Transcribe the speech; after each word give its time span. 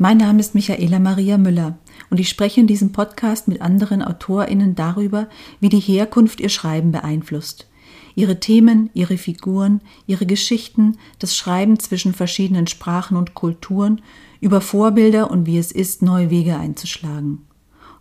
Mein 0.00 0.18
Name 0.18 0.38
ist 0.38 0.54
Michaela 0.54 1.00
Maria 1.00 1.38
Müller 1.38 1.76
und 2.08 2.20
ich 2.20 2.28
spreche 2.28 2.60
in 2.60 2.68
diesem 2.68 2.92
Podcast 2.92 3.48
mit 3.48 3.60
anderen 3.60 4.00
AutorInnen 4.00 4.76
darüber, 4.76 5.26
wie 5.58 5.70
die 5.70 5.80
Herkunft 5.80 6.38
ihr 6.38 6.50
Schreiben 6.50 6.92
beeinflusst. 6.92 7.66
Ihre 8.14 8.38
Themen, 8.38 8.90
ihre 8.94 9.18
Figuren, 9.18 9.80
ihre 10.06 10.24
Geschichten, 10.24 10.98
das 11.18 11.36
Schreiben 11.36 11.80
zwischen 11.80 12.14
verschiedenen 12.14 12.68
Sprachen 12.68 13.16
und 13.16 13.34
Kulturen, 13.34 14.00
über 14.40 14.60
Vorbilder 14.60 15.32
und 15.32 15.46
wie 15.46 15.58
es 15.58 15.72
ist, 15.72 16.00
neue 16.00 16.30
Wege 16.30 16.56
einzuschlagen. 16.56 17.44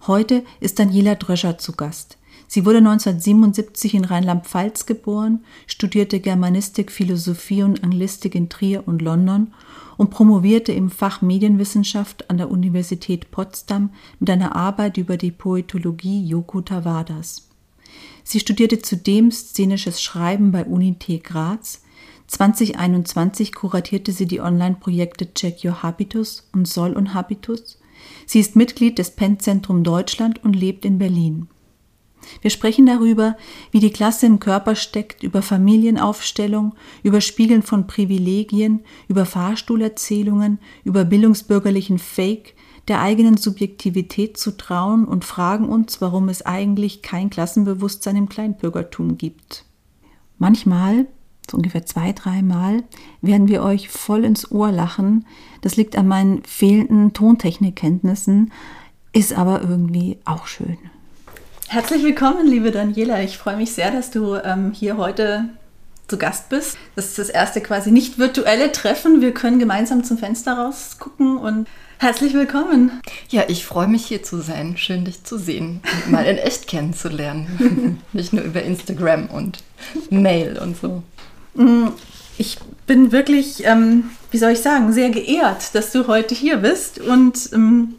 Heute 0.06 0.44
ist 0.60 0.78
Daniela 0.78 1.16
Dröscher 1.16 1.58
zu 1.58 1.72
Gast. 1.72 2.20
Sie 2.48 2.66
wurde 2.66 2.78
1977 2.78 3.94
in 3.94 4.06
Rheinland-Pfalz 4.06 4.86
geboren, 4.86 5.44
studierte 5.68 6.22
Germanistik, 6.22 6.92
Philosophie 6.92 7.64
und 7.64 7.84
Anglistik 7.84 8.36
in 8.36 8.48
Trier 8.48 8.88
und 8.88 9.02
London 9.02 9.54
und 9.98 10.12
promovierte 10.12 10.72
im 10.72 10.90
Fach 10.90 11.22
Medienwissenschaft 11.22 12.30
an 12.30 12.38
der 12.38 12.50
Universität 12.50 13.32
Potsdam 13.32 13.90
mit 14.20 14.30
einer 14.30 14.56
Arbeit 14.56 14.98
über 14.98 15.18
die 15.18 15.32
Poetologie 15.32 16.26
Yoko 16.26 16.62
Tawadas. 16.62 17.50
Sie 18.24 18.40
studierte 18.40 18.80
zudem 18.80 19.32
szenisches 19.32 20.02
Schreiben 20.02 20.52
bei 20.52 20.66
Unité 20.66 21.22
Graz. 21.22 21.82
2021 22.28 23.54
kuratierte 23.54 24.12
sie 24.12 24.26
die 24.26 24.42
Online-Projekte 24.42 25.34
Check 25.34 25.64
Your 25.64 25.82
Habitus 25.84 26.48
und 26.54 26.68
Soll 26.68 26.94
und 26.94 27.14
Habitus. 27.14 27.80
Sie 28.26 28.40
ist 28.40 28.56
Mitglied 28.56 29.00
des 29.00 29.12
Penn-Zentrum 29.12 29.84
Deutschland 29.84 30.44
und 30.44 30.56
lebt 30.56 30.86
in 30.86 30.98
Berlin. 30.98 31.48
Wir 32.42 32.50
sprechen 32.50 32.86
darüber, 32.86 33.38
wie 33.72 33.80
die 33.80 33.92
Klasse 33.92 34.26
im 34.26 34.40
Körper 34.40 34.76
steckt, 34.76 35.24
über 35.24 35.42
Familienaufstellung, 35.42 36.76
über 37.04 37.22
Spiegeln 37.22 37.64
von 37.64 37.88
Privilegien, 37.88 38.82
über 39.08 39.26
Fahrstuhlerzählungen, 39.26 40.60
über 40.84 41.06
bildungsbürgerlichen 41.06 42.00
Fake, 42.00 42.56
der 42.88 43.02
eigenen 43.02 43.38
Subjektivität 43.38 44.38
zu 44.38 44.56
trauen 44.56 45.06
und 45.06 45.26
fragen 45.26 45.68
uns, 45.68 46.00
warum 46.02 46.30
es 46.30 46.46
eigentlich 46.46 47.02
kein 47.02 47.30
Klassenbewusstsein 47.30 48.16
im 48.16 48.30
Kleinbürgertum 48.30 49.18
gibt. 49.18 49.66
Manchmal, 50.38 51.08
so 51.50 51.58
ungefähr 51.58 51.86
zwei, 51.86 52.14
dreimal, 52.14 52.84
werden 53.22 53.48
wir 53.48 53.64
euch 53.64 53.90
voll 53.90 54.24
ins 54.24 54.52
Ohr 54.52 54.72
lachen. 54.72 55.26
Das 55.62 55.76
liegt 55.76 55.98
an 55.98 56.08
meinen 56.08 56.44
fehlenden 56.44 57.14
Tontechnikkenntnissen, 57.14 58.52
ist 59.14 59.34
aber 59.34 59.62
irgendwie 59.62 60.20
auch 60.26 60.48
schön. 60.48 60.78
Herzlich 61.70 62.02
willkommen, 62.02 62.48
liebe 62.48 62.72
Daniela. 62.72 63.22
Ich 63.22 63.38
freue 63.38 63.58
mich 63.58 63.74
sehr, 63.74 63.92
dass 63.92 64.10
du 64.10 64.36
ähm, 64.36 64.72
hier 64.72 64.96
heute 64.96 65.50
zu 66.08 66.18
Gast 66.18 66.48
bist. 66.48 66.78
Das 66.96 67.08
ist 67.08 67.20
das 67.20 67.28
erste 67.28 67.60
quasi 67.60 67.92
nicht 67.92 68.18
virtuelle 68.18 68.72
Treffen. 68.72 69.20
Wir 69.20 69.34
können 69.34 69.60
gemeinsam 69.60 70.06
zum 70.06 70.18
Fenster 70.18 70.54
rausgucken 70.54 71.38
und 71.38 71.68
herzlich 71.98 72.34
willkommen. 72.34 73.02
Ja, 73.28 73.44
ich 73.50 73.66
freue 73.66 73.90
mich 73.90 74.06
hier 74.06 74.24
zu 74.24 74.40
sein. 74.42 74.78
Schön, 74.78 75.04
dich 75.04 75.26
zu 75.26 75.38
sehen 75.38 75.82
und 76.06 76.12
mal 76.14 76.26
in 76.26 76.38
echt 76.38 76.68
kennenzulernen. 76.68 78.02
nicht 78.14 78.32
nur 78.32 78.46
über 78.46 78.64
Instagram 78.64 79.28
und 79.28 79.60
Mail 80.10 80.58
und 80.58 80.78
so. 80.78 81.04
Mm, 81.54 81.90
ich 82.38 82.60
bin 82.86 83.12
wirklich, 83.12 83.66
ähm, 83.66 84.12
wie 84.32 84.38
soll 84.38 84.52
ich 84.52 84.60
sagen, 84.60 84.94
sehr 84.94 85.10
geehrt, 85.10 85.76
dass 85.76 85.92
du 85.92 86.08
heute 86.08 86.34
hier 86.34 86.58
bist 86.58 87.00
und 87.00 87.50
ähm, 87.52 87.96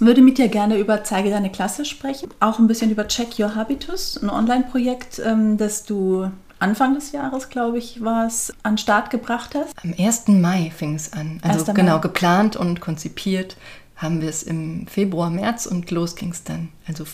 würde 0.00 0.22
mit 0.22 0.38
dir 0.38 0.48
gerne 0.48 0.78
über 0.78 1.04
Zeige 1.04 1.30
deine 1.30 1.50
Klasse 1.50 1.84
sprechen, 1.84 2.28
auch 2.40 2.58
ein 2.58 2.66
bisschen 2.66 2.90
über 2.90 3.08
Check 3.08 3.38
Your 3.38 3.54
Habitus, 3.54 4.16
ein 4.22 4.30
Online-Projekt, 4.30 5.20
ähm, 5.24 5.56
das 5.56 5.84
du 5.84 6.30
Anfang 6.58 6.94
des 6.94 7.12
Jahres, 7.12 7.50
glaube 7.50 7.78
ich, 7.78 8.02
war 8.02 8.26
es, 8.26 8.52
an 8.62 8.78
Start 8.78 9.10
gebracht 9.10 9.54
hast. 9.54 9.74
Am 9.82 9.94
1. 9.98 10.28
Mai 10.28 10.72
fing 10.74 10.94
es 10.94 11.12
an. 11.12 11.40
Also 11.42 11.74
genau, 11.74 12.00
geplant 12.00 12.56
und 12.56 12.80
konzipiert 12.80 13.56
haben 13.96 14.20
wir 14.20 14.28
es 14.28 14.42
im 14.42 14.86
Februar, 14.86 15.30
März 15.30 15.66
und 15.66 15.90
los 15.90 16.16
ging 16.16 16.30
es 16.30 16.42
dann. 16.42 16.70
Also 16.86 17.04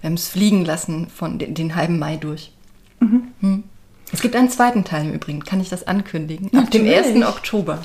wir 0.00 0.08
haben 0.08 0.14
es 0.14 0.28
fliegen 0.28 0.64
lassen 0.64 1.08
von 1.08 1.38
den, 1.38 1.54
den 1.54 1.74
halben 1.74 1.98
Mai 1.98 2.16
durch. 2.16 2.52
Mhm. 3.00 3.28
Hm. 3.40 3.64
Es 4.12 4.20
gibt 4.20 4.34
einen 4.34 4.50
zweiten 4.50 4.84
Teil 4.84 5.06
im 5.06 5.12
Übrigen, 5.12 5.44
kann 5.44 5.60
ich 5.60 5.68
das 5.68 5.86
ankündigen? 5.86 6.56
Ab 6.58 6.70
dem 6.70 6.86
1. 6.86 7.24
Oktober. 7.26 7.82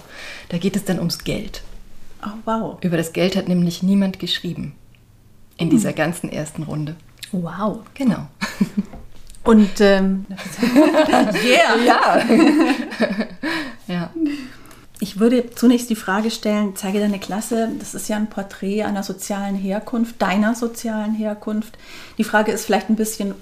Da 0.49 0.57
geht 0.57 0.75
es 0.75 0.85
dann 0.85 0.99
ums 0.99 1.23
Geld. 1.23 1.63
Oh, 2.25 2.29
wow. 2.45 2.77
Über 2.81 2.97
das 2.97 3.13
Geld 3.13 3.35
hat 3.35 3.47
nämlich 3.47 3.83
niemand 3.83 4.19
geschrieben. 4.19 4.73
In 5.57 5.69
dieser 5.69 5.89
hm. 5.89 5.95
ganzen 5.95 6.29
ersten 6.31 6.63
Runde. 6.63 6.95
Wow. 7.31 7.79
Genau. 7.93 8.27
Und 9.43 9.79
ähm, 9.79 10.25
yeah. 11.45 11.77
ja. 11.85 12.21
ja. 13.87 14.09
Ich 14.99 15.19
würde 15.19 15.51
zunächst 15.51 15.89
die 15.89 15.95
Frage 15.95 16.31
stellen, 16.31 16.75
zeige 16.75 16.99
deine 16.99 17.19
Klasse, 17.19 17.69
das 17.77 17.93
ist 17.93 18.09
ja 18.09 18.15
ein 18.15 18.29
Porträt 18.29 18.83
einer 18.83 19.03
sozialen 19.03 19.55
Herkunft, 19.55 20.19
deiner 20.21 20.55
sozialen 20.55 21.13
Herkunft. 21.13 21.77
Die 22.17 22.23
Frage 22.23 22.51
ist 22.51 22.65
vielleicht 22.65 22.89
ein 22.89 22.95
bisschen 22.95 23.35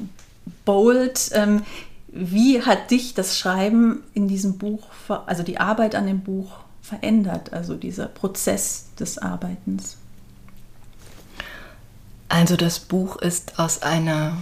bold. 0.66 1.30
Ähm, 1.34 1.62
wie 2.08 2.62
hat 2.62 2.92
dich 2.92 3.14
das 3.14 3.40
Schreiben 3.40 4.04
in 4.14 4.28
diesem 4.28 4.58
Buch, 4.58 4.88
also 5.26 5.42
die 5.42 5.60
Arbeit 5.60 5.96
an 5.96 6.06
dem 6.06 6.20
Buch 6.20 6.63
verändert, 6.84 7.54
also 7.54 7.76
dieser 7.76 8.08
Prozess 8.08 8.90
des 9.00 9.18
Arbeitens? 9.18 9.98
Also 12.28 12.58
das 12.58 12.80
Buch 12.80 13.16
ist 13.16 13.58
aus 13.58 13.82
einer 13.82 14.38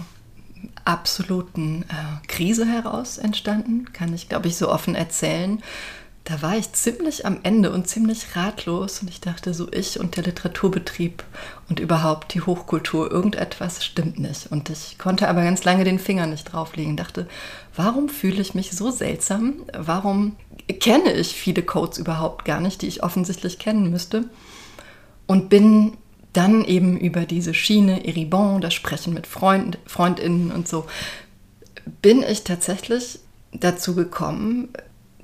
absoluten 0.84 1.82
äh, 1.82 2.26
Krise 2.26 2.66
heraus 2.66 3.18
entstanden, 3.18 3.92
kann 3.92 4.12
ich, 4.12 4.28
glaube 4.28 4.48
ich, 4.48 4.56
so 4.56 4.68
offen 4.70 4.94
erzählen. 4.94 5.62
Da 6.24 6.40
war 6.40 6.56
ich 6.56 6.72
ziemlich 6.72 7.26
am 7.26 7.40
Ende 7.42 7.72
und 7.72 7.88
ziemlich 7.88 8.36
ratlos 8.36 9.00
und 9.02 9.10
ich 9.10 9.20
dachte 9.20 9.52
so, 9.54 9.66
ich 9.72 9.98
und 9.98 10.16
der 10.16 10.22
Literaturbetrieb 10.22 11.24
und 11.68 11.80
überhaupt 11.80 12.34
die 12.34 12.42
Hochkultur, 12.42 13.10
irgendetwas 13.10 13.84
stimmt 13.84 14.20
nicht. 14.20 14.46
Und 14.52 14.70
ich 14.70 14.98
konnte 14.98 15.28
aber 15.28 15.42
ganz 15.42 15.64
lange 15.64 15.82
den 15.82 15.98
Finger 15.98 16.28
nicht 16.28 16.52
drauflegen. 16.52 16.96
Dachte, 16.96 17.26
warum 17.74 18.08
fühle 18.08 18.40
ich 18.40 18.54
mich 18.54 18.70
so 18.70 18.92
seltsam? 18.92 19.54
Warum 19.76 20.36
kenne 20.80 21.12
ich 21.12 21.34
viele 21.34 21.62
Codes 21.62 21.98
überhaupt 21.98 22.44
gar 22.44 22.60
nicht, 22.60 22.82
die 22.82 22.88
ich 22.88 23.02
offensichtlich 23.02 23.58
kennen 23.58 23.90
müsste? 23.90 24.24
Und 25.26 25.48
bin 25.48 25.96
dann 26.32 26.64
eben 26.64 26.96
über 26.96 27.22
diese 27.22 27.52
Schiene 27.52 28.06
Eribon, 28.06 28.60
das 28.60 28.74
Sprechen 28.74 29.12
mit 29.12 29.26
Freund, 29.26 29.78
Freundinnen 29.86 30.52
und 30.52 30.68
so, 30.68 30.86
bin 32.00 32.22
ich 32.22 32.44
tatsächlich 32.44 33.18
dazu 33.52 33.94
gekommen, 33.94 34.68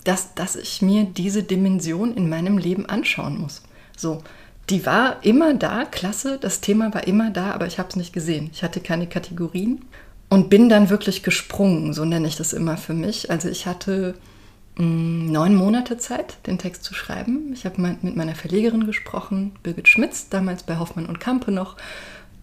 dass, 0.08 0.34
dass 0.34 0.56
ich 0.56 0.82
mir 0.82 1.04
diese 1.04 1.42
Dimension 1.42 2.14
in 2.14 2.28
meinem 2.28 2.58
Leben 2.58 2.86
anschauen 2.86 3.38
muss. 3.38 3.62
So, 3.96 4.22
die 4.70 4.84
war 4.86 5.24
immer 5.24 5.54
da, 5.54 5.84
klasse, 5.84 6.38
das 6.40 6.60
Thema 6.60 6.92
war 6.94 7.06
immer 7.06 7.30
da, 7.30 7.52
aber 7.52 7.66
ich 7.66 7.78
habe 7.78 7.88
es 7.88 7.96
nicht 7.96 8.12
gesehen. 8.12 8.50
Ich 8.52 8.62
hatte 8.62 8.80
keine 8.80 9.06
Kategorien 9.06 9.84
und 10.28 10.50
bin 10.50 10.68
dann 10.68 10.90
wirklich 10.90 11.22
gesprungen, 11.22 11.94
so 11.94 12.04
nenne 12.04 12.28
ich 12.28 12.36
das 12.36 12.52
immer 12.52 12.76
für 12.76 12.94
mich. 12.94 13.30
Also 13.30 13.48
ich 13.48 13.66
hatte 13.66 14.14
Mm, 14.78 15.32
neun 15.32 15.56
Monate 15.56 15.98
Zeit, 15.98 16.38
den 16.46 16.58
Text 16.58 16.84
zu 16.84 16.94
schreiben. 16.94 17.52
Ich 17.52 17.64
habe 17.64 17.82
mit 17.82 18.16
meiner 18.16 18.36
Verlegerin 18.36 18.86
gesprochen, 18.86 19.52
Birgit 19.64 19.88
Schmitz, 19.88 20.28
damals 20.28 20.62
bei 20.62 20.78
Hoffmann 20.78 21.06
und 21.06 21.18
Kampe 21.18 21.50
noch. 21.50 21.76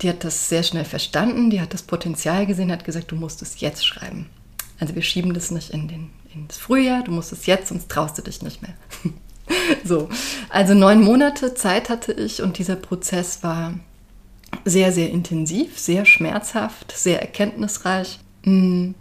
Die 0.01 0.09
hat 0.09 0.25
das 0.25 0.49
sehr 0.49 0.63
schnell 0.63 0.83
verstanden, 0.83 1.49
die 1.49 1.61
hat 1.61 1.73
das 1.73 1.83
Potenzial 1.83 2.45
gesehen, 2.45 2.73
hat 2.73 2.83
gesagt, 2.83 3.11
du 3.11 3.15
musst 3.15 3.41
es 3.41 3.61
jetzt 3.61 3.85
schreiben. 3.87 4.25
Also 4.81 4.95
wir 4.95 5.01
schieben 5.01 5.33
das 5.33 5.51
nicht 5.51 5.69
in 5.69 5.87
den, 5.87 6.09
ins 6.35 6.57
Frühjahr, 6.57 7.03
du 7.03 7.11
musst 7.11 7.31
es 7.31 7.45
jetzt, 7.45 7.69
sonst 7.69 7.89
traust 7.89 8.17
du 8.17 8.21
dich 8.21 8.41
nicht 8.41 8.61
mehr. 8.61 8.73
so, 9.83 10.09
also 10.49 10.73
neun 10.73 11.01
Monate 11.01 11.53
Zeit 11.53 11.89
hatte 11.89 12.13
ich 12.13 12.41
und 12.41 12.57
dieser 12.57 12.75
Prozess 12.75 13.43
war 13.43 13.73
sehr, 14.63 14.91
sehr 14.91 15.09
intensiv, 15.09 15.79
sehr 15.79 16.05
schmerzhaft, 16.05 16.91
sehr 16.91 17.21
erkenntnisreich. 17.21 18.19
Mm, 18.43 18.91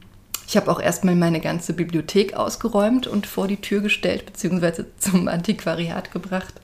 ich 0.47 0.57
habe 0.57 0.71
auch 0.71 0.81
erstmal 0.81 1.15
meine 1.15 1.41
ganze 1.41 1.73
Bibliothek 1.73 2.35
ausgeräumt 2.35 3.07
und 3.07 3.27
vor 3.27 3.49
die 3.49 3.61
Tür 3.61 3.81
gestellt, 3.81 4.27
beziehungsweise 4.27 4.87
zum 4.99 5.29
Antiquariat 5.29 6.13
gebracht, 6.13 6.55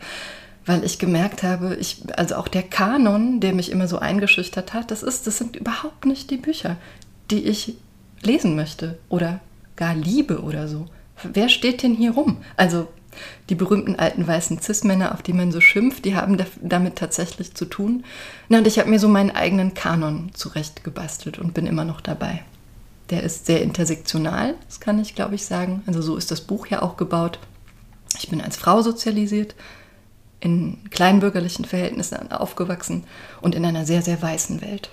weil 0.66 0.84
ich 0.84 0.99
gemerkt 0.99 1.43
habe, 1.43 1.76
ich, 1.76 2.02
also 2.16 2.37
auch 2.37 2.49
der 2.49 2.62
Kanon, 2.62 3.40
der 3.40 3.55
mich 3.55 3.70
immer 3.70 3.88
so 3.88 3.99
eingeschüchtert 3.99 4.75
hat, 4.75 4.90
das, 4.90 5.02
ist, 5.02 5.26
das 5.26 5.38
sind 5.38 5.56
überhaupt 5.56 6.05
nicht 6.05 6.31
die 6.31 6.37
Bücher, 6.37 6.76
die 7.31 7.44
ich 7.44 7.75
lesen 8.23 8.55
möchte 8.55 8.99
oder 9.08 9.40
gar 9.81 9.94
liebe 9.94 10.43
oder 10.43 10.69
so. 10.69 10.87
Wer 11.25 11.49
steht 11.49 11.82
denn 11.82 11.94
hier 11.94 12.12
rum? 12.12 12.37
Also 12.56 12.87
die 13.49 13.55
berühmten 13.55 13.97
alten 13.97 14.27
weißen 14.27 14.61
Cis-Männer, 14.61 15.12
auf 15.12 15.23
die 15.23 15.32
man 15.32 15.50
so 15.50 15.61
schimpft, 15.61 16.05
die 16.05 16.15
haben 16.15 16.38
damit 16.62 16.97
tatsächlich 16.97 17.55
zu 17.55 17.65
tun. 17.65 18.05
Na, 18.49 18.59
und 18.59 18.67
ich 18.67 18.79
habe 18.79 18.88
mir 18.88 19.00
so 19.00 19.09
meinen 19.09 19.32
eigenen 19.32 19.75
Kanon 19.75 20.31
zurechtgebastelt 20.35 21.38
und 21.38 21.55
bin 21.55 21.67
immer 21.67 21.85
noch 21.85 22.00
dabei. 22.00 22.43
Der 23.09 23.25
ist 23.25 23.47
sehr 23.47 23.62
intersektional, 23.62 24.55
das 24.67 24.79
kann 24.79 25.00
ich, 25.00 25.17
glaube 25.17 25.35
ich, 25.35 25.44
sagen. 25.44 25.83
Also 25.87 26.00
so 26.00 26.17
ist 26.17 26.31
das 26.31 26.43
Buch 26.43 26.69
ja 26.69 26.83
auch 26.83 26.97
gebaut. 26.97 27.41
Ich 28.19 28.29
bin 28.29 28.41
als 28.41 28.56
Frau 28.56 28.83
sozialisiert, 28.83 29.56
in 30.38 30.79
kleinbürgerlichen 30.91 31.65
Verhältnissen 31.65 32.31
aufgewachsen 32.31 33.05
und 33.41 33.55
in 33.55 33.65
einer 33.65 33.85
sehr, 33.85 34.03
sehr 34.03 34.21
weißen 34.23 34.61
Welt. 34.61 34.91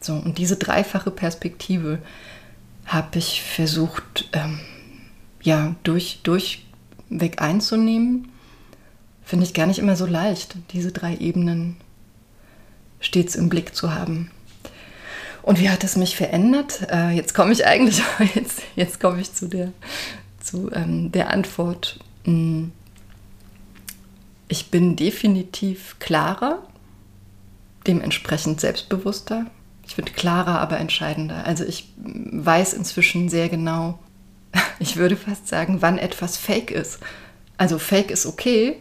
So, 0.00 0.14
und 0.14 0.38
diese 0.38 0.56
dreifache 0.56 1.10
Perspektive 1.10 1.98
habe 2.86 3.18
ich 3.18 3.42
versucht, 3.42 4.28
ähm, 4.32 4.60
ja, 5.42 5.74
durch, 5.82 6.20
durchweg 6.22 7.40
einzunehmen. 7.40 8.28
finde 9.24 9.44
ich 9.44 9.54
gar 9.54 9.66
nicht 9.66 9.78
immer 9.78 9.96
so 9.96 10.06
leicht, 10.06 10.56
diese 10.72 10.92
drei 10.92 11.16
Ebenen 11.16 11.76
stets 13.00 13.34
im 13.34 13.48
Blick 13.48 13.74
zu 13.74 13.94
haben. 13.94 14.30
Und 15.42 15.60
wie 15.60 15.70
hat 15.70 15.84
es 15.84 15.96
mich 15.96 16.16
verändert? 16.16 16.88
Äh, 16.90 17.10
jetzt 17.10 17.34
komme 17.34 17.52
ich 17.52 17.66
eigentlich, 17.66 18.02
jetzt, 18.34 18.62
jetzt 18.74 19.00
komme 19.00 19.20
ich 19.20 19.32
zu 19.32 19.48
der, 19.48 19.72
zu, 20.40 20.70
ähm, 20.72 21.12
der 21.12 21.30
Antwort. 21.30 22.00
Hm. 22.24 22.72
Ich 24.48 24.70
bin 24.70 24.96
definitiv 24.96 25.96
klarer, 25.98 26.62
dementsprechend 27.86 28.60
selbstbewusster. 28.60 29.46
Ich 29.86 29.96
bin 29.96 30.04
klarer, 30.06 30.60
aber 30.60 30.78
entscheidender. 30.78 31.44
Also 31.46 31.64
ich 31.64 31.92
weiß 31.96 32.74
inzwischen 32.74 33.28
sehr 33.28 33.48
genau, 33.48 33.98
ich 34.78 34.96
würde 34.96 35.16
fast 35.16 35.48
sagen, 35.48 35.82
wann 35.82 35.98
etwas 35.98 36.36
fake 36.36 36.70
ist. 36.70 36.98
Also 37.56 37.78
fake 37.78 38.10
ist 38.10 38.26
okay, 38.26 38.76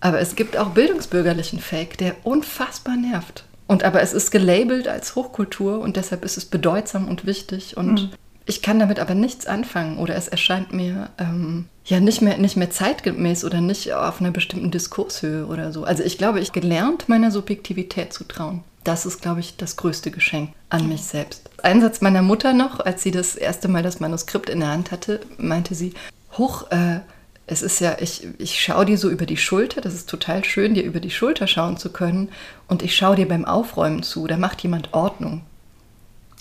aber 0.00 0.20
es 0.20 0.36
gibt 0.36 0.56
auch 0.56 0.70
bildungsbürgerlichen 0.70 1.60
Fake, 1.60 1.96
der 1.98 2.16
unfassbar 2.24 2.96
nervt. 2.96 3.44
Und 3.66 3.84
aber 3.84 4.02
es 4.02 4.12
ist 4.12 4.30
gelabelt 4.30 4.88
als 4.88 5.16
Hochkultur 5.16 5.80
und 5.80 5.96
deshalb 5.96 6.24
ist 6.24 6.36
es 6.36 6.44
bedeutsam 6.44 7.08
und 7.08 7.24
wichtig. 7.24 7.76
Und 7.76 7.94
mhm. 7.94 8.10
ich 8.44 8.60
kann 8.60 8.78
damit 8.78 8.98
aber 8.98 9.14
nichts 9.14 9.46
anfangen 9.46 9.96
oder 9.96 10.14
es 10.16 10.28
erscheint 10.28 10.72
mir 10.74 11.08
ähm, 11.18 11.66
ja 11.86 12.00
nicht 12.00 12.20
mehr, 12.20 12.36
nicht 12.36 12.56
mehr 12.56 12.70
zeitgemäß 12.70 13.44
oder 13.44 13.60
nicht 13.60 13.92
auf 13.94 14.20
einer 14.20 14.30
bestimmten 14.30 14.70
Diskurshöhe 14.70 15.46
oder 15.46 15.72
so. 15.72 15.84
Also 15.84 16.02
ich 16.02 16.18
glaube, 16.18 16.40
ich 16.40 16.52
gelernt, 16.52 17.08
meiner 17.08 17.30
Subjektivität 17.30 18.12
zu 18.12 18.24
trauen. 18.24 18.62
Das 18.84 19.06
ist, 19.06 19.22
glaube 19.22 19.40
ich, 19.40 19.56
das 19.56 19.76
größte 19.76 20.10
Geschenk 20.10 20.50
an 20.68 20.88
mich 20.88 21.04
selbst. 21.04 21.50
Einsatz 21.62 22.02
meiner 22.02 22.22
Mutter 22.22 22.52
noch, 22.52 22.80
als 22.80 23.02
sie 23.02 23.10
das 23.10 23.34
erste 23.34 23.68
Mal 23.68 23.82
das 23.82 23.98
Manuskript 23.98 24.50
in 24.50 24.60
der 24.60 24.68
Hand 24.68 24.92
hatte, 24.92 25.20
meinte 25.38 25.74
sie, 25.74 25.94
hoch, 26.32 26.70
äh, 26.70 27.00
es 27.46 27.62
ist 27.62 27.80
ja, 27.80 27.96
ich, 28.00 28.26
ich 28.38 28.60
schaue 28.60 28.86
dir 28.86 28.98
so 28.98 29.10
über 29.10 29.26
die 29.26 29.36
Schulter, 29.36 29.80
das 29.80 29.94
ist 29.94 30.08
total 30.08 30.44
schön, 30.44 30.74
dir 30.74 30.82
über 30.82 31.00
die 31.00 31.10
Schulter 31.10 31.46
schauen 31.46 31.76
zu 31.76 31.90
können. 31.90 32.30
Und 32.68 32.82
ich 32.82 32.96
schaue 32.96 33.16
dir 33.16 33.28
beim 33.28 33.44
Aufräumen 33.44 34.02
zu, 34.02 34.26
da 34.26 34.36
macht 34.36 34.62
jemand 34.62 34.92
Ordnung. 34.92 35.42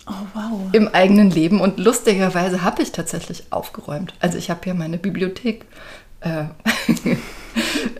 Oh, 0.05 0.11
wow. 0.33 0.59
Im 0.73 0.89
eigenen 0.89 1.31
Leben. 1.31 1.61
Und 1.61 1.79
lustigerweise 1.79 2.61
habe 2.63 2.81
ich 2.81 2.91
tatsächlich 2.91 3.43
aufgeräumt. 3.51 4.13
Also 4.19 4.37
ich 4.37 4.49
habe 4.49 4.65
ja 4.65 4.73
meine 4.73 4.97
Bibliothek 4.97 5.65
äh, 6.23 6.45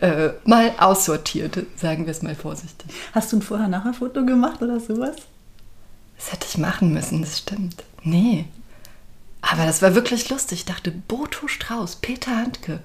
äh, 0.00 0.32
mal 0.44 0.72
aussortiert, 0.78 1.58
sagen 1.76 2.06
wir 2.06 2.10
es 2.10 2.22
mal 2.22 2.34
vorsichtig. 2.34 2.90
Hast 3.12 3.32
du 3.32 3.36
ein 3.36 3.42
Vorher-Nachher-Foto 3.42 4.24
gemacht 4.24 4.62
oder 4.62 4.80
sowas? 4.80 5.16
Das 6.16 6.32
hätte 6.32 6.46
ich 6.48 6.58
machen 6.58 6.92
müssen, 6.92 7.22
das 7.22 7.38
stimmt. 7.38 7.84
Nee, 8.02 8.46
aber 9.50 9.66
das 9.66 9.82
war 9.82 9.94
wirklich 9.94 10.30
lustig. 10.30 10.60
Ich 10.60 10.64
dachte, 10.64 10.90
Boto 10.90 11.48
Strauß, 11.48 11.96
Peter 11.96 12.36
Handke, 12.36 12.80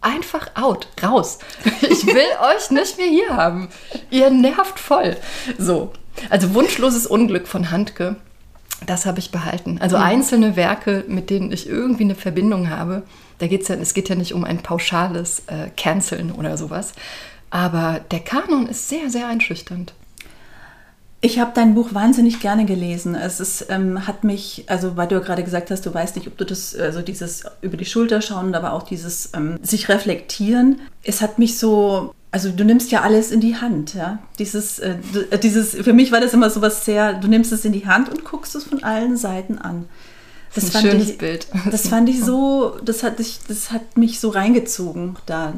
einfach 0.00 0.48
out, 0.54 0.86
raus. 1.02 1.38
Ich 1.80 2.06
will 2.06 2.14
euch 2.56 2.70
nicht 2.70 2.98
mehr 2.98 3.06
hier 3.06 3.36
haben. 3.36 3.68
Ihr 4.10 4.30
nervt 4.30 4.78
voll. 4.78 5.16
So, 5.58 5.92
also 6.30 6.54
wunschloses 6.54 7.06
Unglück 7.06 7.48
von 7.48 7.70
Handke, 7.70 8.16
das 8.86 9.06
habe 9.06 9.18
ich 9.18 9.30
behalten. 9.30 9.78
Also 9.80 9.96
mhm. 9.96 10.02
einzelne 10.02 10.56
Werke, 10.56 11.04
mit 11.08 11.30
denen 11.30 11.50
ich 11.50 11.68
irgendwie 11.68 12.04
eine 12.04 12.14
Verbindung 12.14 12.70
habe. 12.70 13.02
Da 13.38 13.46
geht's 13.46 13.68
ja, 13.68 13.74
es 13.76 13.94
geht 13.94 14.08
ja 14.08 14.14
nicht 14.14 14.34
um 14.34 14.44
ein 14.44 14.58
pauschales 14.58 15.42
äh, 15.46 15.70
Canceln 15.76 16.32
oder 16.32 16.56
sowas. 16.56 16.92
Aber 17.50 18.00
der 18.10 18.20
Kanon 18.20 18.66
ist 18.66 18.88
sehr, 18.88 19.10
sehr 19.10 19.28
einschüchternd. 19.28 19.94
Ich 21.24 21.38
habe 21.38 21.52
dein 21.54 21.74
Buch 21.74 21.94
wahnsinnig 21.94 22.40
gerne 22.40 22.66
gelesen. 22.66 23.14
Es 23.14 23.40
ist, 23.40 23.68
ähm, 23.70 24.06
hat 24.06 24.24
mich, 24.24 24.64
also 24.66 24.98
weil 24.98 25.08
du 25.08 25.14
ja 25.14 25.22
gerade 25.22 25.42
gesagt 25.42 25.70
hast, 25.70 25.86
du 25.86 25.94
weißt 25.94 26.16
nicht, 26.16 26.28
ob 26.28 26.36
du 26.36 26.44
das, 26.44 26.76
also 26.76 27.00
dieses 27.00 27.44
über 27.62 27.78
die 27.78 27.86
Schulter 27.86 28.20
schauen, 28.20 28.54
aber 28.54 28.74
auch 28.74 28.82
dieses 28.82 29.30
ähm, 29.34 29.58
sich 29.62 29.88
reflektieren. 29.88 30.82
Es 31.02 31.22
hat 31.22 31.38
mich 31.38 31.58
so, 31.58 32.12
also 32.30 32.50
du 32.50 32.62
nimmst 32.62 32.90
ja 32.90 33.00
alles 33.00 33.30
in 33.30 33.40
die 33.40 33.56
Hand, 33.56 33.94
ja. 33.94 34.18
Dieses, 34.38 34.78
äh, 34.80 34.96
äh 35.30 35.38
dieses, 35.38 35.74
für 35.76 35.94
mich 35.94 36.12
war 36.12 36.20
das 36.20 36.34
immer 36.34 36.50
so 36.50 36.60
was 36.60 36.84
sehr, 36.84 37.14
du 37.14 37.28
nimmst 37.28 37.52
es 37.52 37.64
in 37.64 37.72
die 37.72 37.86
Hand 37.86 38.10
und 38.10 38.24
guckst 38.24 38.54
es 38.54 38.64
von 38.64 38.82
allen 38.82 39.16
Seiten 39.16 39.56
an. 39.56 39.86
Das, 40.54 40.74
ein 40.74 40.82
schönes 40.82 41.10
ich, 41.10 41.18
Bild. 41.18 41.48
Das 41.70 41.88
fand 41.88 42.08
ich 42.08 42.22
so, 42.22 42.78
das 42.84 43.02
hat, 43.02 43.18
ich, 43.20 43.40
das 43.48 43.70
hat 43.70 43.96
mich 43.96 44.20
so 44.20 44.30
reingezogen, 44.30 45.16
da, 45.26 45.52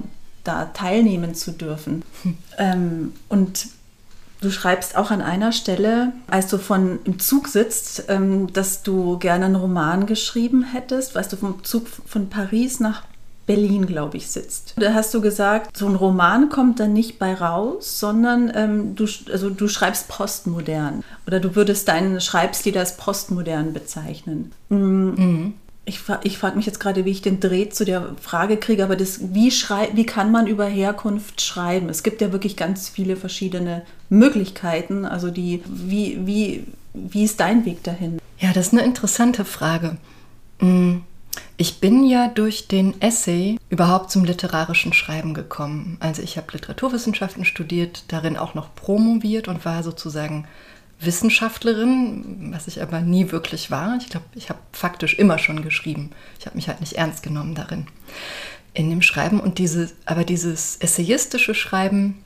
da 0.44 0.66
teilnehmen 0.66 1.34
zu 1.34 1.52
dürfen. 1.52 2.02
Hm. 2.22 2.38
Ähm, 2.58 3.12
und 3.28 3.66
Du 4.40 4.50
schreibst 4.50 4.96
auch 4.96 5.10
an 5.10 5.22
einer 5.22 5.50
Stelle, 5.50 6.12
als 6.26 6.48
du 6.48 6.58
von 6.58 6.98
im 7.04 7.18
Zug 7.18 7.48
sitzt, 7.48 8.04
ähm, 8.08 8.52
dass 8.52 8.82
du 8.82 9.18
gerne 9.18 9.46
einen 9.46 9.56
Roman 9.56 10.06
geschrieben 10.06 10.62
hättest, 10.62 11.14
weißt 11.14 11.32
du, 11.32 11.36
vom 11.36 11.64
Zug 11.64 11.86
von 11.88 12.28
Paris 12.28 12.78
nach 12.78 13.02
Berlin, 13.46 13.86
glaube 13.86 14.16
ich, 14.16 14.28
sitzt. 14.28 14.74
Da 14.76 14.94
hast 14.94 15.14
du 15.14 15.20
gesagt, 15.20 15.76
so 15.76 15.86
ein 15.86 15.94
Roman 15.94 16.48
kommt 16.48 16.80
dann 16.80 16.92
nicht 16.92 17.18
bei 17.18 17.34
raus, 17.34 18.00
sondern 18.00 18.52
ähm, 18.54 18.96
du, 18.96 19.06
also 19.30 19.50
du 19.50 19.68
schreibst 19.68 20.08
postmodern. 20.08 21.04
Oder 21.26 21.40
du 21.40 21.54
würdest 21.54 21.88
deinen 21.88 22.20
Schreibstil 22.20 22.76
als 22.76 22.96
postmodern 22.96 23.72
bezeichnen. 23.72 24.52
Mhm. 24.68 25.14
Mhm 25.16 25.54
ich, 25.88 26.00
ich 26.24 26.36
frage 26.36 26.56
mich 26.56 26.66
jetzt 26.66 26.80
gerade, 26.80 27.04
wie 27.04 27.12
ich 27.12 27.22
den 27.22 27.38
Dreh 27.38 27.68
zu 27.68 27.84
der 27.84 28.16
Frage 28.20 28.56
kriege, 28.56 28.82
aber 28.82 28.96
das, 28.96 29.32
wie, 29.32 29.52
schrei, 29.52 29.88
wie 29.94 30.04
kann 30.04 30.32
man 30.32 30.48
über 30.48 30.66
Herkunft 30.66 31.40
schreiben? 31.40 31.88
Es 31.88 32.02
gibt 32.02 32.20
ja 32.20 32.32
wirklich 32.32 32.56
ganz 32.56 32.88
viele 32.88 33.16
verschiedene 33.16 33.82
Möglichkeiten. 34.08 35.04
Also 35.04 35.30
die, 35.30 35.62
wie, 35.66 36.26
wie, 36.26 36.64
wie 36.92 37.24
ist 37.24 37.38
dein 37.38 37.64
Weg 37.64 37.84
dahin? 37.84 38.18
Ja, 38.38 38.52
das 38.52 38.68
ist 38.68 38.72
eine 38.72 38.82
interessante 38.82 39.44
Frage. 39.44 39.96
Mm, 40.60 40.96
ich 41.56 41.80
bin 41.80 42.04
ja 42.04 42.28
durch 42.28 42.68
den 42.68 43.00
Essay 43.00 43.58
überhaupt 43.70 44.10
zum 44.10 44.24
literarischen 44.24 44.92
Schreiben 44.92 45.34
gekommen. 45.34 45.96
Also 46.00 46.22
ich 46.22 46.36
habe 46.36 46.52
Literaturwissenschaften 46.52 47.44
studiert, 47.44 48.04
darin 48.08 48.36
auch 48.36 48.54
noch 48.54 48.74
promoviert 48.74 49.48
und 49.48 49.64
war 49.64 49.82
sozusagen 49.82 50.46
Wissenschaftlerin, 51.00 52.52
was 52.52 52.68
ich 52.68 52.82
aber 52.82 53.00
nie 53.00 53.30
wirklich 53.30 53.70
war. 53.70 53.96
Ich 53.98 54.08
glaube, 54.08 54.26
ich 54.34 54.48
habe 54.48 54.58
faktisch 54.72 55.18
immer 55.18 55.38
schon 55.38 55.62
geschrieben. 55.62 56.10
Ich 56.38 56.46
habe 56.46 56.56
mich 56.56 56.68
halt 56.68 56.80
nicht 56.80 56.94
ernst 56.94 57.22
genommen 57.22 57.54
darin 57.54 57.86
in 58.72 58.90
dem 58.90 59.02
Schreiben. 59.02 59.40
Und 59.40 59.58
diese, 59.58 59.90
aber 60.04 60.24
dieses 60.24 60.76
essayistische 60.76 61.54
Schreiben, 61.54 62.22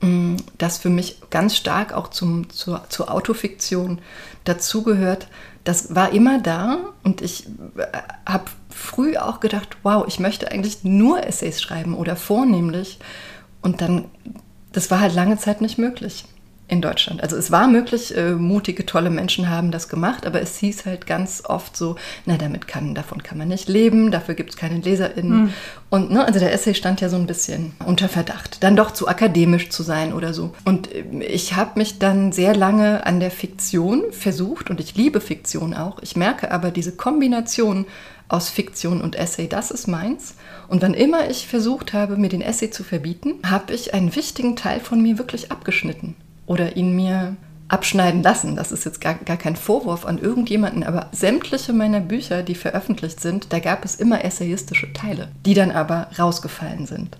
mm, 0.00 0.36
das 0.58 0.78
für 0.78 0.90
mich 0.90 1.18
ganz 1.30 1.56
stark 1.56 1.92
auch 1.92 2.08
zum, 2.08 2.50
zur, 2.50 2.84
zur 2.88 3.12
Autofiktion 3.12 4.00
dazugehört, 4.44 5.28
das 5.68 5.94
war 5.94 6.14
immer 6.14 6.40
da 6.40 6.78
und 7.04 7.20
ich 7.20 7.46
äh, 7.76 7.86
habe 8.24 8.44
früh 8.70 9.18
auch 9.18 9.38
gedacht, 9.38 9.76
wow, 9.82 10.06
ich 10.08 10.18
möchte 10.18 10.50
eigentlich 10.50 10.82
nur 10.82 11.26
Essays 11.26 11.60
schreiben 11.60 11.94
oder 11.94 12.16
vornehmlich. 12.16 12.98
Und 13.60 13.82
dann, 13.82 14.06
das 14.72 14.90
war 14.90 15.00
halt 15.00 15.14
lange 15.14 15.36
Zeit 15.36 15.60
nicht 15.60 15.76
möglich 15.76 16.24
in 16.68 16.82
Deutschland. 16.82 17.22
Also 17.22 17.36
es 17.36 17.50
war 17.50 17.66
möglich, 17.66 18.14
äh, 18.16 18.32
mutige, 18.32 18.84
tolle 18.84 19.08
Menschen 19.08 19.48
haben 19.48 19.70
das 19.70 19.88
gemacht, 19.88 20.26
aber 20.26 20.40
es 20.42 20.58
hieß 20.58 20.84
halt 20.84 21.06
ganz 21.06 21.42
oft 21.46 21.76
so, 21.76 21.96
na, 22.26 22.36
damit 22.36 22.68
kann, 22.68 22.94
davon 22.94 23.22
kann 23.22 23.38
man 23.38 23.48
nicht 23.48 23.68
leben, 23.68 24.10
dafür 24.10 24.34
gibt 24.34 24.50
es 24.50 24.56
keine 24.56 24.78
LeserInnen. 24.78 25.44
Mhm. 25.44 25.54
Und 25.88 26.10
ne, 26.10 26.24
also 26.26 26.38
der 26.38 26.52
Essay 26.52 26.74
stand 26.74 27.00
ja 27.00 27.08
so 27.08 27.16
ein 27.16 27.26
bisschen 27.26 27.72
unter 27.86 28.10
Verdacht, 28.10 28.62
dann 28.62 28.76
doch 28.76 28.90
zu 28.90 29.08
akademisch 29.08 29.70
zu 29.70 29.82
sein 29.82 30.12
oder 30.12 30.34
so. 30.34 30.54
Und 30.66 30.92
äh, 30.94 31.24
ich 31.24 31.56
habe 31.56 31.78
mich 31.78 31.98
dann 31.98 32.32
sehr 32.32 32.54
lange 32.54 33.06
an 33.06 33.18
der 33.18 33.30
Fiktion 33.30 34.12
versucht 34.12 34.68
und 34.68 34.78
ich 34.78 34.94
liebe 34.94 35.22
Fiktion 35.22 35.72
auch. 35.72 36.00
Ich 36.02 36.16
merke 36.16 36.50
aber 36.50 36.70
diese 36.70 36.92
Kombination 36.92 37.86
aus 38.28 38.50
Fiktion 38.50 39.00
und 39.00 39.16
Essay, 39.16 39.48
das 39.48 39.70
ist 39.70 39.86
meins. 39.86 40.34
Und 40.68 40.82
wann 40.82 40.92
immer 40.92 41.30
ich 41.30 41.48
versucht 41.48 41.94
habe, 41.94 42.18
mir 42.18 42.28
den 42.28 42.42
Essay 42.42 42.70
zu 42.70 42.84
verbieten, 42.84 43.36
habe 43.46 43.72
ich 43.72 43.94
einen 43.94 44.14
wichtigen 44.14 44.54
Teil 44.54 44.80
von 44.80 45.00
mir 45.00 45.16
wirklich 45.16 45.50
abgeschnitten 45.50 46.14
oder 46.48 46.76
ihn 46.76 46.96
mir 46.96 47.36
abschneiden 47.68 48.22
lassen. 48.22 48.56
Das 48.56 48.72
ist 48.72 48.84
jetzt 48.84 49.00
gar, 49.00 49.14
gar 49.14 49.36
kein 49.36 49.54
Vorwurf 49.54 50.06
an 50.06 50.18
irgendjemanden, 50.18 50.82
aber 50.82 51.08
sämtliche 51.12 51.72
meiner 51.72 52.00
Bücher, 52.00 52.42
die 52.42 52.54
veröffentlicht 52.54 53.20
sind, 53.20 53.52
da 53.52 53.58
gab 53.60 53.84
es 53.84 53.94
immer 53.94 54.24
essayistische 54.24 54.92
Teile, 54.92 55.28
die 55.44 55.54
dann 55.54 55.70
aber 55.70 56.08
rausgefallen 56.18 56.86
sind, 56.86 57.16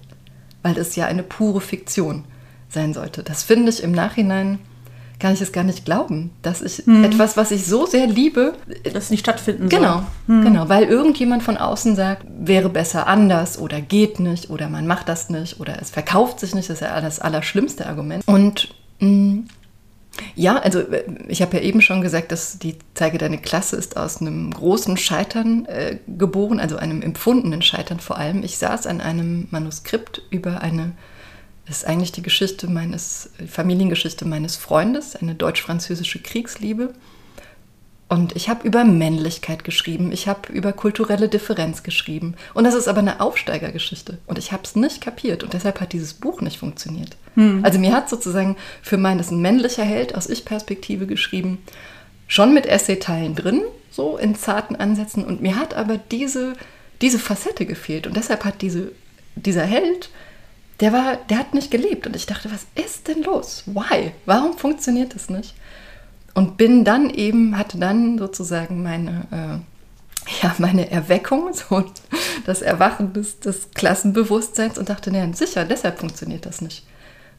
weil 0.62 0.76
es 0.78 0.96
ja 0.96 1.06
eine 1.06 1.22
pure 1.22 1.60
Fiktion 1.60 2.24
sein 2.68 2.94
sollte. 2.94 3.22
Das 3.22 3.42
finde 3.42 3.70
ich 3.70 3.82
im 3.82 3.92
Nachhinein 3.92 4.58
kann 5.18 5.34
ich 5.34 5.40
es 5.40 5.52
gar 5.52 5.64
nicht 5.64 5.84
glauben, 5.84 6.30
dass 6.42 6.62
ich 6.62 6.86
hm. 6.86 7.02
etwas, 7.02 7.36
was 7.36 7.50
ich 7.50 7.66
so 7.66 7.86
sehr 7.86 8.06
liebe, 8.06 8.54
das 8.92 9.10
nicht 9.10 9.20
stattfinden 9.20 9.68
genau, 9.68 9.94
soll. 9.94 10.02
Genau, 10.26 10.38
hm. 10.38 10.44
genau, 10.44 10.68
weil 10.68 10.84
irgendjemand 10.84 11.42
von 11.42 11.56
außen 11.56 11.96
sagt, 11.96 12.24
wäre 12.38 12.68
besser 12.68 13.08
anders 13.08 13.58
oder 13.58 13.80
geht 13.80 14.20
nicht 14.20 14.48
oder 14.48 14.68
man 14.68 14.86
macht 14.86 15.08
das 15.08 15.28
nicht 15.28 15.58
oder 15.58 15.80
es 15.80 15.90
verkauft 15.90 16.38
sich 16.38 16.54
nicht, 16.54 16.70
das 16.70 16.80
ist 16.80 16.86
ja 16.86 17.00
das 17.00 17.18
allerschlimmste 17.20 17.86
Argument. 17.86 18.26
Und. 18.26 18.68
Ja, 20.34 20.56
also 20.56 20.80
äh, 20.80 21.04
ich 21.28 21.42
habe 21.42 21.56
ja 21.56 21.62
eben 21.62 21.80
schon 21.80 22.00
gesagt, 22.00 22.32
dass 22.32 22.58
die 22.58 22.76
Zeige 22.94 23.18
deine 23.18 23.38
Klasse 23.38 23.76
ist 23.76 23.96
aus 23.96 24.20
einem 24.20 24.52
großen 24.52 24.96
Scheitern 24.96 25.66
äh, 25.66 25.98
geboren, 26.06 26.60
also 26.60 26.76
einem 26.76 27.02
empfundenen 27.02 27.62
Scheitern 27.62 28.00
vor 28.00 28.18
allem. 28.18 28.42
Ich 28.42 28.58
saß 28.58 28.86
an 28.86 29.00
einem 29.00 29.48
Manuskript 29.50 30.22
über 30.30 30.60
eine, 30.60 30.92
das 31.66 31.78
ist 31.78 31.86
eigentlich 31.86 32.12
die 32.12 32.22
Geschichte 32.22 32.68
meines, 32.68 33.30
Familiengeschichte 33.46 34.24
meines 34.24 34.56
Freundes, 34.56 35.16
eine 35.16 35.34
deutsch-französische 35.34 36.20
Kriegsliebe. 36.20 36.94
Und 38.08 38.34
ich 38.36 38.48
habe 38.48 38.66
über 38.66 38.84
Männlichkeit 38.84 39.64
geschrieben, 39.64 40.12
ich 40.12 40.28
habe 40.28 40.50
über 40.50 40.72
kulturelle 40.72 41.28
Differenz 41.28 41.82
geschrieben. 41.82 42.34
Und 42.54 42.64
das 42.64 42.74
ist 42.74 42.88
aber 42.88 43.00
eine 43.00 43.20
Aufsteigergeschichte. 43.20 44.16
Und 44.26 44.38
ich 44.38 44.50
habe 44.50 44.62
es 44.64 44.76
nicht 44.76 45.02
kapiert. 45.02 45.42
Und 45.42 45.52
deshalb 45.52 45.80
hat 45.80 45.92
dieses 45.92 46.14
Buch 46.14 46.40
nicht 46.40 46.58
funktioniert. 46.58 47.16
Hm. 47.34 47.62
Also 47.62 47.78
mir 47.78 47.92
hat 47.92 48.08
sozusagen 48.08 48.56
für 48.80 48.96
mein, 48.96 49.18
das 49.18 49.26
ist 49.26 49.32
ein 49.32 49.42
männlicher 49.42 49.84
Held 49.84 50.14
aus 50.14 50.26
Ich-Perspektive 50.26 51.06
geschrieben, 51.06 51.58
schon 52.26 52.54
mit 52.54 52.64
Essay-Teilen 52.64 53.34
drin, 53.34 53.62
so 53.90 54.16
in 54.16 54.34
zarten 54.34 54.76
Ansätzen. 54.76 55.24
Und 55.24 55.42
mir 55.42 55.56
hat 55.56 55.74
aber 55.74 55.98
diese, 55.98 56.54
diese 57.02 57.18
Facette 57.18 57.66
gefehlt. 57.66 58.06
Und 58.06 58.16
deshalb 58.16 58.46
hat 58.46 58.62
diese, 58.62 58.92
dieser 59.34 59.64
Held, 59.64 60.08
der 60.80 60.94
war, 60.94 61.16
der 61.28 61.38
hat 61.38 61.52
nicht 61.52 61.70
gelebt. 61.70 62.06
Und 62.06 62.16
ich 62.16 62.24
dachte, 62.24 62.50
was 62.50 62.66
ist 62.82 63.08
denn 63.08 63.22
los? 63.22 63.64
Why? 63.66 64.12
Warum 64.24 64.56
funktioniert 64.56 65.14
das 65.14 65.28
nicht? 65.28 65.54
Und 66.38 66.56
bin 66.56 66.84
dann 66.84 67.10
eben, 67.10 67.58
hatte 67.58 67.78
dann 67.78 68.16
sozusagen 68.16 68.84
meine, 68.84 69.26
äh, 69.32 70.40
ja, 70.40 70.54
meine 70.58 70.88
Erweckung, 70.88 71.52
so 71.52 71.84
das 72.46 72.62
Erwachen 72.62 73.12
des, 73.12 73.40
des 73.40 73.72
Klassenbewusstseins 73.72 74.78
und 74.78 74.88
dachte, 74.88 75.10
naja, 75.10 75.32
sicher, 75.32 75.64
deshalb 75.64 75.98
funktioniert 75.98 76.46
das 76.46 76.60
nicht. 76.60 76.86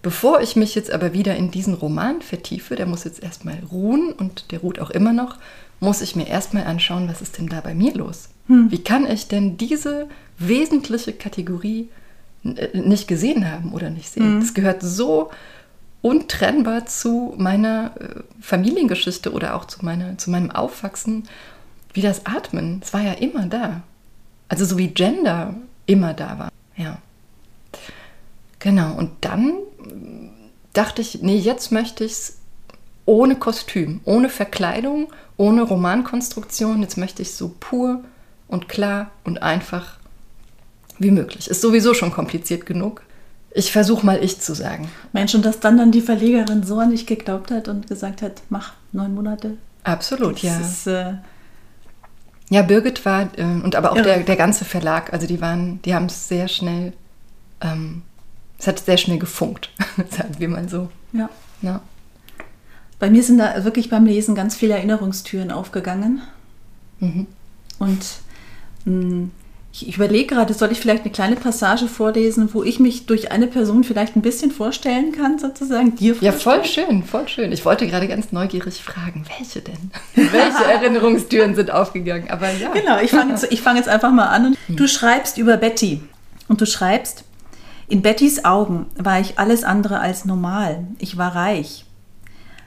Bevor 0.02 0.42
ich 0.42 0.58
mich 0.58 0.76
jetzt 0.76 0.92
aber 0.92 1.14
wieder 1.14 1.38
in 1.38 1.50
diesen 1.50 1.76
Roman 1.76 2.22
vertiefe, 2.22 2.76
der 2.76 2.88
muss 2.88 3.06
jetzt 3.06 3.24
erstmal 3.24 3.60
ruhen 3.72 4.12
und 4.12 4.52
der 4.52 4.60
ruht 4.60 4.80
auch 4.80 4.90
immer 4.90 5.14
noch, 5.14 5.38
muss 5.80 6.02
ich 6.02 6.18
mir 6.18 6.28
erstmal 6.28 6.66
anschauen, 6.66 7.08
was 7.08 7.22
ist 7.22 7.38
denn 7.38 7.48
da 7.48 7.62
bei 7.62 7.74
mir 7.74 7.94
los? 7.94 8.28
Hm. 8.48 8.70
Wie 8.70 8.84
kann 8.84 9.10
ich 9.10 9.30
denn 9.30 9.56
diese 9.56 10.08
wesentliche 10.40 11.14
Kategorie 11.14 11.88
äh, 12.44 12.78
nicht 12.78 13.08
gesehen 13.08 13.50
haben 13.50 13.72
oder 13.72 13.92
nicht 13.92 14.10
sehen? 14.10 14.40
Es 14.40 14.50
hm. 14.50 14.54
gehört 14.56 14.82
so 14.82 15.32
untrennbar 16.02 16.86
zu 16.86 17.34
meiner 17.38 17.92
äh, 18.00 18.22
Familiengeschichte 18.42 19.32
oder 19.32 19.56
auch 19.56 19.66
zu, 19.66 19.84
meiner, 19.84 20.18
zu 20.18 20.30
meinem 20.30 20.52
Aufwachsen 20.52 21.28
wie 21.94 22.02
das 22.02 22.26
Atmen. 22.26 22.82
Es 22.84 22.94
war 22.94 23.02
ja 23.02 23.14
immer 23.14 23.48
da. 23.48 23.82
Also 24.48 24.66
so 24.66 24.78
wie 24.78 24.88
Gender 24.88 25.56
immer 25.86 26.14
da 26.14 26.40
war. 26.40 26.52
Ja. 26.76 27.00
Genau. 28.60 28.94
Und 28.94 29.12
dann 29.22 29.54
dachte 30.74 31.02
ich, 31.02 31.22
nee, 31.22 31.38
jetzt 31.38 31.72
möchte 31.72 32.04
ich 32.04 32.12
es 32.12 32.38
ohne 33.06 33.36
Kostüm, 33.36 34.02
ohne 34.06 34.30
Verkleidung, 34.30 35.12
ohne 35.36 35.64
Romankonstruktion. 35.64 36.82
Jetzt 36.82 36.98
möchte 36.98 37.22
ich 37.22 37.30
es 37.30 37.38
so 37.38 37.56
pur 37.60 38.04
und 38.48 38.70
klar 38.70 39.12
und 39.24 39.42
einfach 39.42 39.98
wie 41.00 41.12
möglich. 41.12 41.50
Ist 41.50 41.62
sowieso 41.62 41.94
schon 41.94 42.12
kompliziert 42.12 42.66
genug 42.66 43.02
ich 43.52 43.72
versuche 43.72 44.06
mal 44.06 44.24
ich 44.24 44.40
zu 44.40 44.54
sagen. 44.54 44.90
Mensch, 45.14 45.34
und 45.36 45.46
dass 45.46 45.60
dann 45.60 45.78
dann 45.78 45.92
die 45.92 46.02
Verlegerin 46.02 46.64
so 46.64 46.80
an 46.80 46.92
dich 46.92 47.06
geglaubt 47.06 47.52
hat 47.52 47.68
und 47.68 47.88
gesagt 47.88 48.22
hat, 48.22 48.42
mach 48.50 48.74
neun 48.92 49.14
Monate. 49.14 49.58
Absolut, 49.84 50.36
das 50.36 50.44
ja. 50.44 50.60
Ist, 50.60 50.88
äh 50.88 51.14
ja, 52.52 52.64
Birgit 52.64 53.06
war, 53.06 53.30
äh, 53.38 53.44
und 53.44 53.76
aber 53.76 53.92
auch 53.92 54.02
der, 54.02 54.24
der 54.24 54.36
ganze 54.36 54.66
Verlag, 54.66 55.14
also 55.14 55.28
die 55.28 55.40
waren, 55.40 55.82
die 55.84 55.94
haben 55.94 56.08
es 56.08 56.28
sehr 56.28 56.48
schnell, 56.48 56.94
ähm, 57.62 58.02
es 58.58 58.68
hat 58.68 58.80
sehr 58.80 58.98
schnell 58.98 59.20
gefunkt, 59.20 59.70
sagen 60.10 60.36
wir 60.40 60.50
mal 60.50 60.68
so. 60.68 60.90
Ja. 61.14 61.30
ja. 61.62 61.82
Bei 62.98 63.10
mir 63.10 63.24
sind 63.24 63.38
da 63.38 63.64
wirklich 63.64 63.90
beim 63.90 64.06
Lesen 64.06 64.36
ganz 64.36 64.56
viele 64.56 64.74
Erinnerungstüren 64.74 65.52
aufgegangen. 65.52 66.22
Mhm. 67.00 67.28
Und 67.78 68.06
mh, 68.86 69.06
mm, 69.06 69.32
ich 69.72 69.96
überlege 69.96 70.34
gerade, 70.36 70.54
soll 70.54 70.72
ich 70.72 70.80
vielleicht 70.80 71.04
eine 71.04 71.12
kleine 71.12 71.36
Passage 71.36 71.88
vorlesen, 71.88 72.50
wo 72.54 72.64
ich 72.64 72.80
mich 72.80 73.06
durch 73.06 73.32
eine 73.32 73.48
Person 73.48 73.84
vielleicht 73.84 74.16
ein 74.16 74.22
bisschen 74.22 74.52
vorstellen 74.52 75.12
kann, 75.12 75.38
sozusagen? 75.38 75.96
Dir 75.96 76.16
vorstellen? 76.16 76.34
Ja, 76.34 76.40
voll 76.40 76.66
schön, 76.66 77.04
voll 77.04 77.28
schön. 77.28 77.52
Ich 77.52 77.64
wollte 77.66 77.88
gerade 77.88 78.08
ganz 78.08 78.32
neugierig 78.32 78.82
fragen, 78.82 79.26
welche 79.38 79.62
denn? 79.62 79.92
welche 80.32 80.66
Erinnerungstüren 80.66 81.56
sind 81.56 81.72
aufgegangen? 81.72 82.30
Aber 82.30 82.52
ja. 82.52 82.72
Genau, 82.74 83.00
ich 83.00 83.12
fange 83.12 83.32
jetzt, 83.32 83.60
fang 83.60 83.76
jetzt 83.76 83.90
einfach 83.90 84.12
mal 84.12 84.28
an. 84.28 84.58
Hm. 84.68 84.76
Du 84.76 84.88
schreibst 84.88 85.38
über 85.38 85.56
Betty 85.58 86.02
und 86.48 86.60
du 86.60 86.66
schreibst, 86.66 87.24
in 87.88 88.02
Bettys 88.02 88.46
Augen 88.46 88.88
war 88.98 89.20
ich 89.20 89.40
alles 89.40 89.64
andere 89.64 90.00
als 90.00 90.26
normal. 90.26 90.88
Ich 90.98 91.18
war 91.18 91.36
reich. 91.36 91.86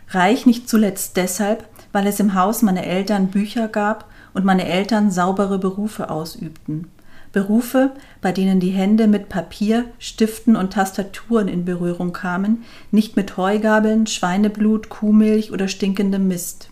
Reich 0.09 0.47
nicht 0.47 0.69
zuletzt 0.69 1.17
deshalb, 1.17 1.69
weil 1.93 2.07
es 2.07 2.21
im 2.21 2.35
Haus 2.35 2.63
meiner 2.63 2.85
Eltern 2.85 3.29
Bücher 3.29 3.69
gab 3.69 4.12
und 4.35 4.45
meine 4.45 4.67
Eltern 4.67 5.11
saubere 5.11 5.59
Berufe 5.59 6.11
ausübten. 6.11 6.89
Berufe, 7.33 7.93
bei 8.21 8.31
denen 8.31 8.61
die 8.61 8.71
Hände 8.71 9.07
mit 9.07 9.29
Papier, 9.29 9.87
Stiften 9.99 10.55
und 10.55 10.75
Tastaturen 10.75 11.49
in 11.49 11.65
Berührung 11.65 12.13
kamen, 12.13 12.65
nicht 12.91 13.17
mit 13.17 13.37
Heugabeln, 13.39 14.07
Schweineblut, 14.07 14.91
Kuhmilch 14.91 15.51
oder 15.51 15.67
stinkendem 15.69 16.29
Mist. 16.29 16.69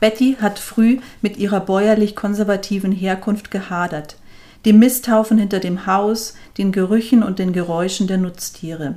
Betty 0.00 0.36
hat 0.40 0.58
früh 0.58 0.98
mit 1.20 1.36
ihrer 1.36 1.60
bäuerlich-konservativen 1.60 2.90
Herkunft 2.90 3.52
gehadert, 3.52 4.16
dem 4.64 4.80
Misthaufen 4.80 5.38
hinter 5.38 5.60
dem 5.60 5.86
Haus, 5.86 6.34
den 6.58 6.72
Gerüchen 6.72 7.22
und 7.22 7.38
den 7.38 7.52
Geräuschen 7.52 8.08
der 8.08 8.18
Nutztiere. 8.18 8.96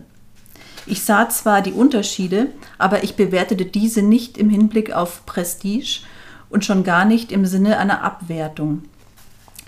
Ich 0.88 1.03
sah 1.03 1.29
zwar 1.29 1.62
die 1.62 1.71
Unterschiede, 1.71 2.47
aber 2.77 3.03
ich 3.03 3.15
bewertete 3.15 3.65
diese 3.65 4.01
nicht 4.01 4.38
im 4.38 4.50
Hinblick 4.50 4.93
auf 4.93 5.25
Prestige 5.25 6.01
und 6.49 6.65
schon 6.65 6.83
gar 6.83 7.05
nicht 7.05 7.31
im 7.31 7.45
Sinne 7.45 7.77
einer 7.77 8.03
Abwertung. 8.03 8.83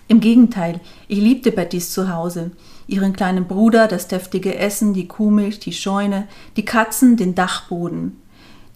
Im 0.08 0.22
Gegenteil, 0.22 0.80
ich 1.08 1.20
liebte 1.20 1.52
Bettys 1.52 1.92
Zuhause, 1.92 2.52
ihren 2.88 3.14
kleinen 3.14 3.46
Bruder, 3.46 3.88
das 3.88 4.08
deftige 4.08 4.56
Essen, 4.56 4.94
die 4.94 5.08
Kuhmilch, 5.08 5.60
die 5.60 5.74
Scheune, 5.74 6.28
die 6.56 6.64
Katzen, 6.64 7.18
den 7.18 7.36
Dachboden. 7.36 8.22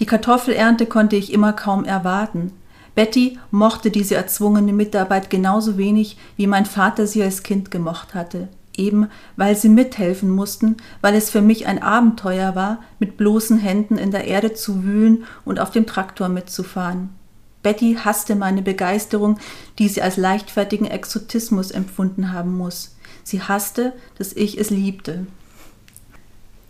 Die 0.01 0.05
Kartoffelernte 0.05 0.87
konnte 0.87 1.15
ich 1.15 1.31
immer 1.31 1.53
kaum 1.53 1.85
erwarten. 1.85 2.51
Betty 2.95 3.39
mochte 3.51 3.91
diese 3.91 4.15
erzwungene 4.15 4.73
Mitarbeit 4.73 5.29
genauso 5.29 5.77
wenig, 5.77 6.17
wie 6.35 6.47
mein 6.47 6.65
Vater 6.65 7.07
sie 7.07 7.23
als 7.23 7.43
Kind 7.43 7.71
gemocht 7.71 8.13
hatte, 8.13 8.49
eben 8.75 9.07
weil 9.37 9.55
sie 9.55 9.69
mithelfen 9.69 10.29
mussten, 10.29 10.75
weil 10.99 11.15
es 11.15 11.29
für 11.29 11.41
mich 11.41 11.67
ein 11.67 11.81
Abenteuer 11.81 12.55
war, 12.55 12.79
mit 12.99 13.15
bloßen 13.15 13.57
Händen 13.57 13.97
in 13.97 14.11
der 14.11 14.25
Erde 14.25 14.53
zu 14.53 14.83
wühlen 14.83 15.23
und 15.45 15.61
auf 15.61 15.71
dem 15.71 15.85
Traktor 15.85 16.27
mitzufahren. 16.27 17.20
Betty 17.63 17.97
hasste 18.03 18.35
meine 18.35 18.61
Begeisterung, 18.61 19.37
die 19.77 19.87
sie 19.87 20.01
als 20.01 20.17
leichtfertigen 20.17 20.87
Exotismus 20.87 21.71
empfunden 21.71 22.31
haben 22.33 22.57
muss. 22.57 22.95
Sie 23.23 23.41
hasste, 23.41 23.93
dass 24.17 24.33
ich 24.33 24.57
es 24.57 24.69
liebte. 24.69 25.27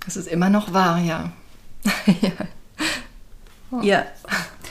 Das 0.05 0.17
ist 0.17 0.27
immer 0.27 0.49
noch 0.49 0.73
wahr, 0.73 0.99
ja. 0.99 1.31
ja. 2.21 2.31
Oh. 3.71 3.81
ja. 3.81 4.05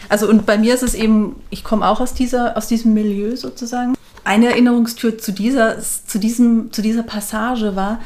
Also 0.08 0.28
und 0.28 0.44
bei 0.44 0.58
mir 0.58 0.74
ist 0.74 0.82
es 0.82 0.94
eben, 0.94 1.36
ich 1.50 1.64
komme 1.64 1.88
auch 1.88 2.00
aus 2.00 2.14
dieser, 2.14 2.56
aus 2.56 2.66
diesem 2.66 2.92
Milieu 2.94 3.36
sozusagen. 3.36 3.94
Eine 4.24 4.48
Erinnerungstür 4.48 5.16
zu 5.18 5.32
dieser, 5.32 5.80
zu 5.80 6.18
diesem, 6.18 6.72
zu 6.72 6.82
dieser 6.82 7.02
Passage 7.02 7.76
war, 7.76 8.00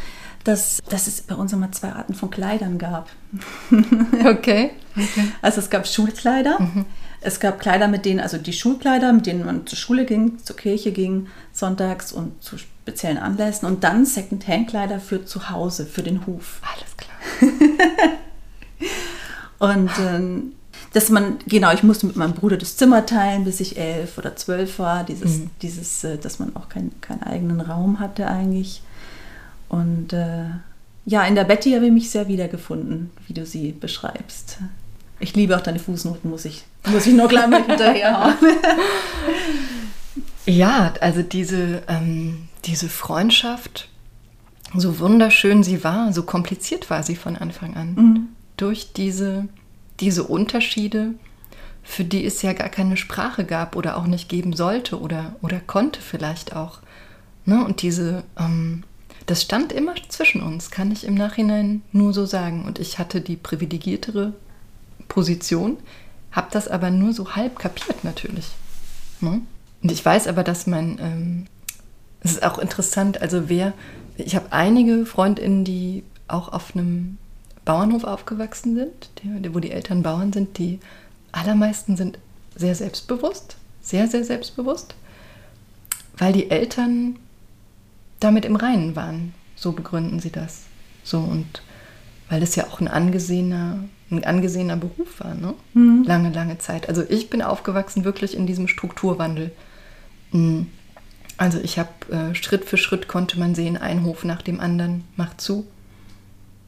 dass, 0.44 0.80
dass 0.88 1.06
es 1.06 1.22
bei 1.22 1.34
uns 1.34 1.52
immer 1.52 1.72
zwei 1.72 1.92
Arten 1.92 2.14
von 2.14 2.30
Kleidern 2.30 2.78
gab. 2.78 3.08
okay. 4.24 4.70
okay. 4.96 5.32
Also 5.42 5.60
es 5.60 5.70
gab 5.70 5.88
Schulkleider. 5.88 6.60
Mhm 6.60 6.84
es 7.24 7.40
gab 7.40 7.58
Kleider, 7.58 7.88
mit 7.88 8.04
denen, 8.04 8.20
also 8.20 8.38
die 8.38 8.52
Schulkleider, 8.52 9.12
mit 9.12 9.26
denen 9.26 9.44
man 9.44 9.66
zur 9.66 9.78
Schule 9.78 10.04
ging, 10.04 10.38
zur 10.42 10.56
Kirche 10.56 10.92
ging, 10.92 11.28
sonntags 11.52 12.12
und 12.12 12.42
zu 12.42 12.58
speziellen 12.58 13.18
Anlässen 13.18 13.66
und 13.66 13.82
dann 13.82 14.04
Second-Hand-Kleider 14.04 15.00
für 15.00 15.24
zu 15.24 15.50
Hause, 15.50 15.86
für 15.86 16.02
den 16.02 16.26
Hof. 16.26 16.60
Alles 16.62 16.96
klar. 16.96 17.50
und 19.72 19.90
ähm, 19.98 20.52
dass 20.92 21.08
man, 21.08 21.38
genau, 21.46 21.72
ich 21.72 21.82
musste 21.82 22.06
mit 22.06 22.16
meinem 22.16 22.34
Bruder 22.34 22.56
das 22.56 22.76
Zimmer 22.76 23.06
teilen, 23.06 23.44
bis 23.44 23.60
ich 23.60 23.78
elf 23.78 24.18
oder 24.18 24.36
zwölf 24.36 24.78
war. 24.78 25.02
Dieses, 25.02 25.38
mhm. 25.38 25.50
dieses 25.62 26.04
äh, 26.04 26.18
dass 26.18 26.38
man 26.38 26.54
auch 26.54 26.68
kein, 26.68 26.92
keinen 27.00 27.22
eigenen 27.22 27.60
Raum 27.60 28.00
hatte 28.00 28.28
eigentlich. 28.28 28.82
Und 29.68 30.12
äh, 30.12 30.44
ja, 31.06 31.24
in 31.24 31.34
der 31.34 31.44
Betty 31.44 31.72
habe 31.72 31.86
ich 31.86 31.92
mich 31.92 32.10
sehr 32.10 32.28
wiedergefunden, 32.28 33.10
wie 33.26 33.34
du 33.34 33.44
sie 33.44 33.72
beschreibst. 33.72 34.58
Ich 35.20 35.34
liebe 35.34 35.56
auch 35.56 35.62
deine 35.62 35.78
Fußnoten, 35.78 36.30
muss 36.30 36.44
ich, 36.44 36.64
muss 36.86 37.06
ich 37.06 37.14
noch 37.14 37.28
gleich 37.28 37.48
mal 37.48 37.64
hinterher 37.66 38.18
haben. 38.18 38.46
ja, 40.46 40.92
also 41.00 41.22
diese, 41.22 41.82
ähm, 41.88 42.48
diese 42.64 42.88
Freundschaft, 42.88 43.88
so 44.76 44.98
wunderschön 44.98 45.62
sie 45.62 45.84
war, 45.84 46.12
so 46.12 46.22
kompliziert 46.22 46.90
war 46.90 47.02
sie 47.02 47.16
von 47.16 47.36
Anfang 47.36 47.76
an. 47.76 47.94
Mhm. 47.94 48.28
Durch 48.56 48.92
diese, 48.92 49.48
diese 50.00 50.24
Unterschiede, 50.24 51.14
für 51.82 52.04
die 52.04 52.24
es 52.24 52.42
ja 52.42 52.52
gar 52.52 52.68
keine 52.68 52.96
Sprache 52.96 53.44
gab 53.44 53.76
oder 53.76 53.96
auch 53.96 54.06
nicht 54.06 54.28
geben 54.28 54.54
sollte 54.54 55.00
oder, 55.00 55.36
oder 55.42 55.60
konnte 55.60 56.00
vielleicht 56.00 56.56
auch. 56.56 56.78
Ne? 57.44 57.64
Und 57.64 57.82
diese, 57.82 58.24
ähm, 58.38 58.84
das 59.26 59.42
stand 59.42 59.72
immer 59.72 59.94
zwischen 60.08 60.42
uns, 60.42 60.70
kann 60.70 60.90
ich 60.90 61.04
im 61.04 61.14
Nachhinein 61.14 61.82
nur 61.92 62.12
so 62.12 62.26
sagen. 62.26 62.64
Und 62.64 62.78
ich 62.78 62.98
hatte 62.98 63.20
die 63.20 63.36
privilegiertere 63.36 64.32
Position, 65.08 65.76
habe 66.34 66.48
das 66.50 66.68
aber 66.68 66.90
nur 66.90 67.12
so 67.12 67.36
halb 67.36 67.58
kapiert 67.58 68.04
natürlich. 68.04 68.48
Ne? 69.20 69.40
Und 69.82 69.92
ich 69.92 70.04
weiß 70.04 70.26
aber, 70.26 70.42
dass 70.42 70.66
mein, 70.66 70.98
ähm, 71.00 71.46
es 72.20 72.32
ist 72.32 72.42
auch 72.42 72.58
interessant, 72.58 73.22
also 73.22 73.48
wer, 73.48 73.72
ich 74.16 74.34
habe 74.34 74.52
einige 74.52 75.06
Freundinnen, 75.06 75.64
die 75.64 76.02
auch 76.26 76.52
auf 76.52 76.74
einem 76.74 77.18
Bauernhof 77.64 78.04
aufgewachsen 78.04 78.74
sind, 78.74 79.10
die, 79.22 79.54
wo 79.54 79.60
die 79.60 79.70
Eltern 79.70 80.02
Bauern 80.02 80.32
sind, 80.32 80.58
die 80.58 80.80
allermeisten 81.32 81.96
sind 81.96 82.18
sehr 82.56 82.74
selbstbewusst, 82.74 83.56
sehr, 83.80 84.08
sehr 84.08 84.24
selbstbewusst, 84.24 84.94
weil 86.16 86.32
die 86.32 86.50
Eltern 86.50 87.16
damit 88.20 88.44
im 88.44 88.56
Reinen 88.56 88.96
waren. 88.96 89.34
So 89.56 89.72
begründen 89.72 90.20
sie 90.20 90.30
das. 90.30 90.62
So 91.04 91.18
und 91.18 91.62
weil 92.28 92.42
es 92.42 92.56
ja 92.56 92.66
auch 92.66 92.80
ein 92.80 92.88
angesehener, 92.88 93.84
ein 94.10 94.24
angesehener 94.24 94.76
Beruf 94.76 95.20
war, 95.20 95.34
ne? 95.34 95.54
Mhm. 95.72 96.04
Lange, 96.04 96.30
lange 96.30 96.58
Zeit. 96.58 96.88
Also 96.88 97.02
ich 97.08 97.30
bin 97.30 97.42
aufgewachsen 97.42 98.04
wirklich 98.04 98.36
in 98.36 98.46
diesem 98.46 98.68
Strukturwandel. 98.68 99.50
Mhm. 100.32 100.68
Also 101.36 101.58
ich 101.58 101.78
habe 101.78 101.90
äh, 102.10 102.34
Schritt 102.34 102.64
für 102.64 102.76
Schritt 102.76 103.08
konnte 103.08 103.38
man 103.38 103.54
sehen, 103.54 103.76
ein 103.76 104.04
Hof 104.04 104.24
nach 104.24 104.42
dem 104.42 104.60
anderen 104.60 105.04
macht 105.16 105.40
zu. 105.40 105.66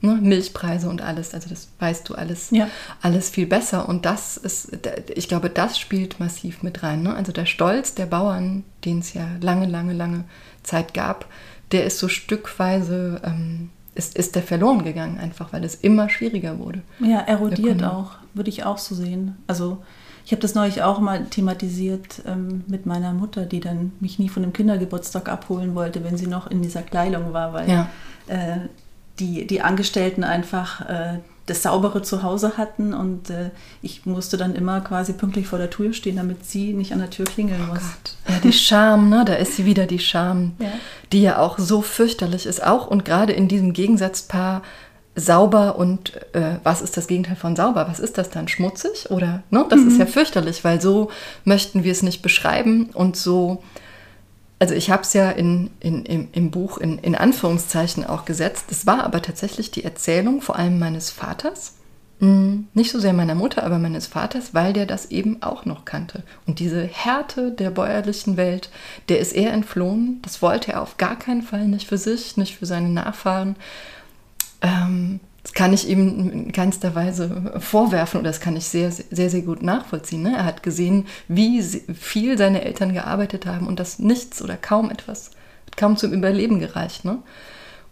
Ne? 0.01 0.19
Milchpreise 0.21 0.89
und 0.89 1.01
alles, 1.01 1.35
also 1.35 1.49
das 1.49 1.69
weißt 1.79 2.09
du 2.09 2.15
alles, 2.15 2.51
ja. 2.51 2.69
alles 3.01 3.31
viel 3.31 3.47
besser. 3.47 3.89
Und 3.89 4.05
das 4.05 4.37
ist, 4.37 4.77
ich 5.15 5.29
glaube, 5.29 5.51
das 5.51 5.79
spielt 5.79 6.21
massiv 6.21 6.63
mit 6.63 6.83
rein. 6.83 7.03
Ne? 7.03 7.15
Also 7.15 7.33
der 7.33 7.47
Stolz 7.47 7.95
der 7.95 8.07
Bauern, 8.07 8.65
den 8.85 8.99
es 8.99 9.15
ja 9.15 9.27
lange, 9.41 9.67
lange, 9.67 9.95
lange 9.95 10.25
Zeit 10.63 10.95
gab, 10.95 11.27
der 11.73 11.85
ist 11.85 11.99
so 11.99 12.09
stückweise, 12.09 13.21
ähm, 13.25 13.71
ist, 13.97 14.17
ist 14.17 14.35
der 14.35 14.43
verloren 14.43 14.85
gegangen, 14.85 15.19
einfach 15.19 15.53
weil 15.53 15.65
es 15.65 15.75
immer 15.75 16.09
schwieriger 16.09 16.59
wurde. 16.59 16.83
Ja, 17.01 17.21
erodiert 17.21 17.83
auch, 17.83 18.13
würde 18.35 18.51
ich 18.51 18.65
auch 18.65 18.79
so 18.79 18.95
sehen. 18.95 19.37
Also 19.47 19.79
ich 20.25 20.33
habe 20.33 20.43
das 20.43 20.55
neulich 20.55 20.83
auch 20.83 20.99
mal 20.99 21.25
thematisiert 21.25 22.23
ähm, 22.27 22.65
mit 22.67 22.85
meiner 22.85 23.13
Mutter, 23.13 23.47
die 23.47 23.61
dann 23.61 23.93
mich 24.01 24.19
nie 24.19 24.29
von 24.29 24.43
dem 24.43 24.53
Kindergeburtstag 24.53 25.29
abholen 25.29 25.75
wollte, 25.75 26.05
wenn 26.05 26.17
sie 26.17 26.27
noch 26.27 26.49
in 26.49 26.63
dieser 26.63 26.83
Kleidung 26.83 27.33
war, 27.33 27.53
weil 27.53 27.71
ja. 27.71 27.89
äh, 28.27 28.59
die, 29.19 29.47
die 29.47 29.61
Angestellten 29.63 30.25
einfach 30.25 30.81
äh, 30.89 31.19
das 31.47 31.63
saubere 31.63 32.03
Zuhause 32.03 32.57
hatten 32.57 32.93
und 32.93 33.31
äh, 33.31 33.51
ich 33.81 34.05
musste 34.05 34.37
dann 34.37 34.55
immer 34.55 34.81
quasi 34.81 35.13
pünktlich 35.13 35.47
vor 35.47 35.59
der 35.59 35.71
Tür 35.71 35.93
stehen, 35.93 36.17
damit 36.17 36.45
sie 36.45 36.73
nicht 36.73 36.93
an 36.93 36.99
der 36.99 37.11
Tür 37.11 37.25
klingeln 37.25 37.61
oh 37.65 37.73
muss. 37.73 37.79
Gott. 37.79 38.17
Ja, 38.29 38.41
die 38.43 38.53
Scham, 38.53 39.09
ne? 39.09 39.25
Da 39.25 39.35
ist 39.35 39.57
sie 39.57 39.65
wieder 39.65 39.87
die 39.87 40.01
Scham, 40.01 40.53
ja. 40.59 40.73
die 41.13 41.23
ja 41.23 41.39
auch 41.39 41.59
so 41.59 41.83
fürchterlich 41.83 42.47
ist, 42.47 42.65
auch 42.65 42.89
und 42.89 43.05
gerade 43.05 43.33
in 43.33 43.47
diesem 43.47 43.73
Gegensatzpaar 43.73 44.63
sauber 45.15 45.79
und 45.79 46.15
äh, 46.35 46.59
was 46.63 46.83
ist 46.83 46.97
das 46.97 47.07
Gegenteil 47.07 47.37
von 47.37 47.57
sauber? 47.57 47.87
Was 47.89 48.01
ist 48.01 48.19
das 48.19 48.29
dann? 48.29 48.49
Schmutzig? 48.49 49.11
Oder 49.11 49.43
ne? 49.51 49.65
Das 49.71 49.81
mhm. 49.81 49.89
ist 49.89 49.99
ja 49.99 50.07
fürchterlich, 50.07 50.63
weil 50.65 50.81
so 50.81 51.11
möchten 51.45 51.85
wir 51.85 51.93
es 51.93 52.03
nicht 52.03 52.23
beschreiben 52.23 52.91
und 52.93 53.17
so 53.17 53.63
also 54.59 54.75
ich 54.75 54.91
habe 54.91 55.03
es 55.03 55.13
ja 55.13 55.31
in, 55.31 55.71
in, 55.81 56.05
im, 56.05 56.29
im 56.33 56.51
Buch 56.51 56.79
in, 56.79 56.99
in 56.99 57.15
Anführungszeichen 57.15 58.07
auch 58.07 58.25
gesetzt. 58.25 58.67
Es 58.71 58.87
war 58.87 59.05
aber 59.05 59.21
tatsächlich 59.21 59.71
die 59.71 59.85
Erzählung 59.85 60.41
vor 60.41 60.57
allem 60.57 60.79
meines 60.79 61.11
Vaters. 61.11 61.75
Hm, 62.21 62.69
nicht 62.73 62.91
so 62.91 62.99
sehr 62.99 63.13
meiner 63.13 63.35
Mutter, 63.35 63.63
aber 63.63 63.79
meines 63.79 64.07
Vaters, 64.07 64.55
weil 64.55 64.73
der 64.73 64.87
das 64.87 65.11
eben 65.11 65.43
auch 65.43 65.67
noch 65.67 65.85
kannte. 65.85 66.23
Und 66.47 66.61
diese 66.61 66.83
Härte 66.85 67.53
der 67.53 67.71
bäuerlichen 67.71 68.39
Welt, 68.39 68.71
der 69.11 69.19
ist 69.19 69.35
er 69.35 69.53
entflohen. 69.53 70.23
Das 70.23 70.41
wollte 70.41 70.73
er 70.73 70.83
auf 70.83 70.97
gar 70.97 71.19
keinen 71.19 71.43
Fall, 71.43 71.69
nicht 71.69 71.87
für 71.87 71.99
sich, 71.99 72.39
nicht 72.39 72.57
für 72.57 72.65
seine 72.65 72.89
Nachfahren. 72.89 73.57
Ähm, 74.63 75.21
das 75.47 75.53
kann 75.53 75.73
ich 75.73 75.89
ihm 75.89 76.33
in 76.33 76.51
keinster 76.51 76.97
Weise 76.97 77.53
vorwerfen 77.61 78.19
oder 78.19 78.31
das 78.31 78.41
kann 78.41 78.57
ich 78.57 78.65
sehr, 78.65 78.91
sehr, 78.91 79.31
sehr 79.31 79.43
gut 79.43 79.63
nachvollziehen. 79.63 80.23
Ne? 80.23 80.35
Er 80.37 80.45
hat 80.45 80.65
gesehen, 80.65 81.07
wie 81.29 81.63
viel 81.63 82.37
seine 82.37 82.65
Eltern 82.65 82.93
gearbeitet 82.93 83.47
haben 83.47 83.69
und 83.69 83.79
das 83.79 84.01
nichts 84.01 84.43
oder 84.43 84.57
kaum 84.57 84.91
etwas, 84.91 85.31
kaum 85.77 85.97
zum 85.97 86.13
Überleben 86.13 86.59
gereicht. 86.59 87.05
Ne? 87.05 87.19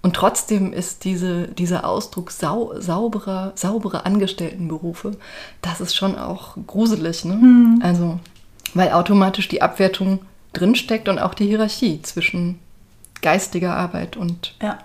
Und 0.02 0.16
trotzdem 0.16 0.73
ist 0.73 1.04
diese, 1.04 1.46
dieser 1.46 1.88
Ausdruck 1.88 2.32
sau, 2.32 2.73
sauberer, 2.80 3.52
saubere 3.54 4.04
Angestelltenberufe, 4.04 5.12
das 5.62 5.80
ist 5.80 5.94
schon 5.94 6.18
auch 6.18 6.56
gruselig. 6.66 7.25
Ne? 7.25 7.34
Mhm. 7.34 7.80
Also, 7.84 8.18
weil 8.75 8.90
automatisch 8.90 9.46
die 9.46 9.62
Abwertung 9.62 10.23
drinsteckt 10.54 11.08
und 11.08 11.20
auch 11.20 11.34
die 11.34 11.46
Hierarchie 11.46 12.02
zwischen 12.02 12.58
geistiger 13.23 13.76
Arbeit 13.76 14.17
und 14.17 14.56
ja 14.60 14.80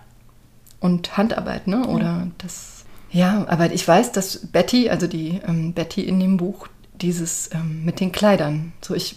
und 0.79 1.17
Handarbeit, 1.17 1.67
ne? 1.67 1.87
Oder 1.87 2.05
ja. 2.05 2.27
das. 2.37 2.85
Ja, 3.11 3.45
aber 3.47 3.71
ich 3.71 3.87
weiß, 3.87 4.11
dass 4.11 4.47
Betty, 4.47 4.89
also 4.89 5.07
die 5.07 5.41
ähm, 5.45 5.73
Betty 5.73 6.01
in 6.01 6.19
dem 6.19 6.37
Buch, 6.37 6.67
dieses 7.01 7.49
ähm, 7.53 7.83
mit 7.83 7.99
den 7.99 8.11
Kleidern. 8.11 8.73
So, 8.81 8.93
ich 8.93 9.15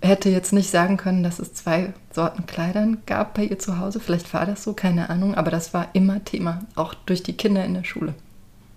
hätte 0.00 0.30
jetzt 0.30 0.52
nicht 0.52 0.70
sagen 0.70 0.96
können, 0.96 1.22
dass 1.22 1.38
es 1.38 1.54
zwei 1.54 1.92
Sorten 2.12 2.46
Kleidern 2.46 2.98
gab 3.06 3.34
bei 3.34 3.44
ihr 3.44 3.58
zu 3.58 3.78
Hause. 3.78 4.00
Vielleicht 4.00 4.32
war 4.32 4.46
das 4.46 4.64
so, 4.64 4.72
keine 4.72 5.10
Ahnung, 5.10 5.34
aber 5.34 5.50
das 5.50 5.74
war 5.74 5.88
immer 5.92 6.24
Thema, 6.24 6.60
auch 6.74 6.94
durch 6.94 7.22
die 7.22 7.34
Kinder 7.34 7.64
in 7.64 7.74
der 7.74 7.84
Schule. 7.84 8.14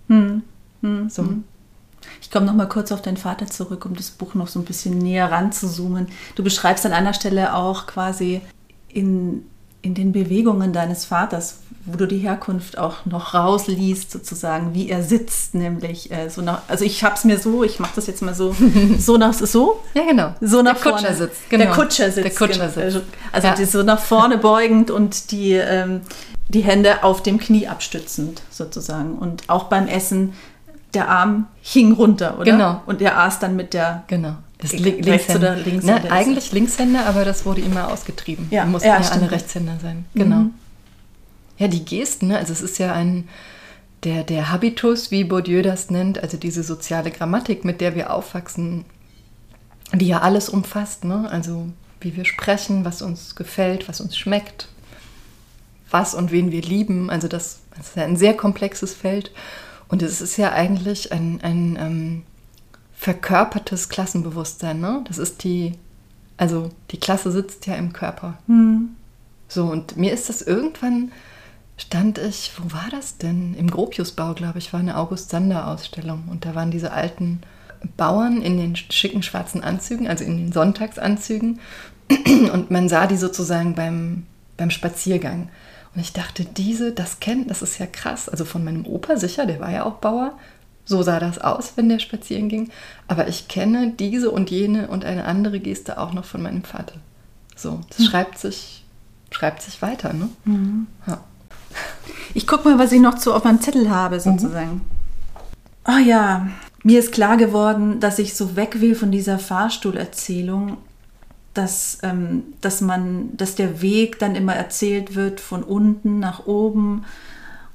Hm. 0.10 0.44
Hm. 0.82 1.10
So. 1.10 1.24
Hm. 1.24 1.44
Ich 2.22 2.30
komme 2.30 2.46
noch 2.46 2.54
mal 2.54 2.68
kurz 2.68 2.92
auf 2.92 3.02
deinen 3.02 3.18
Vater 3.18 3.48
zurück, 3.48 3.86
um 3.86 3.96
das 3.96 4.12
Buch 4.12 4.34
noch 4.34 4.50
so 4.50 4.60
ein 4.60 4.66
bisschen 4.66 4.98
näher 4.98 5.32
ranzuzoomen. 5.32 6.08
Du 6.36 6.44
beschreibst 6.44 6.86
an 6.86 6.92
einer 6.92 7.14
Stelle 7.14 7.56
auch 7.56 7.88
quasi 7.88 8.42
in 8.90 9.44
in 9.84 9.94
den 9.94 10.14
Bewegungen 10.14 10.74
deines 10.74 11.06
Vaters, 11.06 11.60
wo 11.86 11.98
du 11.98 12.08
die 12.08 12.18
Herkunft 12.18 12.78
auch 12.78 13.06
noch 13.06 13.34
rausliest, 13.34 14.10
sozusagen, 14.10 14.74
wie 14.74 14.90
er 14.90 15.04
sitzt, 15.04 15.54
nämlich 15.54 16.12
äh, 16.12 16.30
so 16.30 16.42
nach, 16.42 16.62
also 16.68 16.86
ich 16.86 17.04
habe 17.04 17.16
es 17.16 17.26
mir 17.26 17.38
so, 17.38 17.64
ich 17.64 17.80
mache 17.80 17.94
das 17.96 18.08
jetzt 18.08 18.22
mal 18.22 18.34
so, 18.34 18.56
so 19.00 19.18
nach 19.18 19.34
so, 19.34 19.82
ja 19.94 20.04
genau, 20.06 20.34
so 20.40 20.62
nach 20.62 20.74
der 20.74 20.82
vorne. 20.82 20.98
Kutscher 20.98 21.14
sitzt, 21.16 21.50
genau. 21.50 21.64
der 21.66 21.74
Kutscher 21.74 22.12
sitzt, 22.12 22.40
der 22.40 22.48
Kutscher 22.48 22.70
genau. 22.70 22.92
sitzt. 22.92 23.06
also 23.32 23.48
ja. 23.48 23.66
so 23.66 23.84
nach 23.84 24.00
vorne 24.00 24.38
beugend 24.38 24.92
und 24.92 25.32
die 25.32 25.54
ähm, 25.54 26.02
die 26.50 26.62
Hände 26.62 27.04
auf 27.04 27.24
dem 27.24 27.40
Knie 27.40 27.68
abstützend 27.68 28.42
sozusagen 28.50 29.18
und 29.18 29.50
auch 29.50 29.66
beim 29.66 29.88
Essen 29.88 30.34
der 30.94 31.10
Arm 31.10 31.48
hing 31.62 31.94
runter, 31.94 32.36
oder? 32.36 32.52
Genau. 32.52 32.82
Und 32.86 33.02
er 33.02 33.20
aß 33.20 33.40
dann 33.40 33.56
mit 33.56 33.74
der 33.74 34.04
genau. 34.08 34.36
Das 34.60 34.72
Link 34.72 35.04
Linkshänder. 35.04 35.54
oder 35.54 35.56
Linkshänder? 35.56 36.02
Na, 36.08 36.12
eigentlich 36.12 36.52
Linkshänder, 36.52 37.06
aber 37.06 37.26
das 37.26 37.46
wurde 37.46 37.62
immer 37.62 37.92
ausgetrieben. 37.92 38.48
Ja, 38.52 38.66
mussten 38.66 38.88
ja, 38.88 39.02
ja 39.02 39.10
alle 39.10 39.30
Rechtshänder 39.30 39.74
sein. 39.82 40.06
Genau. 40.14 40.36
Mhm. 40.38 40.54
Ja, 41.58 41.68
die 41.68 41.86
Gesten, 41.86 42.28
ne? 42.28 42.38
also 42.38 42.52
es 42.52 42.62
ist 42.62 42.78
ja 42.80 42.94
ein, 42.94 43.28
der, 44.04 44.24
der 44.24 44.52
Habitus, 44.52 45.12
wie 45.12 45.24
Bourdieu 45.24 45.62
das 45.62 45.90
nennt, 45.90 46.22
also 46.22 46.38
diese 46.38 46.64
soziale 46.64 47.12
Grammatik, 47.12 47.64
mit 47.64 47.80
der 47.80 47.96
wir 47.96 48.14
aufwachsen, 48.14 48.86
die 49.94 50.08
ja 50.08 50.22
alles 50.22 50.50
umfasst, 50.50 51.06
ne? 51.06 51.30
also 51.30 51.68
wie 52.02 52.16
wir 52.16 52.26
sprechen, 52.26 52.86
was 52.86 53.02
uns 53.02 53.36
gefällt, 53.36 53.88
was 53.88 54.02
uns 54.02 54.18
schmeckt, 54.18 54.68
was 55.90 56.16
und 56.16 56.32
wen 56.32 56.52
wir 56.52 56.62
lieben, 56.62 57.10
also 57.10 57.28
das, 57.28 57.60
das 57.78 57.90
ist 57.90 57.96
ja 57.96 58.04
ein 58.04 58.18
sehr 58.18 58.36
komplexes 58.36 58.94
Feld 58.94 59.32
und 59.88 60.02
es 60.02 60.22
ist 60.22 60.38
ja 60.38 60.52
eigentlich 60.52 61.12
ein, 61.12 61.40
ein 61.44 61.78
ähm, 61.80 62.24
verkörpertes 63.04 63.90
Klassenbewusstsein. 63.90 64.80
Ne? 64.80 65.04
Das 65.08 65.18
ist 65.18 65.44
die, 65.44 65.74
also 66.38 66.70
die 66.92 67.00
Klasse 67.00 67.32
sitzt 67.32 67.68
ja 67.68 67.76
im 67.76 67.94
Körper. 67.94 68.40
Mhm. 68.48 68.96
So, 69.48 69.66
und 69.66 69.98
mir 69.98 70.14
ist 70.14 70.30
das 70.30 70.42
irgendwann, 70.42 71.12
stand 71.84 72.18
ich, 72.18 72.52
wo 72.58 72.74
war 72.74 72.88
das 72.92 73.18
denn? 73.18 73.54
Im 73.56 73.70
Gropiusbau, 73.70 74.34
glaube 74.34 74.60
ich, 74.60 74.74
war 74.74 74.80
eine 74.80 74.98
August-Sander-Ausstellung. 74.98 76.24
Und 76.30 76.46
da 76.46 76.56
waren 76.56 76.72
diese 76.72 76.92
alten 76.92 77.42
Bauern 77.98 78.42
in 78.42 78.58
den 78.58 78.76
schicken 78.76 79.24
schwarzen 79.24 79.64
Anzügen, 79.64 80.08
also 80.08 80.24
in 80.24 80.38
den 80.38 80.52
Sonntagsanzügen. 80.52 81.60
Und 82.54 82.72
man 82.72 82.90
sah 82.90 83.08
die 83.08 83.18
sozusagen 83.18 83.76
beim, 83.76 84.26
beim 84.58 84.72
Spaziergang. 84.72 85.50
Und 85.94 86.02
ich 86.02 86.14
dachte, 86.14 86.46
diese, 86.46 86.92
das 86.92 87.20
kennt, 87.20 87.50
das 87.52 87.62
ist 87.62 87.78
ja 87.78 87.86
krass. 87.86 88.30
Also 88.30 88.46
von 88.46 88.64
meinem 88.64 88.86
Opa 88.86 89.18
sicher, 89.18 89.46
der 89.46 89.60
war 89.60 89.72
ja 89.72 89.84
auch 89.84 89.96
Bauer. 89.96 90.38
So 90.86 91.02
sah 91.04 91.20
das 91.20 91.40
aus, 91.40 91.74
wenn 91.76 91.90
der 91.90 92.00
spazieren 92.00 92.50
ging. 92.50 92.70
Aber 93.08 93.28
ich 93.28 93.48
kenne 93.48 93.94
diese 94.00 94.32
und 94.32 94.50
jene 94.50 94.88
und 94.88 95.06
eine 95.06 95.26
andere 95.26 95.60
Geste 95.60 95.98
auch 95.98 96.14
noch 96.14 96.26
von 96.26 96.42
meinem 96.42 96.64
Vater. 96.64 96.96
So, 97.56 97.82
das 97.90 98.00
mhm. 98.00 98.04
schreibt, 98.06 98.40
sich, 98.40 98.84
schreibt 99.32 99.62
sich 99.62 99.82
weiter. 99.82 100.14
Ne? 100.14 100.30
Mhm. 100.46 100.88
Ja. 101.06 101.24
Ich 102.34 102.48
gucke 102.48 102.68
mal, 102.68 102.80
was 102.80 102.92
ich 102.92 103.00
noch 103.00 103.18
so 103.18 103.34
auf 103.34 103.44
meinem 103.44 103.62
Zettel 103.62 103.90
habe, 103.90 104.20
sozusagen. 104.20 104.74
Mhm. 104.74 104.82
Oh 105.88 106.00
ja, 106.04 106.48
mir 106.84 107.00
ist 107.00 107.12
klar 107.12 107.38
geworden, 107.38 108.00
dass 108.00 108.20
ich 108.20 108.36
so 108.36 108.56
weg 108.56 108.82
will 108.82 108.96
von 108.96 109.12
dieser 109.12 109.40
Fahrstuhlerzählung, 109.40 110.78
dass, 111.54 112.00
ähm, 112.04 112.44
dass 112.62 112.82
man, 112.82 113.36
dass 113.38 113.56
der 113.56 113.82
Weg 113.82 114.20
dann 114.20 114.36
immer 114.36 114.56
erzählt 114.56 115.16
wird 115.16 115.40
von 115.40 115.64
unten 115.64 116.20
nach 116.20 116.46
oben 116.46 117.06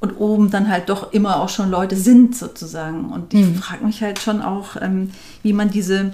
und 0.00 0.12
oben 0.18 0.50
dann 0.50 0.68
halt 0.68 0.88
doch 0.88 1.12
immer 1.12 1.40
auch 1.40 1.48
schon 1.48 1.70
Leute 1.70 1.96
sind 1.96 2.36
sozusagen. 2.36 3.10
Und 3.10 3.34
ich 3.34 3.46
mhm. 3.46 3.54
frage 3.56 3.84
mich 3.84 4.02
halt 4.02 4.18
schon 4.18 4.42
auch, 4.42 4.76
ähm, 4.80 5.10
wie 5.42 5.52
man 5.52 5.70
diese, 5.70 6.12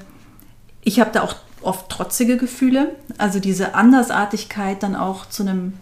ich 0.82 1.00
habe 1.00 1.10
da 1.12 1.22
auch 1.22 1.36
oft 1.62 1.88
trotzige 1.88 2.36
Gefühle, 2.36 2.94
also 3.18 3.40
diese 3.40 3.74
Andersartigkeit 3.74 4.82
dann 4.82 4.94
auch 4.94 5.26
zu 5.28 5.42
einem 5.42 5.74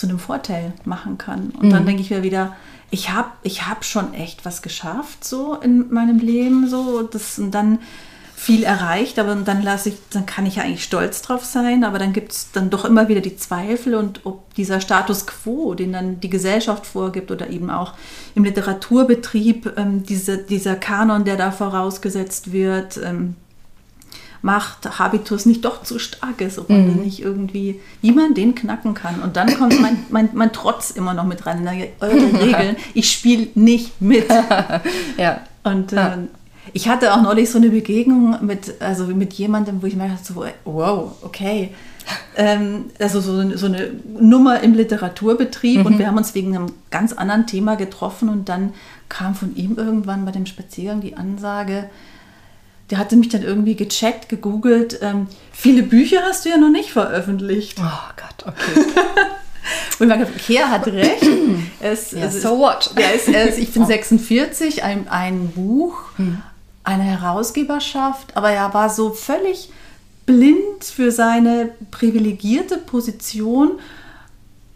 zu 0.00 0.08
einem 0.08 0.18
Vorteil 0.18 0.72
machen 0.84 1.18
kann. 1.18 1.50
Und 1.50 1.68
mhm. 1.68 1.70
dann 1.70 1.86
denke 1.86 2.02
ich 2.02 2.10
mir 2.10 2.22
wieder, 2.22 2.56
ich 2.90 3.10
habe 3.10 3.30
ich 3.42 3.66
hab 3.66 3.84
schon 3.84 4.14
echt 4.14 4.44
was 4.44 4.62
geschafft 4.62 5.24
so 5.24 5.54
in 5.54 5.92
meinem 5.92 6.18
Leben 6.18 6.68
so 6.68 7.02
das 7.02 7.38
und 7.38 7.52
dann 7.52 7.78
viel 8.34 8.64
erreicht, 8.64 9.18
aber 9.18 9.34
dann 9.34 9.62
lasse 9.62 9.90
ich, 9.90 9.96
dann 10.10 10.24
kann 10.24 10.46
ich 10.46 10.56
ja 10.56 10.62
eigentlich 10.62 10.82
stolz 10.82 11.20
drauf 11.20 11.44
sein, 11.44 11.84
aber 11.84 11.98
dann 11.98 12.14
gibt 12.14 12.32
es 12.32 12.50
dann 12.52 12.70
doch 12.70 12.86
immer 12.86 13.08
wieder 13.08 13.20
die 13.20 13.36
Zweifel 13.36 13.94
und 13.94 14.24
ob 14.24 14.54
dieser 14.54 14.80
Status 14.80 15.26
quo, 15.26 15.74
den 15.74 15.92
dann 15.92 16.20
die 16.20 16.30
Gesellschaft 16.30 16.86
vorgibt 16.86 17.30
oder 17.30 17.50
eben 17.50 17.68
auch 17.68 17.92
im 18.34 18.44
Literaturbetrieb 18.44 19.74
ähm, 19.76 20.04
diese, 20.04 20.38
dieser 20.38 20.76
Kanon, 20.76 21.26
der 21.26 21.36
da 21.36 21.50
vorausgesetzt 21.50 22.50
wird, 22.50 22.98
ähm, 23.04 23.36
Machthabitus 24.42 25.46
nicht 25.46 25.64
doch 25.64 25.82
zu 25.82 25.98
stark 25.98 26.40
ist, 26.40 26.58
ob 26.58 26.68
man 26.70 26.96
Mhm. 26.96 27.02
nicht 27.02 27.20
irgendwie, 27.20 27.80
wie 28.00 28.12
man 28.12 28.34
den 28.34 28.54
knacken 28.54 28.94
kann. 28.94 29.20
Und 29.22 29.36
dann 29.36 29.54
kommt 29.58 29.80
mein, 29.80 29.98
mein, 30.10 30.28
mein 30.32 30.52
Trotz 30.52 30.90
immer 30.90 31.14
noch 31.14 31.24
mit 31.24 31.46
rein. 31.46 31.60
Na, 31.64 31.72
eure 32.00 32.40
Regeln, 32.40 32.76
ich 32.94 33.10
spiele 33.12 33.48
nicht 33.54 34.00
mit. 34.00 34.26
Ja. 35.18 35.40
Und 35.64 35.92
äh, 35.92 36.16
ich 36.72 36.88
hatte 36.88 37.12
auch 37.12 37.20
neulich 37.22 37.50
so 37.50 37.58
eine 37.58 37.68
Begegnung 37.70 38.36
mit, 38.46 38.80
also 38.80 39.06
mit 39.06 39.32
jemandem, 39.34 39.82
wo 39.82 39.86
ich 39.86 39.96
mir 39.96 40.08
dachte, 40.08 40.32
so, 40.32 40.44
wow, 40.64 41.12
okay. 41.22 41.70
Ähm, 42.36 42.86
also 42.98 43.20
so, 43.20 43.38
eine- 43.38 43.58
so 43.58 43.66
eine 43.66 43.90
Nummer 44.18 44.60
im 44.62 44.74
Literaturbetrieb 44.74 45.84
und 45.84 45.98
wir 45.98 46.06
haben 46.06 46.16
uns 46.16 46.34
wegen 46.34 46.56
einem 46.56 46.72
ganz 46.90 47.12
anderen 47.12 47.46
Thema 47.46 47.76
getroffen 47.76 48.28
und 48.30 48.48
dann 48.48 48.72
kam 49.08 49.34
von 49.34 49.54
ihm 49.54 49.76
irgendwann 49.76 50.24
bei 50.24 50.30
dem 50.32 50.46
Spaziergang 50.46 51.00
die 51.02 51.16
Ansage, 51.16 51.90
der 52.90 52.98
hatte 52.98 53.16
mich 53.16 53.28
dann 53.28 53.42
irgendwie 53.42 53.76
gecheckt, 53.76 54.28
gegoogelt, 54.28 54.98
ähm, 55.02 55.26
viele 55.52 55.82
Bücher 55.82 56.22
hast 56.22 56.44
du 56.44 56.48
ja 56.48 56.56
noch 56.56 56.70
nicht 56.70 56.90
veröffentlicht. 56.90 57.78
Oh 57.80 58.14
Gott, 58.16 58.46
okay. 58.54 58.80
Und 60.00 60.06
ich 60.06 60.12
habe 60.12 60.24
gedacht, 60.24 60.40
okay, 60.40 60.56
er 60.56 60.70
hat 60.70 60.86
recht. 60.88 61.22
Es, 61.80 62.12
Ja, 62.12 62.24
es 62.24 62.42
so 62.42 62.58
what? 62.58 62.92
Ist, 63.14 63.28
er 63.28 63.48
ist, 63.48 63.58
ich 63.58 63.72
bin 63.72 63.84
46, 63.86 64.82
ein, 64.82 65.06
ein 65.08 65.48
Buch, 65.50 65.96
Hm. 66.16 66.40
eine 66.82 67.02
Herausgeberschaft, 67.04 68.36
aber 68.36 68.50
er 68.50 68.72
war 68.74 68.88
so 68.90 69.10
völlig 69.12 69.70
blind 70.26 70.84
für 70.84 71.12
seine 71.12 71.70
privilegierte 71.90 72.78
Position 72.78 73.72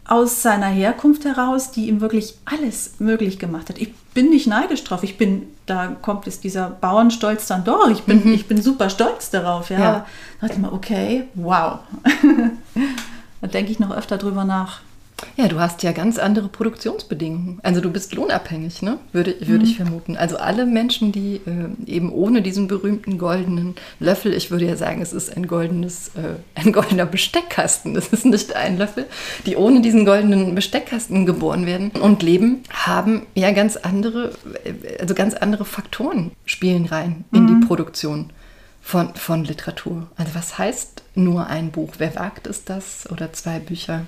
aus 0.04 0.42
seiner 0.42 0.66
Herkunft 0.66 1.24
heraus, 1.24 1.70
die 1.70 1.88
ihm 1.88 2.00
wirklich 2.00 2.34
alles 2.44 2.94
möglich 2.98 3.38
gemacht 3.38 3.70
hat. 3.70 3.78
Ich 3.78 3.94
bin 4.12 4.28
nicht 4.28 4.46
neidisch 4.46 4.84
drauf. 4.84 5.02
Ich 5.02 5.16
bin, 5.16 5.48
da 5.66 5.96
kommt 6.00 6.26
jetzt 6.26 6.44
dieser 6.44 6.70
Bauernstolz 6.70 7.46
dann 7.46 7.64
doch. 7.64 7.88
Ich 7.88 8.02
bin, 8.02 8.32
ich 8.32 8.46
bin 8.46 8.60
super 8.60 8.90
stolz 8.90 9.30
darauf. 9.30 9.70
Ja. 9.70 9.76
Mhm. 9.76 9.82
Ja. 9.82 9.92
Da 9.92 10.06
dachte 10.40 10.54
ich 10.54 10.58
mir, 10.58 10.72
okay, 10.72 11.28
wow. 11.34 11.78
da 13.40 13.46
denke 13.46 13.72
ich 13.72 13.78
noch 13.78 13.90
öfter 13.90 14.18
drüber 14.18 14.44
nach. 14.44 14.80
Ja, 15.36 15.48
du 15.48 15.58
hast 15.60 15.82
ja 15.82 15.92
ganz 15.92 16.18
andere 16.18 16.48
Produktionsbedingungen. 16.48 17.60
Also 17.62 17.80
du 17.80 17.90
bist 17.90 18.14
lohnabhängig, 18.14 18.82
ne? 18.82 18.98
würde, 19.12 19.36
würde 19.40 19.64
ich 19.64 19.76
vermuten. 19.76 20.16
Also 20.16 20.36
alle 20.36 20.66
Menschen, 20.66 21.12
die 21.12 21.36
äh, 21.36 21.90
eben 21.90 22.12
ohne 22.12 22.42
diesen 22.42 22.68
berühmten 22.68 23.18
goldenen 23.18 23.74
Löffel, 24.00 24.32
ich 24.34 24.50
würde 24.50 24.66
ja 24.66 24.76
sagen, 24.76 25.02
es 25.02 25.12
ist 25.12 25.36
ein 25.36 25.46
goldenes, 25.46 26.08
äh, 26.16 26.36
ein 26.54 26.72
goldener 26.72 27.06
Besteckkasten, 27.06 27.96
es 27.96 28.08
ist 28.08 28.24
nicht 28.24 28.54
ein 28.56 28.76
Löffel, 28.76 29.06
die 29.46 29.56
ohne 29.56 29.80
diesen 29.80 30.04
goldenen 30.04 30.54
Besteckkasten 30.54 31.26
geboren 31.26 31.66
werden 31.66 31.90
und 31.90 32.22
leben, 32.22 32.62
haben 32.70 33.26
ja 33.34 33.52
ganz 33.52 33.76
andere, 33.76 34.32
äh, 34.64 35.00
also 35.00 35.14
ganz 35.14 35.34
andere 35.34 35.64
Faktoren 35.64 36.32
spielen 36.44 36.86
rein 36.86 37.24
in 37.32 37.46
die 37.46 37.66
Produktion 37.66 38.30
von, 38.80 39.14
von 39.14 39.44
Literatur. 39.44 40.08
Also 40.16 40.34
was 40.34 40.58
heißt 40.58 41.02
nur 41.14 41.46
ein 41.46 41.70
Buch? 41.70 41.94
Wer 41.98 42.14
wagt 42.16 42.46
es 42.46 42.64
das? 42.64 43.08
Oder 43.10 43.32
zwei 43.32 43.58
Bücher? 43.58 44.06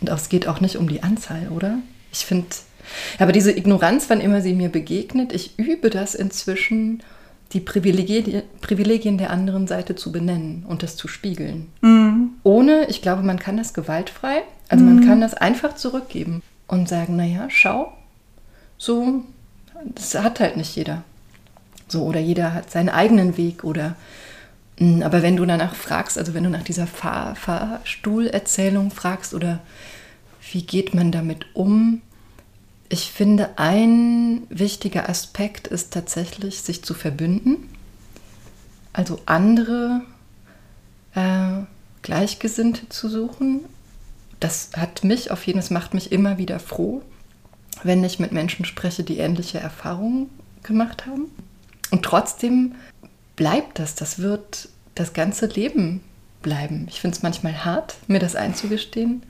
Und 0.00 0.10
auch, 0.10 0.16
es 0.16 0.28
geht 0.28 0.46
auch 0.48 0.60
nicht 0.60 0.76
um 0.76 0.88
die 0.88 1.02
Anzahl, 1.02 1.48
oder? 1.48 1.78
Ich 2.12 2.24
finde, 2.24 2.46
aber 3.18 3.32
diese 3.32 3.56
Ignoranz, 3.56 4.08
wann 4.08 4.20
immer 4.20 4.40
sie 4.40 4.54
mir 4.54 4.68
begegnet, 4.68 5.32
ich 5.32 5.58
übe 5.58 5.90
das 5.90 6.14
inzwischen, 6.14 7.02
die 7.52 7.60
Privilegien, 7.60 8.42
Privilegien 8.60 9.18
der 9.18 9.30
anderen 9.30 9.66
Seite 9.66 9.96
zu 9.96 10.12
benennen 10.12 10.64
und 10.66 10.82
das 10.82 10.96
zu 10.96 11.08
spiegeln. 11.08 11.66
Ohne, 12.42 12.86
ich 12.88 13.02
glaube, 13.02 13.22
man 13.22 13.38
kann 13.38 13.56
das 13.56 13.74
gewaltfrei, 13.74 14.42
also 14.68 14.84
man 14.84 15.04
kann 15.04 15.20
das 15.20 15.34
einfach 15.34 15.74
zurückgeben 15.74 16.42
und 16.68 16.88
sagen, 16.88 17.16
naja, 17.16 17.46
schau, 17.48 17.92
so, 18.78 19.24
das 19.84 20.14
hat 20.14 20.40
halt 20.40 20.56
nicht 20.56 20.76
jeder. 20.76 21.02
So, 21.88 22.04
oder 22.04 22.20
jeder 22.20 22.54
hat 22.54 22.70
seinen 22.70 22.88
eigenen 22.88 23.36
Weg 23.36 23.64
oder 23.64 23.96
aber 24.80 25.22
wenn 25.22 25.36
du 25.36 25.44
danach 25.44 25.74
fragst, 25.74 26.16
also 26.16 26.32
wenn 26.32 26.44
du 26.44 26.50
nach 26.50 26.62
dieser 26.62 26.86
Fahr 26.86 27.36
Fahrstuhlerzählung 27.36 28.90
fragst 28.90 29.34
oder 29.34 29.60
wie 30.52 30.62
geht 30.62 30.94
man 30.94 31.12
damit 31.12 31.46
um, 31.54 32.00
ich 32.88 33.12
finde, 33.12 33.50
ein 33.56 34.42
wichtiger 34.48 35.08
Aspekt 35.08 35.68
ist 35.68 35.92
tatsächlich, 35.92 36.62
sich 36.62 36.82
zu 36.82 36.94
verbünden. 36.94 37.68
Also 38.92 39.20
andere 39.26 40.00
äh, 41.14 41.62
Gleichgesinnte 42.02 42.88
zu 42.88 43.08
suchen. 43.08 43.60
Das 44.40 44.70
hat 44.76 45.04
mich 45.04 45.30
auf 45.30 45.46
jeden 45.46 45.62
Fall, 45.62 45.74
macht 45.74 45.94
mich 45.94 46.10
immer 46.10 46.36
wieder 46.36 46.58
froh, 46.58 47.02
wenn 47.84 48.02
ich 48.02 48.18
mit 48.18 48.32
Menschen 48.32 48.64
spreche, 48.64 49.04
die 49.04 49.18
ähnliche 49.18 49.60
Erfahrungen 49.60 50.28
gemacht 50.64 51.06
haben. 51.06 51.26
Und 51.92 52.02
trotzdem 52.02 52.74
bleibt 53.36 53.78
das. 53.78 53.94
Das 53.94 54.18
wird 54.18 54.68
das 54.94 55.12
ganze 55.12 55.46
Leben 55.46 56.00
bleiben. 56.42 56.86
Ich 56.88 57.00
finde 57.00 57.16
es 57.16 57.22
manchmal 57.22 57.64
hart, 57.64 57.96
mir 58.06 58.18
das 58.18 58.36
einzugestehen. 58.36 59.22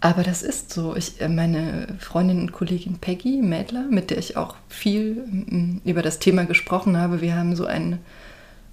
Aber 0.00 0.22
das 0.22 0.42
ist 0.42 0.72
so. 0.72 0.94
Ich, 0.94 1.20
äh, 1.20 1.28
meine 1.28 1.96
Freundin 1.98 2.40
und 2.40 2.52
Kollegin 2.52 2.98
Peggy 2.98 3.42
Mädler, 3.42 3.84
mit 3.90 4.10
der 4.10 4.18
ich 4.18 4.36
auch 4.36 4.54
viel 4.68 5.14
mm, 5.14 5.80
über 5.84 6.02
das 6.02 6.20
Thema 6.20 6.44
gesprochen 6.44 6.96
habe, 6.96 7.20
wir 7.20 7.34
haben 7.34 7.56
so 7.56 7.66
eine, 7.66 7.98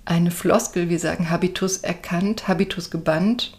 eine 0.06 0.30
Floskel, 0.30 0.90
wir 0.90 1.00
sagen 1.00 1.32
Habitus 1.32 1.78
erkannt, 1.78 2.48
Habitus 2.48 2.92
gebannt. 2.92 3.58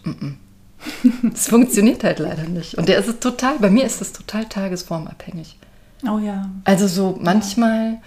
Es 1.32 1.48
funktioniert 1.48 2.04
halt 2.04 2.20
leider 2.20 2.44
nicht. 2.44 2.74
Und 2.74 2.88
der 2.88 2.98
ist 2.98 3.08
es 3.08 3.18
total, 3.18 3.58
bei 3.58 3.70
mir 3.70 3.84
ist 3.84 4.00
es 4.00 4.12
total 4.12 4.44
tagesformabhängig. 4.44 5.58
Oh 6.04 6.18
ja. 6.18 6.48
Also 6.64 6.86
so 6.86 7.18
manchmal, 7.20 7.98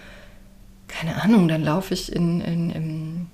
keine 0.88 1.22
Ahnung, 1.22 1.48
dann 1.50 1.64
laufe 1.64 1.94
ich 1.94 2.14
in, 2.14 2.40
in, 2.40 2.70
in, 2.70 3.28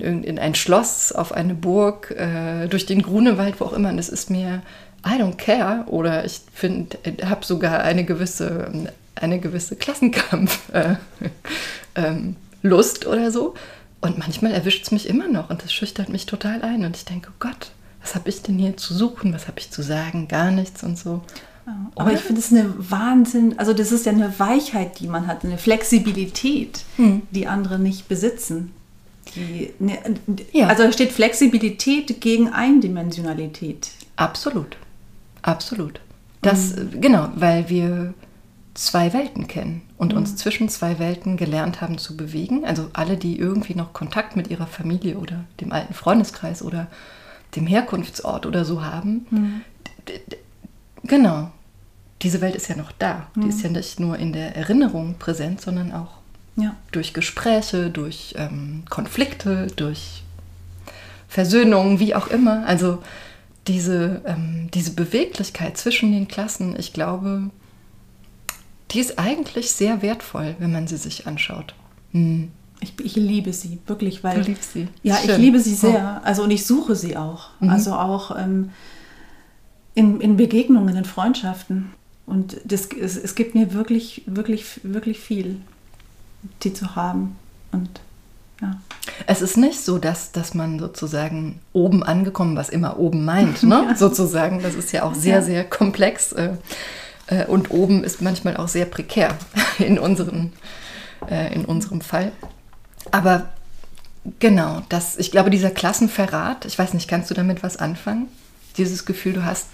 in, 0.00 0.24
in 0.24 0.38
ein 0.38 0.54
Schloss, 0.54 1.12
auf 1.12 1.32
eine 1.32 1.54
Burg, 1.54 2.10
äh, 2.12 2.68
durch 2.68 2.86
den 2.86 3.02
Grunewald, 3.02 3.60
wo 3.60 3.66
auch 3.66 3.72
immer. 3.72 3.90
Und 3.90 3.98
es 3.98 4.08
ist 4.08 4.30
mir, 4.30 4.62
I 5.06 5.20
don't 5.20 5.36
care. 5.36 5.84
Oder 5.88 6.24
ich 6.24 6.40
finde, 6.52 6.98
habe 7.24 7.44
sogar 7.44 7.80
eine 7.82 8.04
gewisse, 8.04 8.90
eine 9.14 9.40
gewisse 9.40 9.76
Klassenkampf 9.76 10.60
äh, 10.72 10.96
ähm, 11.94 12.36
oder 12.64 13.30
so. 13.30 13.54
Und 14.00 14.18
manchmal 14.18 14.52
erwischt 14.52 14.84
es 14.84 14.90
mich 14.90 15.08
immer 15.08 15.28
noch 15.28 15.48
und 15.50 15.62
das 15.62 15.72
schüchtert 15.72 16.08
mich 16.08 16.26
total 16.26 16.62
ein. 16.62 16.84
Und 16.84 16.96
ich 16.96 17.04
denke, 17.04 17.28
oh 17.30 17.36
Gott, 17.38 17.70
was 18.00 18.14
habe 18.16 18.28
ich 18.28 18.42
denn 18.42 18.58
hier 18.58 18.76
zu 18.76 18.94
suchen? 18.94 19.32
Was 19.32 19.46
habe 19.46 19.60
ich 19.60 19.70
zu 19.70 19.82
sagen? 19.82 20.26
Gar 20.26 20.50
nichts 20.50 20.82
und 20.82 20.98
so. 20.98 21.22
Aber 21.94 22.12
ich 22.12 22.20
finde 22.20 22.40
es 22.40 22.50
eine 22.50 22.74
Wahnsinn, 22.76 23.58
also 23.58 23.72
das 23.72 23.92
ist 23.92 24.06
ja 24.06 24.12
eine 24.12 24.38
Weichheit, 24.38 24.98
die 24.98 25.06
man 25.06 25.28
hat, 25.28 25.44
eine 25.44 25.58
Flexibilität, 25.58 26.80
Hm. 26.96 27.22
die 27.30 27.46
andere 27.46 27.78
nicht 27.78 28.08
besitzen. 28.08 28.72
Die, 29.36 29.72
ne, 29.78 29.98
Ja. 30.52 30.66
Also 30.68 30.90
steht 30.92 31.12
Flexibilität 31.12 32.20
gegen 32.20 32.48
Eindimensionalität. 32.50 33.88
Absolut. 34.16 34.76
Absolut. 35.42 36.00
Das, 36.42 36.72
äh, 36.72 36.86
genau, 37.00 37.28
weil 37.34 37.68
wir 37.68 38.14
zwei 38.74 39.12
Welten 39.12 39.46
kennen 39.48 39.82
und 39.98 40.14
uns 40.14 40.36
zwischen 40.36 40.68
zwei 40.68 40.98
Welten 40.98 41.36
gelernt 41.36 41.80
haben 41.80 41.98
zu 41.98 42.16
bewegen. 42.16 42.64
Also 42.64 42.88
alle, 42.94 43.16
die 43.16 43.38
irgendwie 43.38 43.74
noch 43.74 43.92
Kontakt 43.92 44.34
mit 44.36 44.48
ihrer 44.48 44.66
Familie 44.66 45.18
oder 45.18 45.44
dem 45.60 45.72
alten 45.72 45.94
Freundeskreis 45.94 46.62
oder 46.62 46.86
dem 47.54 47.66
Herkunftsort 47.66 48.46
oder 48.46 48.64
so 48.64 48.82
haben. 48.84 49.26
D- 50.08 50.20
Genau. 51.04 51.50
Diese 52.22 52.40
Welt 52.40 52.54
ist 52.54 52.68
ja 52.68 52.76
noch 52.76 52.92
da. 52.92 53.26
Die 53.34 53.48
ist 53.48 53.62
ja 53.62 53.68
nicht 53.68 53.98
nur 53.98 54.16
in 54.16 54.32
der 54.32 54.54
Erinnerung 54.56 55.16
präsent, 55.18 55.60
sondern 55.60 55.92
auch 55.92 56.12
Ja. 56.56 56.76
durch 56.90 57.14
Gespräche, 57.14 57.90
durch 57.90 58.34
ähm, 58.36 58.82
Konflikte, 58.90 59.68
durch 59.76 60.22
Versöhnungen, 61.28 61.98
wie 61.98 62.14
auch 62.14 62.26
immer. 62.26 62.66
Also 62.66 63.02
diese, 63.66 64.22
ähm, 64.26 64.68
diese 64.74 64.92
Beweglichkeit 64.92 65.78
zwischen 65.78 66.12
den 66.12 66.28
Klassen, 66.28 66.78
ich 66.78 66.92
glaube, 66.92 67.50
die 68.90 69.00
ist 69.00 69.18
eigentlich 69.18 69.72
sehr 69.72 70.02
wertvoll, 70.02 70.56
wenn 70.58 70.72
man 70.72 70.86
sie 70.86 70.98
sich 70.98 71.26
anschaut. 71.26 71.74
Hm. 72.12 72.50
Ich, 72.80 72.94
ich 73.02 73.16
liebe 73.16 73.52
sie, 73.52 73.78
wirklich, 73.86 74.24
weil. 74.24 74.42
Du 74.42 74.48
liebst 74.48 74.72
sie. 74.72 74.88
Ja, 75.02 75.16
Schön. 75.16 75.30
ich 75.30 75.38
liebe 75.38 75.60
sie 75.60 75.74
sehr. 75.74 76.20
Also 76.24 76.42
und 76.42 76.50
ich 76.50 76.66
suche 76.66 76.96
sie 76.96 77.16
auch. 77.16 77.50
Mhm. 77.60 77.70
Also 77.70 77.92
auch 77.94 78.36
ähm, 78.36 78.70
in, 79.94 80.20
in 80.20 80.36
Begegnungen, 80.36 80.96
in 80.96 81.04
Freundschaften. 81.04 81.92
Und 82.26 82.60
das, 82.64 82.88
es, 82.92 83.16
es 83.16 83.34
gibt 83.34 83.54
mir 83.54 83.72
wirklich, 83.72 84.22
wirklich, 84.26 84.80
wirklich 84.82 85.20
viel, 85.20 85.60
die 86.62 86.72
zu 86.72 86.96
haben. 86.96 87.36
Und 87.72 88.00
ja. 88.60 88.76
Es 89.26 89.42
ist 89.42 89.56
nicht 89.56 89.80
so, 89.80 89.98
dass, 89.98 90.32
dass 90.32 90.54
man 90.54 90.78
sozusagen 90.78 91.60
oben 91.72 92.02
angekommen, 92.02 92.56
was 92.56 92.68
immer 92.68 92.98
oben 92.98 93.24
meint, 93.24 93.62
ne? 93.62 93.94
sozusagen. 93.98 94.62
Das 94.62 94.74
ist 94.74 94.92
ja 94.92 95.02
auch 95.02 95.14
sehr, 95.14 95.36
Ja. 95.36 95.42
sehr 95.42 95.64
komplex. 95.64 96.32
Äh, 96.32 96.56
äh, 97.26 97.46
und 97.46 97.70
oben 97.70 98.04
ist 98.04 98.22
manchmal 98.22 98.56
auch 98.56 98.68
sehr 98.68 98.84
prekär 98.84 99.36
in, 99.78 99.98
unseren, 99.98 100.52
äh, 101.28 101.52
in 101.54 101.64
unserem 101.64 102.00
Fall. 102.00 102.32
Aber 103.10 103.46
genau, 104.38 104.82
das, 104.88 105.16
ich 105.18 105.30
glaube, 105.32 105.50
dieser 105.50 105.70
Klassenverrat, 105.70 106.64
ich 106.64 106.78
weiß 106.78 106.94
nicht, 106.94 107.08
kannst 107.08 107.30
du 107.30 107.34
damit 107.34 107.62
was 107.62 107.76
anfangen? 107.76 108.28
Dieses 108.76 109.04
Gefühl, 109.04 109.32
du 109.32 109.44
hast 109.44 109.66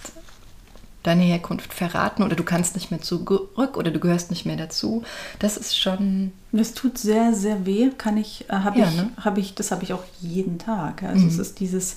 deine 1.02 1.22
Herkunft 1.22 1.72
verraten 1.72 2.22
oder 2.22 2.34
du 2.36 2.42
kannst 2.44 2.74
nicht 2.74 2.90
mehr 2.90 3.00
zurück 3.00 3.76
oder 3.76 3.90
du 3.90 4.00
gehörst 4.00 4.30
nicht 4.30 4.44
mehr 4.46 4.56
dazu. 4.56 5.02
Das 5.38 5.56
ist 5.56 5.78
schon. 5.78 6.32
Das 6.52 6.74
tut 6.74 6.98
sehr, 6.98 7.34
sehr 7.34 7.66
weh. 7.66 7.90
Kann 7.96 8.16
ich, 8.16 8.46
äh, 8.48 8.52
habe 8.52 8.78
Ja, 8.80 8.86
ich, 8.88 8.96
ne? 8.96 9.10
habe 9.20 9.40
ich, 9.40 9.54
das 9.54 9.70
habe 9.70 9.84
ich 9.84 9.92
auch 9.92 10.02
jeden 10.20 10.58
Tag. 10.58 11.02
Also 11.02 11.22
Mhm. 11.24 11.28
es 11.28 11.38
ist 11.38 11.60
dieses 11.60 11.96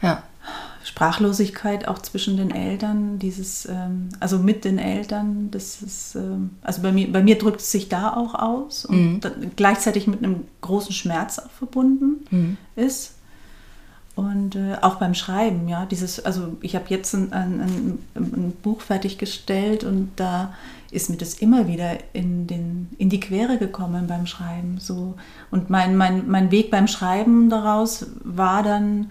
Ja. 0.00 0.22
Sprachlosigkeit 0.84 1.86
auch 1.86 1.98
zwischen 2.00 2.36
den 2.36 2.50
Eltern, 2.50 3.18
dieses, 3.20 3.66
ähm, 3.66 4.08
also 4.18 4.38
mit 4.38 4.64
den 4.64 4.78
Eltern, 4.78 5.50
das 5.52 5.80
ist, 5.80 6.16
ähm, 6.16 6.50
also 6.62 6.82
bei 6.82 6.90
mir, 6.90 7.12
bei 7.12 7.22
mir 7.22 7.38
drückt 7.38 7.60
es 7.60 7.70
sich 7.70 7.88
da 7.88 8.12
auch 8.14 8.34
aus 8.34 8.84
und 8.84 9.20
Mhm. 9.20 9.50
gleichzeitig 9.56 10.06
mit 10.08 10.18
einem 10.24 10.44
großen 10.60 10.92
Schmerz 10.92 11.38
auch 11.38 11.50
verbunden 11.50 12.24
Mhm. 12.30 12.56
ist. 12.76 13.12
Und 14.14 14.56
äh, 14.56 14.76
auch 14.82 14.96
beim 14.96 15.14
Schreiben, 15.14 15.68
ja, 15.68 15.86
dieses, 15.86 16.22
also 16.22 16.56
ich 16.60 16.74
habe 16.74 16.84
jetzt 16.88 17.14
ein, 17.14 17.32
ein, 17.32 17.98
ein, 18.14 18.52
Buch 18.62 18.82
fertiggestellt 18.82 19.84
und 19.84 20.10
da 20.16 20.52
ist 20.90 21.08
mir 21.08 21.16
das 21.16 21.34
immer 21.34 21.66
wieder 21.66 21.96
in, 22.12 22.46
den, 22.46 22.90
in 22.98 23.08
die 23.08 23.20
Quere 23.20 23.56
gekommen 23.56 24.06
beim 24.08 24.26
Schreiben. 24.26 24.76
So. 24.78 25.14
Und 25.50 25.70
mein, 25.70 25.96
mein, 25.96 26.28
mein 26.28 26.50
Weg 26.50 26.70
beim 26.70 26.88
Schreiben 26.88 27.48
daraus 27.48 28.06
war 28.22 28.62
dann, 28.62 29.10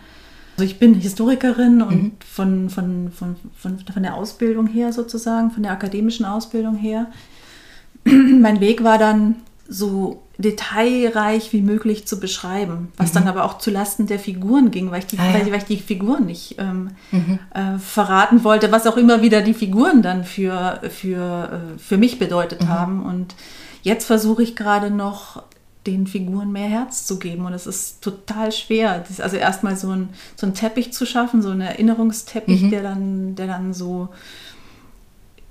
also 0.54 0.66
ich 0.66 0.78
bin 0.78 0.94
Historikerin 0.94 1.82
und 1.82 2.04
Mhm. 2.04 2.12
von, 2.24 2.70
von, 2.70 3.12
von, 3.12 3.36
von, 3.56 3.80
von 3.80 4.04
der 4.04 4.16
Ausbildung 4.16 4.68
her 4.68 4.94
sozusagen, 4.94 5.50
von 5.50 5.64
der 5.64 5.72
akademischen 5.72 6.26
Ausbildung 6.28 6.76
her, 6.76 7.08
mein 8.06 8.60
Weg 8.60 8.84
war 8.84 9.00
dann 9.00 9.38
so 9.68 10.22
detailreich 10.42 11.54
wie 11.54 11.62
möglich 11.62 12.06
zu 12.08 12.20
beschreiben, 12.20 12.92
was 12.98 13.12
dann 13.12 13.28
aber 13.28 13.44
auch 13.46 13.58
zu 13.58 13.72
Lasten 13.72 14.08
der 14.08 14.20
Figuren 14.20 14.72
ging, 14.72 14.92
weil 14.92 15.00
ich 15.00 15.06
die, 15.08 15.16
Mhm. 15.18 15.22
Ah, 15.22 15.28
ja. 15.28 15.34
weil, 15.46 15.52
weil 15.52 15.58
ich 15.60 15.66
die 15.66 15.78
Figuren 15.78 16.26
nicht 16.26 16.56
ähm, 16.60 16.92
Mhm. 17.12 17.40
äh, 17.54 17.78
verraten 17.80 18.44
wollte, 18.44 18.72
was 18.72 18.88
auch 18.88 18.98
immer 18.98 19.22
wieder 19.22 19.42
die 19.42 19.54
Figuren 19.54 20.02
dann 20.02 20.24
für, 20.24 20.82
für, 20.90 21.74
äh, 21.76 21.80
für 21.80 21.98
mich 21.98 22.20
bedeutet 22.20 22.64
Mhm. 22.64 22.70
haben. 22.70 23.06
Und 23.06 23.36
jetzt 23.84 24.06
versuche 24.06 24.44
ich 24.44 24.56
gerade 24.56 24.92
noch 24.92 25.44
den 25.88 26.06
Figuren 26.06 26.52
mehr 26.52 26.68
Herz 26.70 27.08
zu 27.08 27.18
geben 27.18 27.46
und 27.46 27.54
es 27.54 27.66
ist 27.66 28.04
total 28.04 28.52
schwer. 28.52 29.00
Das 29.00 29.10
ist 29.10 29.22
also 29.22 29.38
erstmal 29.38 29.76
so 29.76 29.90
ein, 29.90 30.10
so 30.36 30.46
ein 30.46 30.54
Teppich 30.54 30.94
zu 30.94 31.08
schaffen, 31.08 31.42
so 31.42 31.50
ein 31.50 31.62
Erinnerungsteppich, 31.62 32.62
Mhm. 32.64 32.70
der 32.70 32.84
dann, 32.84 33.36
der 33.36 33.48
dann 33.48 33.74
so 33.74 34.10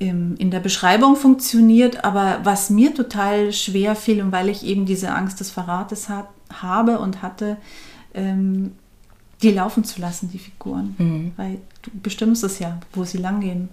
im, 0.00 0.34
in 0.38 0.50
der 0.50 0.60
Beschreibung 0.60 1.14
funktioniert, 1.14 2.04
aber 2.04 2.40
was 2.42 2.70
mir 2.70 2.94
total 2.94 3.52
schwer 3.52 3.94
fiel 3.94 4.20
und 4.22 4.32
weil 4.32 4.48
ich 4.48 4.64
eben 4.64 4.86
diese 4.86 5.12
Angst 5.12 5.38
des 5.40 5.50
Verrates 5.50 6.08
hat, 6.08 6.26
habe 6.52 6.98
und 6.98 7.22
hatte, 7.22 7.58
ähm, 8.14 8.72
die 9.42 9.50
laufen 9.52 9.84
zu 9.84 10.00
lassen, 10.00 10.30
die 10.30 10.38
Figuren. 10.38 10.94
Mhm. 10.98 11.32
Weil 11.36 11.58
du 11.82 11.90
bestimmst 12.02 12.42
es 12.42 12.58
ja, 12.58 12.80
wo 12.94 13.04
sie 13.04 13.18
langgehen. 13.18 13.68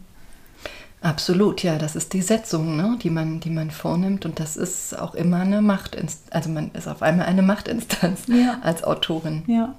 Absolut, 1.02 1.63
ja, 1.63 1.78
das 1.78 1.96
ist 1.96 2.12
die 2.13 2.22
Setzung, 2.22 2.76
ne, 2.76 2.98
die, 3.02 3.10
man, 3.10 3.40
die 3.40 3.50
man 3.52 3.72
vornimmt 3.72 4.26
und 4.26 4.40
das 4.40 4.58
ist 4.58 4.98
auch 5.00 5.13
immer 5.13 5.38
eine 5.38 5.62
Machtinstanz, 5.62 6.24
also 6.32 6.50
man 6.50 6.72
ist 6.72 6.88
auf 6.88 7.02
einmal 7.04 7.28
eine 7.28 7.44
Machtinstanz 7.44 8.24
Ja. 8.28 8.60
als 8.63 8.84
Autorin. 8.84 9.44
Ja. 9.48 9.76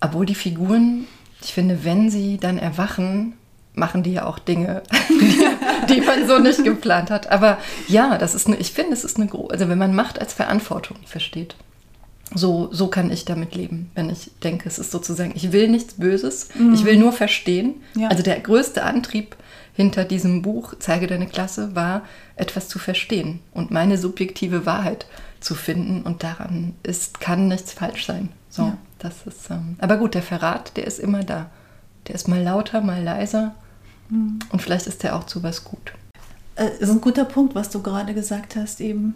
Obwohl 0.00 0.26
die 0.26 0.34
Figuren, 0.36 1.06
ich 1.42 1.52
finde, 1.54 1.84
wenn 1.84 2.10
sie 2.10 2.36
dann 2.36 2.58
erwachen, 2.58 3.32
machen 3.78 4.02
die 4.02 4.12
ja 4.12 4.26
auch 4.26 4.38
Dinge, 4.38 4.82
die, 5.08 5.40
die 5.94 6.00
man 6.02 6.26
so 6.26 6.38
nicht 6.38 6.62
geplant 6.64 7.10
hat. 7.10 7.30
Aber 7.30 7.58
ja, 7.88 8.18
das 8.18 8.34
ist 8.34 8.46
eine, 8.46 8.56
ich 8.56 8.72
finde, 8.72 8.92
es 8.92 9.04
ist 9.04 9.16
eine 9.16 9.26
große, 9.26 9.52
also 9.52 9.68
wenn 9.68 9.78
man 9.78 9.94
Macht 9.94 10.20
als 10.20 10.32
Verantwortung 10.34 10.96
versteht, 11.06 11.54
so, 12.34 12.68
so 12.72 12.88
kann 12.88 13.10
ich 13.10 13.24
damit 13.24 13.54
leben, 13.54 13.90
wenn 13.94 14.10
ich 14.10 14.30
denke, 14.42 14.68
es 14.68 14.78
ist 14.78 14.90
sozusagen, 14.90 15.32
ich 15.34 15.52
will 15.52 15.68
nichts 15.68 15.94
Böses, 15.94 16.50
ich 16.74 16.84
will 16.84 16.98
nur 16.98 17.12
verstehen. 17.12 17.76
Ja. 17.96 18.08
Also 18.08 18.22
der 18.22 18.38
größte 18.40 18.82
Antrieb 18.82 19.34
hinter 19.72 20.04
diesem 20.04 20.42
Buch, 20.42 20.74
Zeige 20.78 21.06
deine 21.06 21.26
Klasse, 21.26 21.74
war, 21.74 22.02
etwas 22.36 22.68
zu 22.68 22.78
verstehen 22.78 23.40
und 23.54 23.70
meine 23.70 23.96
subjektive 23.96 24.66
Wahrheit 24.66 25.06
zu 25.40 25.54
finden 25.54 26.02
und 26.02 26.22
daran 26.22 26.74
ist, 26.82 27.20
kann 27.20 27.48
nichts 27.48 27.72
falsch 27.72 28.04
sein. 28.06 28.28
So, 28.50 28.62
Ja. 28.62 28.76
das 28.98 29.14
ist, 29.24 29.48
ähm, 29.50 29.76
aber 29.78 29.96
gut, 29.96 30.14
der 30.14 30.22
Verrat, 30.22 30.76
der 30.76 30.86
ist 30.86 30.98
immer 30.98 31.22
da. 31.22 31.46
Der 32.08 32.14
ist 32.14 32.28
mal 32.28 32.42
lauter, 32.42 32.80
mal 32.80 33.02
leiser 33.02 33.54
und 34.10 34.62
vielleicht 34.62 34.86
ist 34.86 35.02
der 35.02 35.16
auch 35.16 35.24
zu 35.26 35.42
was 35.42 35.64
gut. 35.64 35.92
Äh, 36.56 36.70
ist 36.80 36.90
ein 36.90 37.00
guter 37.00 37.24
Punkt, 37.24 37.54
was 37.54 37.70
du 37.70 37.82
gerade 37.82 38.14
gesagt 38.14 38.56
hast 38.56 38.80
eben. 38.80 39.14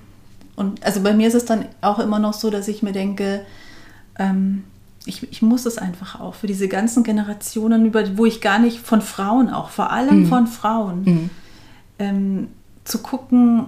Und 0.54 0.84
also 0.84 1.00
bei 1.00 1.14
mir 1.14 1.28
ist 1.28 1.34
es 1.34 1.44
dann 1.46 1.64
auch 1.80 1.98
immer 1.98 2.18
noch 2.18 2.34
so, 2.34 2.50
dass 2.50 2.68
ich 2.68 2.82
mir 2.82 2.92
denke, 2.92 3.44
ähm, 4.18 4.64
ich, 5.06 5.30
ich 5.32 5.42
muss 5.42 5.66
es 5.66 5.78
einfach 5.78 6.20
auch 6.20 6.34
für 6.34 6.46
diese 6.46 6.68
ganzen 6.68 7.02
Generationen, 7.04 7.86
über, 7.86 8.16
wo 8.18 8.26
ich 8.26 8.40
gar 8.40 8.58
nicht 8.58 8.78
von 8.80 9.00
Frauen 9.00 9.48
auch, 9.50 9.70
vor 9.70 9.90
allem 9.90 10.26
von 10.26 10.46
Frauen, 10.46 11.02
Mhm. 11.04 11.30
ähm, 11.98 12.48
zu 12.84 12.98
gucken, 12.98 13.66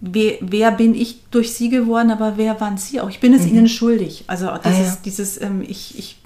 wer, 0.00 0.34
wer 0.40 0.70
bin 0.72 0.94
ich 0.94 1.24
durch 1.30 1.54
sie 1.54 1.68
geworden, 1.70 2.10
aber 2.10 2.36
wer 2.36 2.60
waren 2.60 2.76
sie 2.78 3.00
auch? 3.00 3.08
Ich 3.10 3.20
bin 3.20 3.32
es 3.34 3.46
ihnen 3.46 3.68
schuldig. 3.68 4.24
Also 4.26 4.46
dieses, 4.64 4.78
Mhm. 4.78 4.82
Ah, 4.82 4.86
ja. 4.86 4.96
dieses 5.04 5.40
ähm, 5.40 5.62
ich, 5.66 5.98
ich, 5.98 6.20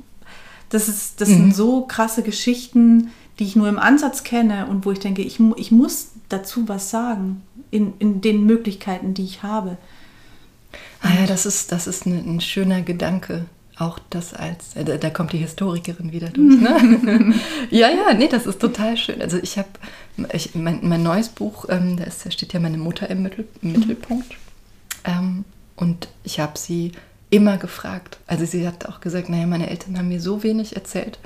das, 0.73 0.89
ist, 0.89 1.21
das 1.21 1.29
Mhm. 1.29 1.35
sind 1.35 1.57
so 1.57 1.83
krasse 1.83 2.23
Geschichten, 2.23 3.11
die 3.39 3.45
ich 3.45 3.57
nur 3.57 3.69
im 3.69 3.79
Ansatz 3.79 4.25
kenne 4.25 4.67
und 4.67 4.85
wo 4.85 4.93
ich 4.93 4.99
denke, 4.99 5.23
ich, 5.23 5.39
ich 5.57 5.71
muss 5.71 6.09
dazu 6.29 6.69
was 6.69 6.91
sagen 6.91 7.43
in, 7.71 7.95
in 7.99 8.21
den 8.21 8.45
Möglichkeiten, 8.45 9.15
die 9.15 9.25
ich 9.25 9.43
habe. 9.43 9.79
Ah 11.03 11.11
ja, 11.21 11.27
das 11.27 11.47
ist, 11.47 11.73
das 11.73 11.87
ist 11.87 12.07
ein, 12.07 12.37
ein 12.37 12.41
schöner 12.41 12.83
Gedanke. 12.83 13.47
Auch 13.79 13.99
das 14.11 14.35
als, 14.35 14.77
äh, 14.77 14.99
da, 14.99 15.11
kommt 15.11 15.33
die 15.33 15.39
Historikerin 15.39 16.13
wieder 16.13 16.29
durch, 16.29 16.61
ne? 16.61 17.35
ja, 17.71 17.89
ja, 17.89 18.13
nee, 18.15 18.29
das 18.29 18.47
ist 18.47 18.61
total 18.61 18.97
schön. 18.97 19.21
Also 19.23 19.39
ich 19.39 19.57
habe, 19.59 19.69
mein, 20.55 20.81
mein 20.83 21.03
neues 21.03 21.31
Buch, 21.31 21.67
ähm, 21.71 21.97
da, 21.97 22.05
ist, 22.05 22.25
da 22.25 22.31
steht 22.31 22.53
ja 22.53 22.61
meine 22.61 22.77
Mutter 22.79 23.09
im, 23.09 23.29
im 23.63 23.73
Mittelpunkt. 23.73 24.31
Ähm, 25.05 25.45
und 25.77 26.09
ich 26.23 26.39
habe 26.39 26.59
sie 26.59 26.93
immer 27.33 27.57
gefragt. 27.57 28.19
Also 28.27 28.45
sie 28.45 28.67
hat 28.67 28.87
auch 28.87 29.01
gesagt, 29.01 29.29
naja, 29.29 29.47
meine 29.47 29.71
Eltern 29.71 29.99
haben 29.99 30.09
mir 30.09 30.21
so 30.21 30.43
wenig 30.43 30.77
erzählt. 30.77 31.19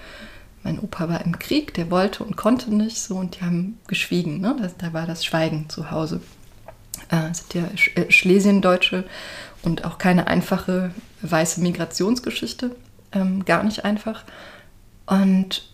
Mein 0.63 0.79
Opa 0.81 1.09
war 1.09 1.25
im 1.25 1.39
Krieg, 1.39 1.75
der 1.75 1.91
wollte 1.91 2.25
und 2.25 2.37
konnte 2.37 2.75
nicht 2.75 2.99
so 2.99 3.17
und 3.17 3.37
die 3.37 3.45
haben 3.45 3.79
geschwiegen. 3.87 4.41
Ne? 4.41 4.57
Das, 4.61 4.77
da 4.77 4.93
war 4.93 5.07
das 5.07 5.25
Schweigen 5.25 5.69
zu 5.69 5.91
Hause 5.91 6.21
äh, 7.09 7.33
sind 7.33 7.55
ja 7.55 7.77
Sch 7.77 7.91
äh, 7.97 8.11
Schlesiendeutsche 8.11 9.05
und 9.63 9.85
auch 9.85 9.99
keine 9.99 10.27
einfache 10.27 10.93
weiße 11.23 11.61
Migrationsgeschichte, 11.61 12.75
ähm, 13.13 13.45
gar 13.45 13.63
nicht 13.65 13.85
einfach. 13.85 14.25
Und 15.07 15.69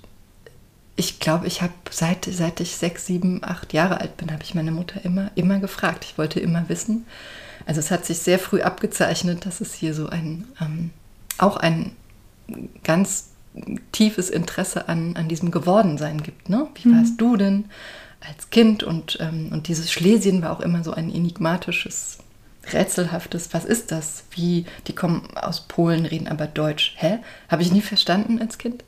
ich 0.97 1.21
glaube, 1.21 1.47
ich 1.47 1.63
habe 1.63 1.73
seit, 1.91 2.27
seit 2.27 2.61
ich 2.61 2.77
sechs, 2.77 3.07
sieben, 3.07 3.43
acht 3.43 3.73
Jahre 3.73 4.01
alt 4.01 4.17
bin, 4.19 4.31
habe 4.31 4.43
ich 4.43 4.55
meine 4.55 4.73
Mutter 4.73 5.05
immer, 5.05 5.31
immer 5.35 5.59
gefragt. 5.59 6.05
Ich 6.05 6.19
wollte 6.19 6.39
immer 6.41 6.69
wissen. 6.69 7.07
Also 7.67 7.81
es 7.81 7.91
hat 7.91 8.05
sich 8.05 8.19
sehr 8.19 8.39
früh 8.39 8.63
abgezeichnet, 8.63 9.47
dass 9.47 9.61
es 9.61 9.75
hier 9.75 9.95
so 9.95 10.09
ein, 10.09 10.45
ähm, 10.61 10.91
auch 11.39 11.57
ein 11.57 11.93
ganz 12.85 13.29
tiefes 13.93 14.31
Interesse 14.31 14.89
an, 14.89 15.17
an 15.17 15.29
diesem 15.29 15.51
Gewordensein 15.51 16.23
gibt. 16.23 16.49
Ne? 16.49 16.69
Wie 16.75 16.91
warst 16.93 17.21
du 17.21 17.37
denn 17.37 17.67
als 18.21 18.51
Kind? 18.51 18.83
Und, 18.83 19.19
ähm, 19.21 19.49
und 19.53 19.69
dieses 19.69 19.93
Schlesien 19.93 20.43
war 20.43 20.53
auch 20.53 20.61
immer 20.61 20.83
so 20.85 20.93
ein 20.93 21.13
enigmatisches, 21.13 22.19
rätselhaftes, 22.73 23.53
was 23.53 23.65
ist 23.65 23.91
das? 23.91 24.25
Wie, 24.31 24.67
die 24.87 24.95
kommen 24.95 25.29
aus 25.35 25.63
Polen, 25.63 26.07
reden 26.07 26.29
aber 26.29 26.47
Deutsch. 26.47 26.95
Hä? 26.97 27.19
Habe 27.49 27.63
ich 27.63 27.73
nie 27.73 27.81
verstanden 27.81 28.41
als 28.41 28.59
Kind. 28.59 28.85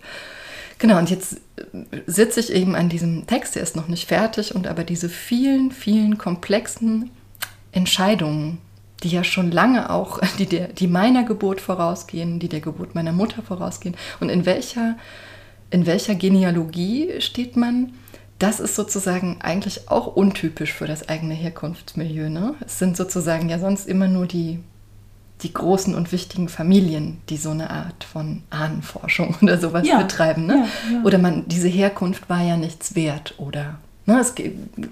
Genau, 0.78 0.98
und 0.98 1.10
jetzt 1.10 1.40
äh, 1.56 2.00
sitze 2.06 2.40
ich 2.40 2.52
eben 2.52 2.74
an 2.74 2.88
diesem 2.88 3.26
Text, 3.26 3.54
der 3.54 3.62
ist 3.62 3.76
noch 3.76 3.88
nicht 3.88 4.08
fertig, 4.08 4.54
und 4.54 4.66
aber 4.66 4.84
diese 4.84 5.08
vielen, 5.08 5.70
vielen 5.70 6.18
komplexen 6.18 7.10
Entscheidungen, 7.74 8.58
die 9.02 9.08
ja 9.08 9.24
schon 9.24 9.50
lange 9.50 9.90
auch, 9.90 10.20
die, 10.38 10.46
der, 10.46 10.68
die 10.68 10.86
meiner 10.86 11.24
Geburt 11.24 11.60
vorausgehen, 11.60 12.38
die 12.38 12.48
der 12.48 12.60
Geburt 12.60 12.94
meiner 12.94 13.12
Mutter 13.12 13.42
vorausgehen. 13.42 13.96
Und 14.20 14.30
in 14.30 14.46
welcher, 14.46 14.96
in 15.70 15.86
welcher 15.86 16.14
Genealogie 16.14 17.20
steht 17.20 17.56
man? 17.56 17.92
Das 18.38 18.60
ist 18.60 18.74
sozusagen 18.74 19.38
eigentlich 19.40 19.88
auch 19.88 20.06
untypisch 20.06 20.72
für 20.72 20.86
das 20.86 21.08
eigene 21.08 21.34
Herkunftsmilieu. 21.34 22.28
Ne? 22.28 22.54
Es 22.64 22.78
sind 22.78 22.96
sozusagen 22.96 23.48
ja 23.48 23.58
sonst 23.58 23.86
immer 23.86 24.08
nur 24.08 24.26
die, 24.26 24.58
die 25.42 25.52
großen 25.52 25.94
und 25.94 26.10
wichtigen 26.10 26.48
Familien, 26.48 27.18
die 27.28 27.36
so 27.36 27.50
eine 27.50 27.70
Art 27.70 28.04
von 28.04 28.42
Ahnenforschung 28.50 29.36
oder 29.42 29.58
sowas 29.58 29.86
Ja, 29.86 30.00
betreiben. 30.02 30.46
Ne? 30.46 30.66
ja, 30.90 30.96
ja. 30.96 31.02
Oder 31.04 31.18
man, 31.18 31.46
diese 31.46 31.68
Herkunft 31.68 32.28
war 32.28 32.42
ja 32.42 32.56
nichts 32.56 32.94
wert 32.94 33.34
oder 33.38 33.78
ne, 34.06 34.18
es 34.20 34.34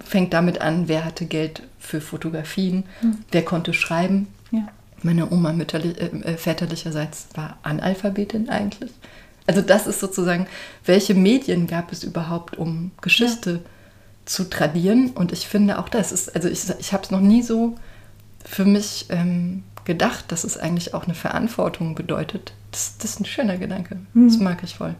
fängt 0.03 0.33
damit 0.33 0.61
an, 0.61 0.87
wer 0.87 1.05
hatte 1.05 1.25
Geld 1.25 1.63
für 1.79 2.01
Fotografien, 2.01 2.83
wer 3.31 3.43
konnte 3.43 3.73
schreiben. 3.73 4.27
Ja. 4.51 4.67
Meine 5.01 5.31
Oma 5.31 5.51
mütterlich, 5.51 5.99
äh, 5.99 6.05
äh, 6.05 6.37
väterlicherseits 6.37 7.27
war 7.35 7.57
Analphabetin 7.63 8.49
eigentlich. 8.49 8.91
Also 9.45 9.61
das 9.61 9.87
ist 9.87 9.99
sozusagen, 9.99 10.47
welche 10.85 11.13
Medien 11.13 11.67
gab 11.67 11.91
es 11.91 12.03
überhaupt, 12.03 12.57
um 12.57 12.91
Geschichte 13.01 13.59
zu 14.25 14.49
tradieren? 14.49 15.11
Und 15.11 15.31
ich 15.31 15.47
finde 15.47 15.79
auch 15.79 15.89
das 15.89 16.11
ist, 16.11 16.35
also 16.35 16.47
ich, 16.47 16.69
ich 16.79 16.93
habe 16.93 17.03
es 17.03 17.11
noch 17.11 17.19
nie 17.19 17.41
so 17.41 17.75
für 18.45 18.65
mich 18.65 19.07
ähm, 19.09 19.63
gedacht, 19.85 20.31
dass 20.31 20.43
es 20.43 20.57
eigentlich 20.57 20.93
auch 20.93 21.05
eine 21.05 21.13
Verantwortung 21.13 21.95
bedeutet. 21.95 22.53
Das, 22.71 22.97
das 22.97 23.11
ist 23.11 23.19
ein 23.19 23.25
schöner 23.25 23.57
Gedanke. 23.57 23.97
Das 24.13 24.37
mag 24.37 24.63
ich 24.63 24.75
voll. 24.75 24.95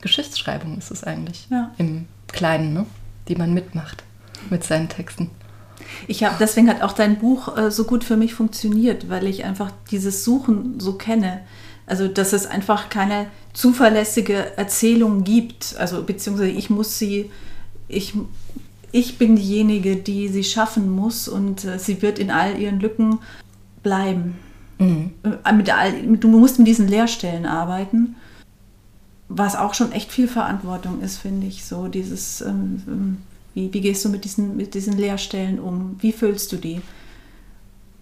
Geschichtsschreibung 0.00 0.78
ist 0.78 0.90
es 0.90 1.04
eigentlich. 1.04 1.48
Ja. 1.50 1.72
Im 1.78 2.06
Kleinen, 2.28 2.72
ne? 2.72 2.86
Die 3.28 3.36
man 3.36 3.54
mitmacht 3.54 4.04
mit 4.50 4.64
seinen 4.64 4.88
Texten. 4.88 5.30
Ich 6.06 6.24
habe 6.24 6.36
deswegen 6.38 6.68
hat 6.68 6.82
auch 6.82 6.92
dein 6.92 7.18
Buch 7.18 7.56
äh, 7.56 7.70
so 7.70 7.84
gut 7.84 8.04
für 8.04 8.16
mich 8.16 8.34
funktioniert, 8.34 9.08
weil 9.08 9.26
ich 9.26 9.44
einfach 9.44 9.70
dieses 9.90 10.24
Suchen 10.24 10.80
so 10.80 10.94
kenne. 10.94 11.40
Also 11.86 12.06
dass 12.06 12.32
es 12.32 12.46
einfach 12.46 12.90
keine 12.90 13.26
zuverlässige 13.54 14.56
Erzählung 14.56 15.24
gibt. 15.24 15.76
Also 15.78 16.02
beziehungsweise 16.02 16.50
ich 16.50 16.70
muss 16.70 16.98
sie, 16.98 17.30
ich, 17.88 18.14
ich 18.92 19.18
bin 19.18 19.36
diejenige, 19.36 19.96
die 19.96 20.28
sie 20.28 20.44
schaffen 20.44 20.90
muss 20.90 21.28
und 21.28 21.64
äh, 21.64 21.78
sie 21.78 22.02
wird 22.02 22.18
in 22.18 22.30
all 22.30 22.58
ihren 22.58 22.80
Lücken 22.80 23.18
bleiben. 23.82 24.36
Mhm. 24.78 25.12
Äh, 25.44 25.52
mit 25.52 25.74
all, 25.74 25.92
du 25.92 26.28
musst 26.28 26.58
mit 26.58 26.68
diesen 26.68 26.88
Leerstellen 26.88 27.46
arbeiten, 27.46 28.16
was 29.28 29.56
auch 29.56 29.74
schon 29.74 29.92
echt 29.92 30.10
viel 30.10 30.28
Verantwortung 30.28 31.00
ist, 31.02 31.18
finde 31.18 31.46
ich. 31.46 31.64
So 31.64 31.88
dieses, 31.88 32.40
ähm, 32.40 32.82
ähm 32.86 33.16
wie, 33.54 33.72
wie 33.72 33.80
gehst 33.80 34.04
du 34.04 34.08
mit 34.08 34.24
diesen, 34.24 34.56
mit 34.56 34.74
diesen 34.74 34.96
Leerstellen 34.96 35.58
um? 35.58 35.96
Wie 36.00 36.12
füllst 36.12 36.52
du 36.52 36.56
die? 36.56 36.80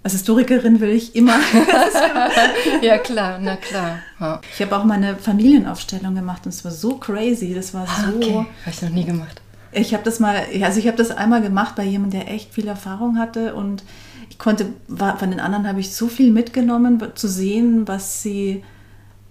Als 0.02 0.12
Historikerin 0.12 0.80
will 0.80 0.90
ich 0.90 1.16
immer. 1.16 1.38
ja, 2.82 2.98
klar, 2.98 3.38
na 3.40 3.56
klar. 3.56 3.98
Ja. 4.20 4.40
Ich 4.54 4.62
habe 4.62 4.76
auch 4.76 4.84
mal 4.84 4.94
eine 4.94 5.16
Familienaufstellung 5.16 6.14
gemacht 6.14 6.42
und 6.44 6.50
es 6.50 6.64
war 6.64 6.70
so 6.72 6.96
crazy. 6.96 7.54
Das 7.54 7.74
war 7.74 7.86
Ah, 7.88 8.04
so. 8.10 8.16
okay. 8.16 8.34
Habe 8.34 8.70
ich 8.70 8.82
noch 8.82 8.90
nie 8.90 9.04
gemacht. 9.04 9.40
Ich 9.72 9.92
habe 9.94 10.04
das 10.04 10.20
mal, 10.20 10.42
also 10.62 10.78
ich 10.78 10.86
habe 10.86 10.96
das 10.96 11.10
einmal 11.10 11.42
gemacht 11.42 11.74
bei 11.74 11.84
jemandem, 11.84 12.20
der 12.20 12.30
echt 12.32 12.54
viel 12.54 12.68
Erfahrung 12.68 13.18
hatte 13.18 13.54
und 13.54 13.82
ich 14.30 14.38
konnte, 14.38 14.66
war- 14.88 15.18
von 15.18 15.30
den 15.30 15.40
anderen 15.40 15.66
habe 15.66 15.80
ich 15.80 15.94
so 15.94 16.08
viel 16.08 16.30
mitgenommen, 16.32 17.02
zu 17.14 17.28
sehen, 17.28 17.86
was 17.86 18.22
sie, 18.22 18.62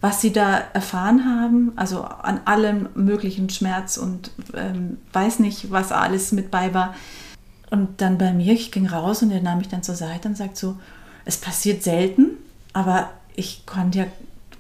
was 0.05 0.21
sie 0.21 0.31
da 0.31 0.59
erfahren 0.73 1.25
haben, 1.25 1.71
also 1.77 2.03
an 2.03 2.39
allem 2.45 2.89
möglichen 2.93 3.49
Schmerz 3.49 3.97
und 3.97 4.29
ähm, 4.53 4.97
weiß 5.13 5.39
nicht, 5.39 5.71
was 5.71 5.91
alles 5.91 6.31
mit 6.31 6.51
bei 6.51 6.75
war. 6.75 6.93
Und 7.71 8.01
dann 8.01 8.19
bei 8.19 8.31
mir, 8.31 8.53
ich 8.53 8.71
ging 8.71 8.85
raus 8.87 9.23
und 9.23 9.31
er 9.31 9.41
nahm 9.41 9.57
mich 9.57 9.67
dann 9.69 9.81
zur 9.81 9.95
Seite 9.95 10.27
und 10.27 10.37
sagt 10.37 10.57
so, 10.57 10.77
es 11.25 11.37
passiert 11.37 11.81
selten, 11.81 12.37
aber 12.73 13.09
ich 13.35 13.65
konnte 13.65 13.97
ja 13.97 14.05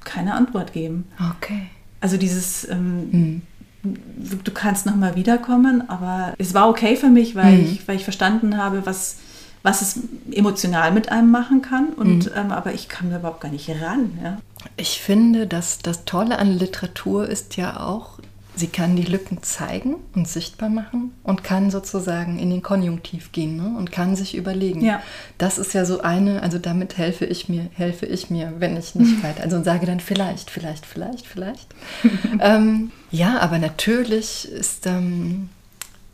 keine 0.03 0.33
Antwort 0.33 0.73
geben. 0.73 1.05
Okay. 1.37 1.67
Also 2.01 2.17
dieses, 2.17 2.67
ähm, 2.67 3.43
du 3.83 4.51
kannst 4.51 4.87
nochmal 4.87 5.15
wiederkommen, 5.15 5.87
aber 5.87 6.33
es 6.39 6.55
war 6.55 6.67
okay 6.69 6.95
für 6.95 7.09
mich, 7.09 7.35
weil, 7.35 7.59
Mhm. 7.59 7.65
ich, 7.65 7.87
weil 7.87 7.97
ich 7.97 8.03
verstanden 8.03 8.57
habe, 8.57 8.87
was, 8.87 9.17
was 9.61 9.83
es 9.83 9.99
emotional 10.31 10.91
mit 10.91 11.11
einem 11.11 11.29
machen 11.29 11.61
kann. 11.61 11.89
Und, 11.89 12.31
ähm, 12.35 12.51
aber 12.51 12.73
ich 12.73 12.89
kam 12.89 13.11
da 13.11 13.17
überhaupt 13.19 13.41
gar 13.41 13.51
nicht 13.51 13.69
ran. 13.69 14.17
Ja. 14.23 14.37
Ich 14.77 14.99
finde, 15.01 15.47
dass 15.47 15.79
das 15.79 16.05
Tolle 16.05 16.37
an 16.39 16.57
Literatur 16.57 17.27
ist 17.27 17.57
ja 17.57 17.79
auch, 17.79 18.19
sie 18.55 18.67
kann 18.67 18.95
die 18.95 19.03
Lücken 19.03 19.43
zeigen 19.43 19.95
und 20.15 20.27
sichtbar 20.27 20.69
machen 20.69 21.11
und 21.23 21.43
kann 21.43 21.71
sozusagen 21.71 22.39
in 22.39 22.49
den 22.49 22.61
Konjunktiv 22.61 23.31
gehen 23.31 23.57
ne? 23.57 23.77
und 23.77 23.91
kann 23.91 24.15
sich 24.15 24.35
überlegen. 24.35 24.83
Ja. 24.83 25.01
Das 25.37 25.57
ist 25.57 25.73
ja 25.73 25.85
so 25.85 26.01
eine, 26.01 26.41
also 26.41 26.57
damit 26.57 26.97
helfe 26.97 27.25
ich 27.25 27.49
mir, 27.49 27.67
helfe 27.73 28.05
ich 28.05 28.29
mir, 28.29 28.53
wenn 28.59 28.77
ich 28.77 28.95
nicht 28.95 29.23
weiter, 29.23 29.43
also 29.43 29.61
sage 29.63 29.85
dann 29.85 29.99
vielleicht, 29.99 30.49
vielleicht, 30.49 30.85
vielleicht, 30.85 31.27
vielleicht. 31.27 31.67
ähm, 32.39 32.91
ja, 33.11 33.39
aber 33.39 33.59
natürlich 33.59 34.49
ist 34.49 34.87
ähm, 34.87 35.49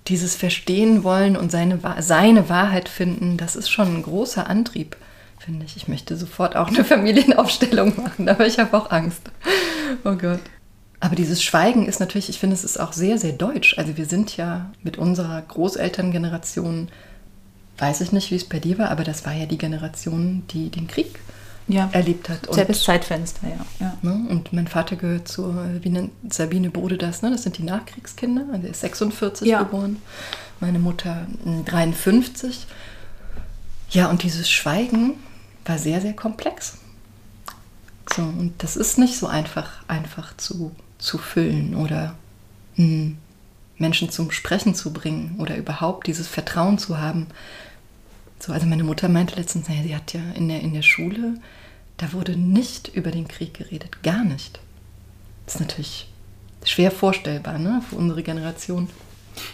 dieses 0.08 0.36
Verstehen 0.36 1.04
wollen 1.04 1.38
und 1.38 1.52
seine, 1.52 1.80
seine 2.00 2.50
Wahrheit 2.50 2.90
finden, 2.90 3.38
das 3.38 3.56
ist 3.56 3.70
schon 3.70 3.98
ein 3.98 4.04
großer 4.04 4.48
Antrieb, 4.50 4.98
finde 5.44 5.66
ich. 5.66 5.76
Ich 5.78 5.88
möchte 5.88 6.16
sofort 6.16 6.56
auch 6.56 6.68
eine 6.70 6.84
Familienaufstellung 6.86 7.94
machen, 8.02 8.30
aber 8.30 8.46
ich 8.48 8.60
habe 8.60 8.76
auch 8.78 8.92
Angst. 8.92 9.22
Oh 10.04 10.14
Gott. 10.16 10.40
Aber 11.00 11.16
dieses 11.16 11.42
Schweigen 11.44 11.88
ist 11.88 12.00
natürlich, 12.00 12.30
ich 12.30 12.40
finde, 12.40 12.54
es 12.56 12.64
ist 12.64 12.80
auch 12.80 12.94
sehr, 12.94 13.18
sehr 13.18 13.32
deutsch. 13.34 13.78
Also 13.78 13.98
wir 13.98 14.06
sind 14.06 14.38
ja 14.38 14.70
mit 14.84 14.98
unserer 14.98 15.42
Großelterngeneration, 15.42 16.90
weiß 17.80 18.02
ich 18.02 18.12
nicht, 18.12 18.30
wie 18.30 18.36
es 18.36 18.48
bei 18.48 18.60
dir 18.60 18.78
war, 18.78 18.92
aber 18.92 19.04
das 19.04 19.26
war 19.26 19.34
ja 19.34 19.48
die 19.48 19.58
Generation, 19.58 20.44
die 20.52 20.70
den 20.70 20.86
Krieg 20.88 21.18
Ja. 21.68 21.90
erlebt 21.92 22.30
hat. 22.30 22.48
Und 22.48 22.54
Selbes 22.54 22.84
Zeitfenster, 22.84 23.48
ja. 23.48 23.66
ja. 23.80 23.98
Ne? 24.04 24.28
Und 24.30 24.54
mein 24.54 24.68
Vater 24.68 24.96
gehört 24.96 25.28
zur, 25.28 25.56
wie 25.82 25.90
nennt 25.90 26.12
Sabine 26.30 26.70
Bode 26.70 26.98
das, 26.98 27.24
ne? 27.24 27.32
das 27.32 27.42
sind 27.44 27.58
die 27.58 27.64
Nachkriegskinder. 27.64 28.46
Also 28.54 28.66
er 28.68 28.72
ist 28.72 28.82
46 28.82 29.48
Ja. 29.48 29.60
geboren, 29.64 29.98
meine 30.60 30.78
Mutter 30.78 31.26
mm, 31.44 31.66
53. 31.66 32.68
Ja, 33.90 34.08
und 34.12 34.22
dieses 34.22 34.50
Schweigen 34.52 35.16
war 35.66 35.78
sehr, 35.78 36.02
sehr 36.02 36.14
komplex. 36.14 36.78
So, 38.16 38.24
und 38.24 38.54
das 38.58 38.76
ist 38.76 38.98
nicht 38.98 39.18
so 39.18 39.28
einfach, 39.28 39.70
einfach 39.88 40.36
zu, 40.38 40.72
zu 40.98 41.18
füllen 41.18 41.76
oder 41.76 42.16
mm, 42.76 43.12
Menschen 43.78 44.10
zum 44.10 44.32
Sprechen 44.32 44.76
zu 44.76 44.92
bringen 44.92 45.36
oder 45.40 45.58
überhaupt 45.58 46.08
dieses 46.08 46.28
Vertrauen 46.28 46.78
zu 46.78 47.00
haben. 47.00 47.28
So, 48.40 48.52
also 48.54 48.66
meine 48.66 48.84
Mutter 48.84 49.08
meinte 49.08 49.36
letztens, 49.36 49.70
naja, 49.70 49.84
sie 49.84 49.96
hat 49.96 50.14
ja 50.14 50.22
in 50.36 50.48
der, 50.48 50.62
in 50.62 50.74
der 50.74 50.82
Schule, 50.82 51.36
da 51.98 52.14
wurde 52.14 52.36
nicht 52.36 52.90
über 52.90 53.12
den 53.12 53.28
Krieg 53.28 53.54
geredet, 53.54 54.04
gar 54.04 54.24
nicht. 54.24 54.60
Das 55.46 55.56
ist 55.56 55.62
natürlich 55.62 56.08
schwer 56.64 56.92
vorstellbar, 56.92 57.60
ne, 57.60 57.82
für 57.88 57.96
unsere 57.96 58.24
Generation. 58.24 58.90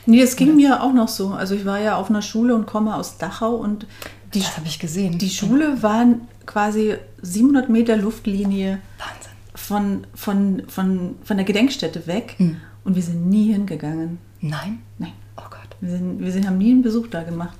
Nee, 0.05 0.21
es 0.21 0.35
ging 0.35 0.55
mir 0.55 0.81
auch 0.81 0.93
noch 0.93 1.07
so. 1.07 1.29
Also 1.29 1.55
ich 1.55 1.65
war 1.65 1.79
ja 1.79 1.95
auf 1.97 2.09
einer 2.09 2.21
Schule 2.21 2.55
und 2.55 2.65
komme 2.65 2.95
aus 2.95 3.17
Dachau 3.17 3.55
und 3.55 3.85
die, 4.33 4.39
Das 4.39 4.57
habe 4.57 4.67
ich 4.67 4.79
gesehen. 4.79 5.17
die 5.17 5.29
Schule 5.29 5.81
war 5.83 6.05
quasi 6.45 6.95
700 7.21 7.69
Meter 7.69 7.95
Luftlinie 7.97 8.79
Wahnsinn. 8.97 9.31
von, 9.55 10.07
von, 10.15 10.63
von, 10.67 11.15
von 11.23 11.37
der 11.37 11.45
Gedenkstätte 11.45 12.07
weg 12.07 12.35
Mhm. 12.37 12.57
und 12.83 12.95
wir 12.95 13.03
sind 13.03 13.27
nie 13.27 13.51
hingegangen. 13.53 14.19
Nein? 14.41 14.79
Nein. 14.97 15.13
Oh 15.37 15.43
Gott. 15.49 15.75
Wir, 15.81 15.91
sind, 15.91 16.19
wir 16.19 16.31
sind, 16.31 16.45
haben 16.47 16.57
nie 16.57 16.71
einen 16.71 16.81
Besuch 16.83 17.07
da 17.07 17.23
gemacht. 17.23 17.57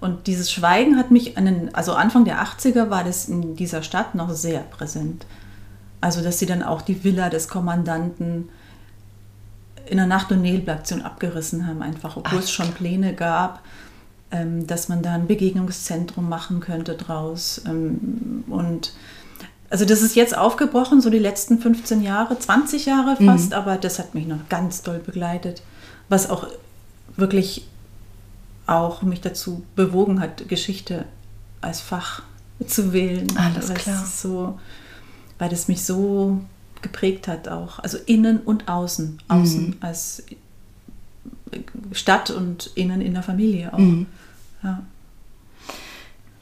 Und 0.00 0.26
dieses 0.26 0.52
Schweigen 0.52 0.96
hat 0.98 1.10
mich, 1.10 1.36
an 1.38 1.46
den, 1.46 1.74
also 1.74 1.94
Anfang 1.94 2.24
der 2.24 2.42
80er 2.44 2.90
war 2.90 3.02
das 3.02 3.28
in 3.28 3.56
dieser 3.56 3.82
Stadt 3.82 4.14
noch 4.14 4.30
sehr 4.30 4.60
präsent. 4.60 5.24
Also, 6.02 6.22
dass 6.22 6.38
sie 6.38 6.46
dann 6.46 6.62
auch 6.62 6.82
die 6.82 7.02
Villa 7.02 7.30
des 7.30 7.48
Kommandanten 7.48 8.50
in 9.86 9.96
der 9.96 10.06
Nacht- 10.06 10.30
und 10.32 10.42
Nebelaktion 10.42 11.02
abgerissen 11.02 11.66
haben, 11.66 11.80
einfach, 11.82 12.16
obwohl 12.16 12.38
Ach, 12.40 12.42
es 12.44 12.50
schon 12.50 12.72
Pläne 12.72 13.14
gab, 13.14 13.62
dass 14.66 14.88
man 14.88 15.02
da 15.02 15.14
ein 15.14 15.26
Begegnungszentrum 15.26 16.28
machen 16.28 16.60
könnte 16.60 16.94
draus. 16.94 17.60
Ähm, 17.66 18.44
und 18.48 18.92
also 19.70 19.84
das 19.84 20.02
ist 20.02 20.14
jetzt 20.14 20.36
aufgebrochen, 20.36 21.00
so 21.00 21.10
die 21.10 21.18
letzten 21.18 21.58
15 21.58 22.02
Jahre, 22.02 22.38
20 22.38 22.86
Jahre 22.86 23.16
fast, 23.16 23.52
aber 23.52 23.76
das 23.76 23.98
hat 23.98 24.14
mich 24.14 24.26
noch 24.26 24.48
ganz 24.48 24.82
doll 24.82 24.98
begleitet, 25.00 25.62
was 26.08 26.30
auch 26.30 26.46
wirklich 27.16 27.66
auch 28.66 29.02
mich 29.02 29.20
dazu 29.20 29.64
bewogen 29.74 30.20
hat, 30.20 30.48
Geschichte 30.48 31.04
als 31.60 31.80
Fach 31.80 32.22
zu 32.66 32.92
wählen. 32.92 33.26
Alles 33.36 33.72
klar. 33.74 34.04
So, 34.06 34.58
weil 35.38 35.48
das 35.48 35.68
mich 35.68 35.84
so 35.84 36.40
geprägt 36.82 37.28
hat 37.28 37.48
auch. 37.48 37.78
Also 37.80 37.98
innen 38.06 38.38
und 38.38 38.68
außen. 38.68 39.18
Außen 39.28 39.66
Mhm. 39.68 39.76
als 39.80 40.22
Stadt 41.92 42.30
und 42.30 42.70
innen 42.74 43.00
in 43.00 43.14
der 43.14 43.22
Familie 43.22 43.72
auch. 43.72 43.78
Mhm. 43.78 44.06
Ja. 44.62 44.82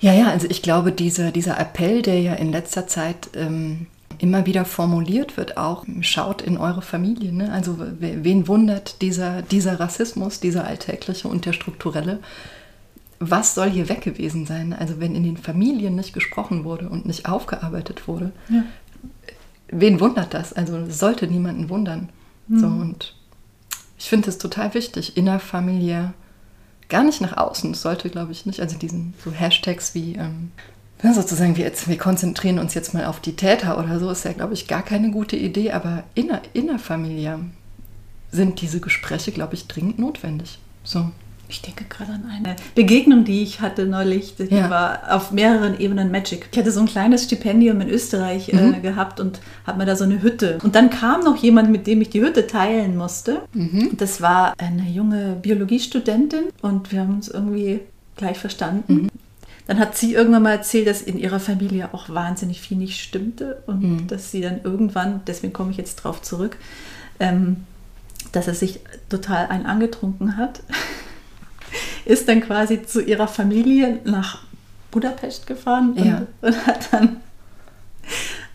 Ja, 0.01 0.13
ja, 0.13 0.29
also 0.29 0.47
ich 0.51 0.61
glaube, 0.63 0.93
dieser, 0.93 1.31
dieser 1.31 1.59
Appell, 1.59 2.03
der 2.03 2.21
ja 2.21 2.35
in 2.35 2.53
letzter 2.53 2.87
Zeit 2.87 3.31
ähm, 3.35 3.87
immer 4.19 4.45
wieder 4.45 4.65
formuliert 4.65 5.37
wird, 5.37 5.57
auch 5.57 5.85
schaut 6.01 6.43
in 6.43 6.59
eure 6.59 6.83
Familie. 6.83 7.33
Ne? 7.33 7.51
Also 7.53 7.79
we- 7.79 8.19
wen 8.23 8.47
wundert 8.49 9.01
dieser, 9.03 9.41
dieser 9.43 9.81
Rassismus, 9.81 10.41
dieser 10.41 10.67
alltägliche 10.67 11.29
und 11.29 11.47
der 11.47 11.53
strukturelle? 11.55 12.19
Was 13.19 13.55
soll 13.55 13.71
hier 13.71 13.89
weg 13.89 14.03
gewesen 14.03 14.45
sein? 14.45 14.75
Also 14.75 15.01
wenn 15.01 15.15
in 15.15 15.23
den 15.23 15.37
Familien 15.39 15.95
nicht 15.95 16.13
gesprochen 16.13 16.65
wurde 16.65 16.89
und 16.89 17.07
nicht 17.07 17.27
aufgearbeitet 17.27 18.07
wurde, 18.07 18.33
Ja. 18.51 18.65
wen 19.69 20.01
wundert 20.01 20.35
das? 20.35 20.53
Also 20.53 20.91
sollte 20.91 21.27
niemanden 21.27 21.71
wundern. 21.71 22.11
So, 22.51 22.67
und 22.67 23.15
ich 24.05 24.11
finde 24.11 24.29
es 24.29 24.37
total 24.37 24.75
wichtig, 24.75 25.17
innerfamiliär, 25.17 26.13
gar 26.91 27.05
nicht 27.05 27.23
nach 27.23 27.39
außen. 27.39 27.73
Das 27.73 27.81
sollte, 27.81 28.11
glaube 28.11 28.33
ich, 28.33 28.45
nicht. 28.45 28.61
Also 28.61 28.77
diesen 28.77 29.15
so 29.25 29.33
Hashtags 29.33 29.95
wie 29.95 30.17
ähm, 30.17 30.53
ja, 31.03 31.15
sozusagen, 31.15 31.57
wir, 31.57 31.65
jetzt, 31.65 31.89
wir 31.89 31.97
konzentrieren 31.97 32.59
uns 32.59 32.75
jetzt 32.75 32.93
mal 32.93 33.07
auf 33.07 33.21
die 33.21 33.35
Täter 33.35 33.79
oder 33.79 33.99
so, 33.99 34.11
ist 34.11 34.27
ja, 34.27 34.35
glaube 34.35 34.53
ich, 34.53 34.69
gar 34.69 34.83
keine 34.83 35.11
gute 35.11 35.37
Idee. 35.37 35.73
Aber 35.73 36.05
inner, 36.15 36.43
innerfamiliär 36.53 37.41
sind 38.31 38.61
diese 38.61 38.79
Gespräche, 38.79 39.33
glaube 39.33 39.55
ich, 39.55 39.69
dringend 39.69 39.99
notwendig. 39.99 40.59
So. 40.83 41.11
Ich 41.49 41.61
denke 41.63 41.85
gerade 41.89 42.13
an 42.13 42.25
eine 42.31 42.57
Begegnung, 42.75 43.25
die 43.25 43.43
ich 43.43 43.61
hatte 43.61 43.87
neulich. 43.87 44.35
Die 44.37 44.45
Ja. 44.55 44.71
war 44.71 45.03
auf 45.15 45.31
mehreren 45.31 45.79
Ebenen 45.79 46.11
Magic. 46.11 46.49
Ich 46.51 46.59
hatte 46.59 46.73
so 46.73 46.81
ein 46.81 46.87
kleines 46.87 47.25
Stipendium 47.25 47.81
in 47.83 47.89
Österreich 47.91 48.49
äh, 48.49 48.57
Mhm. 48.57 48.83
gehabt 48.83 49.21
und 49.21 49.41
habe 49.67 49.79
mir 49.79 49.87
da 49.87 49.95
so 49.95 50.05
eine 50.05 50.23
Hütte. 50.23 50.59
Und 50.63 50.75
dann 50.75 50.91
kam 50.91 51.21
noch 51.23 51.37
jemand, 51.37 51.71
mit 51.71 51.87
dem 51.87 52.01
ich 52.01 52.11
die 52.11 52.23
Hütte 52.23 52.47
teilen 52.47 52.97
musste. 52.97 53.43
Mhm. 53.53 53.91
Das 53.99 54.21
war 54.21 54.55
eine 54.59 54.89
junge 54.89 55.37
Biologiestudentin 55.43 56.45
und 56.63 56.91
wir 56.93 57.01
haben 57.01 57.15
uns 57.15 57.29
irgendwie 57.29 57.81
gleich 58.17 58.39
verstanden. 58.39 58.93
Mhm. 58.95 59.09
Dann 59.67 59.79
hat 59.79 59.97
sie 59.97 60.13
irgendwann 60.15 60.43
mal 60.43 60.51
erzählt, 60.53 60.87
dass 60.87 61.01
in 61.03 61.19
ihrer 61.19 61.41
Familie 61.41 61.89
auch 61.93 62.09
wahnsinnig 62.11 62.61
viel 62.61 62.77
nicht 62.77 63.01
stimmte 63.01 63.63
und 63.67 63.83
Mhm. 63.83 64.07
dass 64.09 64.31
sie 64.31 64.41
dann 64.41 64.61
irgendwann, 64.63 65.23
deswegen 65.27 65.53
komme 65.53 65.71
ich 65.71 65.77
jetzt 65.79 65.97
drauf 65.97 66.21
zurück, 66.21 66.57
ähm, 67.21 67.65
dass 68.33 68.47
er 68.49 68.55
sich 68.55 68.81
total 69.09 69.47
ein 69.49 69.65
angetrunken 69.67 70.37
hat, 70.37 70.63
ist 72.05 72.29
dann 72.29 72.41
quasi 72.41 72.83
zu 72.83 73.01
ihrer 73.03 73.29
Familie 73.29 74.01
nach 74.05 74.43
Budapest 74.91 75.47
gefahren 75.47 75.93
und, 75.97 76.05
Ja. 76.05 76.27
und 76.43 76.67
hat 76.67 76.89
dann 76.93 77.17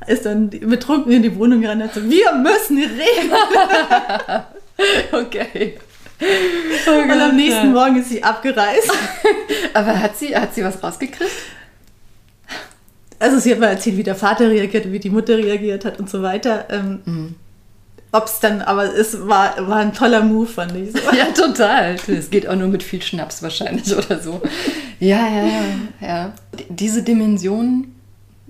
ist 0.08 0.26
dann 0.26 0.50
betrunken 0.50 1.12
in 1.12 1.24
die 1.24 1.36
Wohnung 1.36 1.62
gerannt 1.62 1.82
und 1.82 1.88
hat 1.90 1.96
so, 1.96 2.04
wir 2.10 2.34
müssen 2.36 2.78
reden. 2.78 3.32
Okay. 5.12 5.78
Und 6.88 7.12
am 7.22 7.36
nächsten 7.36 7.74
Morgen 7.74 7.98
ist 7.98 8.10
sie 8.10 8.24
abgereist. 8.24 8.90
Aber 9.74 10.00
hat 10.00 10.18
sie, 10.18 10.34
hat 10.36 10.54
sie 10.56 10.64
was 10.64 10.82
rausgekriegt? 10.82 11.30
Also 13.20 13.40
sie 13.40 13.52
hat 13.52 13.60
mal 13.60 13.68
erzählt, 13.68 13.98
wie 13.98 14.04
der 14.04 14.16
Vater 14.16 14.50
reagiert 14.50 14.86
und 14.86 14.94
wie 14.94 15.00
die 15.00 15.10
Mutter 15.10 15.38
reagiert 15.38 15.84
hat 15.84 16.00
und 16.00 16.10
so 16.10 16.22
weiter. 16.22 16.66
Ähm, 16.70 17.00
Mhm. 17.06 17.36
Ob 18.12 18.26
es 18.26 18.40
dann, 18.40 18.62
aber 18.64 18.86
es 18.96 19.28
war, 19.28 19.68
war 19.68 19.78
ein 19.78 19.94
toller 19.94 20.24
Move, 20.24 20.48
fand 20.48 20.76
ich. 20.76 20.92
So. 20.92 20.98
Ja, 21.16 21.26
total. 21.26 21.96
Es 22.08 22.30
geht 22.32 22.48
auch 22.48 22.56
nur 22.56 22.68
mit 22.68 22.82
viel 22.82 23.02
Schnaps 23.02 23.44
wahrscheinlich 23.44 23.96
oder 23.96 24.20
so. 24.20 24.42
Ja, 25.00 25.28
ja, 25.28 25.44
ja. 25.46 25.64
ja. 26.08 26.34
Diese 26.70 27.04
Dimension, 27.04 27.94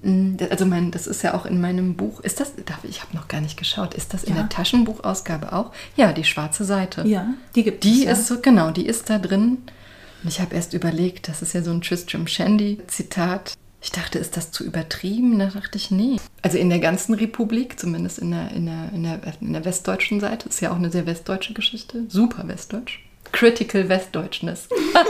das- 0.02 0.52
also 0.52 0.66
mein, 0.66 0.92
das 0.92 1.08
ist 1.08 1.24
ja 1.24 1.34
auch 1.34 1.46
in 1.46 1.60
meinem 1.60 1.96
Buch. 1.96 2.22
Ist 2.22 2.40
das, 2.40 2.54
darf 2.66 2.86
ich 2.86 3.02
habe 3.02 3.16
noch 3.18 3.28
gar 3.28 3.42
nicht 3.42 3.58
geschaut, 3.58 3.94
ist 3.96 4.14
das 4.14 4.24
in 4.24 4.36
Ja. 4.36 4.44
der 4.44 4.50
Taschenbuchausgabe 4.50 5.52
auch? 5.52 5.72
Ja, 5.98 6.14
die 6.14 6.24
schwarze 6.24 6.64
Seite. 6.64 7.06
Ja, 7.06 7.28
die 7.56 7.64
gibt 7.64 7.84
Die 7.84 8.00
es. 8.00 8.06
ja. 8.06 8.12
ist 8.14 8.28
so, 8.28 8.40
genau, 8.40 8.72
die 8.72 8.86
ist 8.86 9.10
da 9.10 9.20
drin. 9.20 9.58
Und 10.24 10.30
ich 10.30 10.40
habe 10.40 10.56
erst 10.56 10.74
überlegt, 10.74 11.28
das 11.28 11.42
ist 11.42 11.52
ja 11.54 11.62
so 11.62 11.72
ein 11.72 11.82
Tristram 11.82 12.28
Shandy 12.28 12.80
Zitat. 12.88 13.54
Ich 13.82 13.92
dachte, 13.92 14.20
ist 14.20 14.36
das 14.36 14.52
zu 14.52 14.66
übertrieben? 14.66 15.40
Da 15.40 15.48
dachte 15.48 15.78
ich, 15.78 15.90
nee. 15.90 16.18
Also 16.42 16.58
in 16.58 16.70
der 16.70 16.80
ganzen 16.80 17.14
Republik, 17.14 17.80
zumindest 17.80 18.20
in 18.20 18.32
der, 18.32 18.52
in 18.52 18.66
der, 18.66 18.92
in 18.94 19.04
der, 19.04 19.22
in 19.40 19.54
der 19.54 19.64
westdeutschen 19.64 20.20
Seite, 20.20 20.50
ist 20.50 20.60
ja 20.60 20.72
auch 20.72 20.76
eine 20.76 20.92
sehr 20.92 21.06
westdeutsche 21.06 21.54
Geschichte. 21.54 22.04
Super 22.10 22.48
westdeutsch. 22.48 23.00
Critical 23.32 23.88
Westdeutschness. 23.88 24.68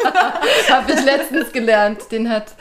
habe 0.69 0.91
ich 0.91 1.03
letztens 1.03 1.51
gelernt. 1.51 2.11
Den 2.11 2.29
hat, 2.29 2.53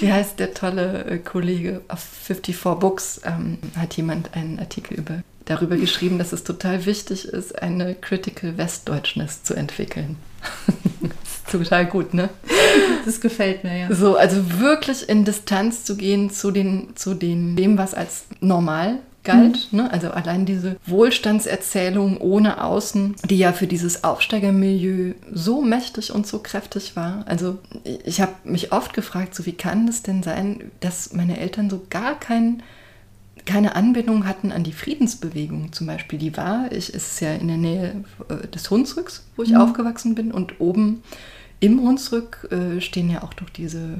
wie 0.00 0.12
heißt 0.12 0.38
der 0.38 0.54
tolle 0.54 1.04
äh, 1.04 1.18
Kollege 1.18 1.82
auf 1.88 2.00
54 2.00 2.80
Books, 2.80 3.20
ähm, 3.24 3.58
hat 3.76 3.96
jemand 3.96 4.34
einen 4.34 4.58
Artikel 4.58 4.94
über, 4.94 5.22
darüber 5.44 5.76
geschrieben, 5.76 6.18
dass 6.18 6.32
es 6.32 6.44
total 6.44 6.84
wichtig 6.84 7.26
ist, 7.26 7.60
eine 7.62 7.94
Critical 7.94 8.58
Westdeutschness 8.58 9.44
zu 9.44 9.54
entwickeln. 9.54 10.16
total 11.58 11.86
gut, 11.86 12.14
ne? 12.14 12.28
Das 13.04 13.20
gefällt 13.20 13.64
mir, 13.64 13.76
ja. 13.76 13.94
So, 13.94 14.16
also 14.16 14.58
wirklich 14.58 15.08
in 15.08 15.26
Distanz 15.26 15.84
zu 15.84 15.96
gehen 15.96 16.30
zu, 16.30 16.50
den, 16.50 16.96
zu 16.96 17.12
den, 17.12 17.54
dem, 17.54 17.76
was 17.76 17.92
als 17.92 18.24
normal 18.40 18.98
galt. 19.24 19.72
Ne? 19.72 19.90
Also 19.90 20.10
allein 20.10 20.46
diese 20.46 20.76
Wohlstandserzählung 20.86 22.18
ohne 22.18 22.62
Außen, 22.62 23.16
die 23.28 23.38
ja 23.38 23.52
für 23.52 23.66
dieses 23.66 24.04
Aufsteigermilieu 24.04 25.14
so 25.32 25.62
mächtig 25.62 26.12
und 26.12 26.26
so 26.26 26.38
kräftig 26.38 26.94
war. 26.94 27.24
Also 27.26 27.58
ich 28.04 28.20
habe 28.20 28.32
mich 28.44 28.72
oft 28.72 28.92
gefragt, 28.92 29.34
so 29.34 29.46
wie 29.46 29.52
kann 29.52 29.88
es 29.88 30.02
denn 30.02 30.22
sein, 30.22 30.70
dass 30.80 31.12
meine 31.12 31.40
Eltern 31.40 31.70
so 31.70 31.82
gar 31.90 32.18
kein, 32.20 32.62
keine 33.46 33.74
Anbindung 33.74 34.26
hatten 34.26 34.52
an 34.52 34.62
die 34.62 34.72
Friedensbewegung 34.72 35.72
zum 35.72 35.86
Beispiel. 35.86 36.18
Die 36.18 36.36
war, 36.36 36.70
ich 36.70 36.92
ist 36.94 37.20
ja 37.20 37.34
in 37.34 37.48
der 37.48 37.56
Nähe 37.56 38.04
äh, 38.28 38.46
des 38.48 38.70
Hunsrücks, 38.70 39.24
wo 39.36 39.42
ich 39.42 39.56
aufgewachsen 39.56 40.14
bin 40.14 40.30
und 40.30 40.60
oben 40.60 41.02
im 41.64 41.80
Hunsrück 41.80 42.48
äh, 42.50 42.80
stehen 42.82 43.10
ja 43.10 43.22
auch 43.22 43.32
doch 43.32 43.48
diese, 43.48 43.98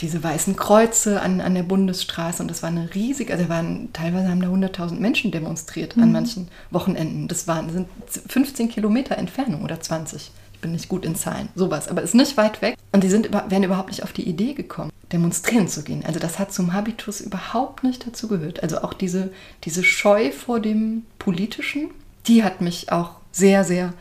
diese 0.00 0.22
weißen 0.22 0.56
Kreuze 0.56 1.22
an, 1.22 1.40
an 1.40 1.54
der 1.54 1.62
Bundesstraße 1.62 2.42
und 2.42 2.50
das 2.50 2.62
war 2.62 2.70
eine 2.70 2.92
riesige, 2.92 3.32
also 3.32 3.48
waren, 3.48 3.92
teilweise 3.92 4.28
haben 4.28 4.40
da 4.40 4.48
100.000 4.48 4.94
Menschen 4.94 5.30
demonstriert 5.30 5.96
an 5.96 6.10
manchen 6.10 6.48
Wochenenden. 6.72 7.28
Das 7.28 7.46
waren 7.46 7.70
sind 7.70 7.88
15 8.26 8.68
Kilometer 8.68 9.16
Entfernung 9.16 9.62
oder 9.62 9.80
20. 9.80 10.32
Ich 10.54 10.60
bin 10.60 10.72
nicht 10.72 10.88
gut 10.88 11.04
in 11.04 11.14
Zahlen, 11.14 11.50
sowas, 11.54 11.86
aber 11.86 12.02
ist 12.02 12.16
nicht 12.16 12.36
weit 12.36 12.62
weg. 12.62 12.76
Und 12.90 13.04
die 13.04 13.08
sind, 13.08 13.32
wären 13.32 13.62
überhaupt 13.62 13.90
nicht 13.90 14.02
auf 14.02 14.12
die 14.12 14.28
Idee 14.28 14.54
gekommen, 14.54 14.90
demonstrieren 15.12 15.68
zu 15.68 15.84
gehen. 15.84 16.04
Also 16.04 16.18
das 16.18 16.40
hat 16.40 16.52
zum 16.52 16.72
Habitus 16.72 17.20
überhaupt 17.20 17.84
nicht 17.84 18.06
dazu 18.06 18.26
gehört. 18.26 18.62
Also 18.62 18.82
auch 18.82 18.92
diese, 18.92 19.30
diese 19.64 19.84
Scheu 19.84 20.32
vor 20.32 20.58
dem 20.58 21.04
Politischen, 21.20 21.90
die 22.26 22.42
hat 22.42 22.60
mich 22.60 22.90
auch 22.90 23.16
sehr, 23.30 23.62
sehr, 23.62 23.94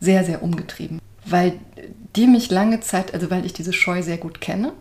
sehr, 0.00 0.24
sehr 0.24 0.42
umgetrieben. 0.42 1.00
Weil 1.26 1.58
die 2.16 2.26
mich 2.26 2.50
lange 2.50 2.80
Zeit, 2.80 3.14
also 3.14 3.30
weil 3.30 3.44
ich 3.44 3.52
diese 3.52 3.72
Scheu 3.72 4.02
sehr 4.02 4.18
gut 4.18 4.40
kenne. 4.40 4.72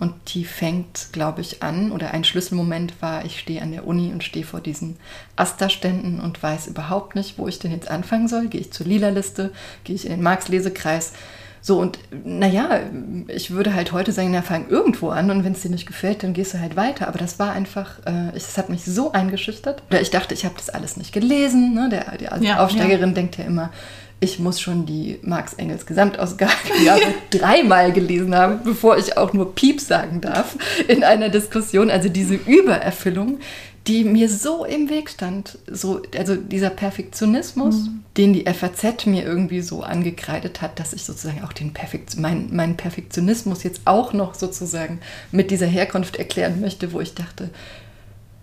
Und 0.00 0.14
die 0.28 0.44
fängt, 0.44 1.08
glaube 1.10 1.40
ich, 1.40 1.60
an, 1.62 1.90
oder 1.90 2.12
ein 2.12 2.22
Schlüsselmoment 2.22 3.02
war, 3.02 3.24
ich 3.24 3.40
stehe 3.40 3.60
an 3.60 3.72
der 3.72 3.84
Uni 3.84 4.12
und 4.12 4.22
stehe 4.22 4.44
vor 4.44 4.60
diesen 4.60 4.96
Asta-Ständen 5.34 6.20
und 6.20 6.40
weiß 6.40 6.68
überhaupt 6.68 7.16
nicht, 7.16 7.36
wo 7.36 7.48
ich 7.48 7.58
denn 7.58 7.72
jetzt 7.72 7.90
anfangen 7.90 8.28
soll. 8.28 8.46
Gehe 8.46 8.60
ich 8.60 8.72
zur 8.72 8.86
Lila-Liste, 8.86 9.52
gehe 9.82 9.96
ich 9.96 10.04
in 10.04 10.12
den 10.12 10.22
Marx-Lesekreis. 10.22 11.14
So, 11.60 11.80
und 11.80 11.98
naja, 12.24 12.80
ich 13.26 13.50
würde 13.50 13.74
halt 13.74 13.90
heute 13.90 14.12
sagen, 14.12 14.30
na, 14.30 14.42
fang 14.42 14.68
irgendwo 14.68 15.08
an 15.08 15.32
und 15.32 15.42
wenn 15.44 15.52
es 15.52 15.62
dir 15.62 15.70
nicht 15.70 15.86
gefällt, 15.86 16.22
dann 16.22 16.32
gehst 16.32 16.54
du 16.54 16.60
halt 16.60 16.76
weiter. 16.76 17.08
Aber 17.08 17.18
das 17.18 17.40
war 17.40 17.50
einfach, 17.50 17.98
äh, 18.06 18.36
es 18.36 18.56
hat 18.56 18.68
mich 18.68 18.84
so 18.84 19.10
eingeschüchtert. 19.10 19.82
Oder 19.90 20.00
ich 20.00 20.10
dachte, 20.10 20.32
ich 20.32 20.44
habe 20.44 20.54
das 20.56 20.70
alles 20.70 20.96
nicht 20.96 21.12
gelesen. 21.12 21.74
Ne? 21.74 21.88
Der, 21.88 22.32
also 22.32 22.44
Ja, 22.44 22.64
Aufsteigerin 22.64 23.14
denkt 23.14 23.36
ja 23.36 23.44
immer, 23.44 23.72
ich 24.20 24.38
muss 24.38 24.60
schon 24.60 24.84
die 24.84 25.18
Marx-Engels 25.22 25.86
Gesamtausgabe 25.86 26.52
ja, 26.84 26.96
dreimal 27.30 27.92
gelesen 27.92 28.34
haben, 28.34 28.60
bevor 28.64 28.98
ich 28.98 29.16
auch 29.16 29.32
nur 29.32 29.54
Piep 29.54 29.80
sagen 29.80 30.20
darf 30.20 30.56
in 30.88 31.04
einer 31.04 31.28
Diskussion. 31.28 31.90
Also 31.90 32.08
diese 32.08 32.34
Übererfüllung, 32.34 33.38
die 33.86 34.04
mir 34.04 34.28
so 34.28 34.64
im 34.64 34.90
Weg 34.90 35.08
stand. 35.08 35.58
So, 35.70 36.02
also 36.16 36.34
dieser 36.34 36.70
Perfektionismus, 36.70 37.88
den 38.16 38.32
die 38.32 38.44
FAZ 38.44 39.06
mir 39.06 39.24
irgendwie 39.24 39.62
so 39.62 39.82
angekreidet 39.82 40.60
hat, 40.60 40.80
dass 40.80 40.92
ich 40.92 41.04
sozusagen 41.04 41.44
auch 41.44 41.52
den 41.52 41.72
Perfekt, 41.72 42.18
mein, 42.18 42.54
meinen 42.54 42.76
Perfektionismus 42.76 43.62
jetzt 43.62 43.82
auch 43.84 44.12
noch 44.12 44.34
sozusagen 44.34 45.00
mit 45.30 45.50
dieser 45.52 45.66
Herkunft 45.66 46.16
erklären 46.16 46.60
möchte, 46.60 46.92
wo 46.92 47.00
ich 47.00 47.14
dachte, 47.14 47.50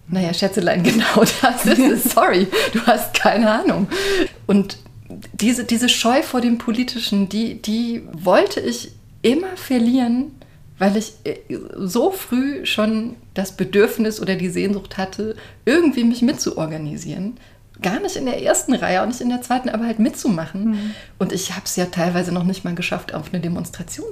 naja, 0.08 0.34
Schätzelein, 0.34 0.84
genau 0.84 1.24
das 1.42 1.66
ist 1.66 1.80
es. 1.80 2.14
Sorry, 2.14 2.48
du 2.72 2.82
hast 2.88 3.14
keine 3.14 3.52
Ahnung. 3.52 3.88
Und 4.48 4.78
diese, 5.34 5.64
diese 5.64 5.90
Scheu 5.90 6.22
vor 6.22 6.42
dem 6.42 6.58
Politischen, 6.58 7.30
die, 7.30 7.62
die 7.62 8.04
wollte 8.12 8.60
ich 8.60 8.92
immer 9.22 9.56
verlieren, 9.56 10.32
weil 10.78 10.98
ich 10.98 11.14
äh, 11.24 11.38
so 11.78 12.12
früh 12.12 12.66
schon 12.66 13.16
das 13.34 13.54
Bedürfnis 13.54 14.22
oder 14.22 14.36
die 14.36 14.50
Sehnsucht 14.50 14.98
hatte, 14.98 15.36
irgendwie 15.66 16.04
mich 16.04 16.22
mitzuorganisieren. 16.22 17.38
Gar 17.82 18.00
nicht 18.00 18.16
in 18.16 18.26
der 18.26 18.42
ersten 18.42 18.74
Reihe, 18.74 19.02
auch 19.02 19.08
nicht 19.08 19.22
in 19.22 19.30
der 19.30 19.42
zweiten, 19.42 19.70
aber 19.70 19.86
halt 19.86 20.00
mitzumachen. 20.00 20.94
Und 21.20 21.34
ich 21.34 21.52
habe 21.52 21.66
es 21.66 21.76
ja 21.76 21.86
teilweise 21.86 22.32
noch 22.32 22.46
nicht 22.46 22.64
mal 22.64 22.74
geschafft, 22.74 23.14
auf 23.14 23.34
eine 23.34 23.42
Demonstration 23.42 24.08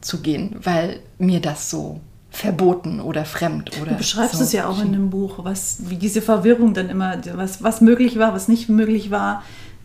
zu 0.00 0.20
gehen, 0.20 0.56
weil 0.62 1.00
mir 1.18 1.40
das 1.40 1.68
so 1.68 2.00
verboten 2.30 3.00
oder 3.00 3.24
fremd 3.24 3.70
oder 3.80 3.92
Du 3.92 3.98
beschreibst 3.98 4.36
so 4.36 4.42
es 4.42 4.52
ja 4.52 4.66
auch 4.66 4.80
in 4.80 4.92
dem 4.92 5.10
Buch, 5.10 5.44
was, 5.44 5.78
wie 5.90 5.96
diese 5.96 6.22
Verwirrung 6.22 6.72
dann 6.74 6.88
immer, 6.88 7.18
was, 7.34 7.62
was 7.62 7.80
möglich 7.80 8.18
war, 8.18 8.32
was 8.32 8.48
nicht 8.48 8.68
möglich 8.68 9.10
war. 9.10 9.42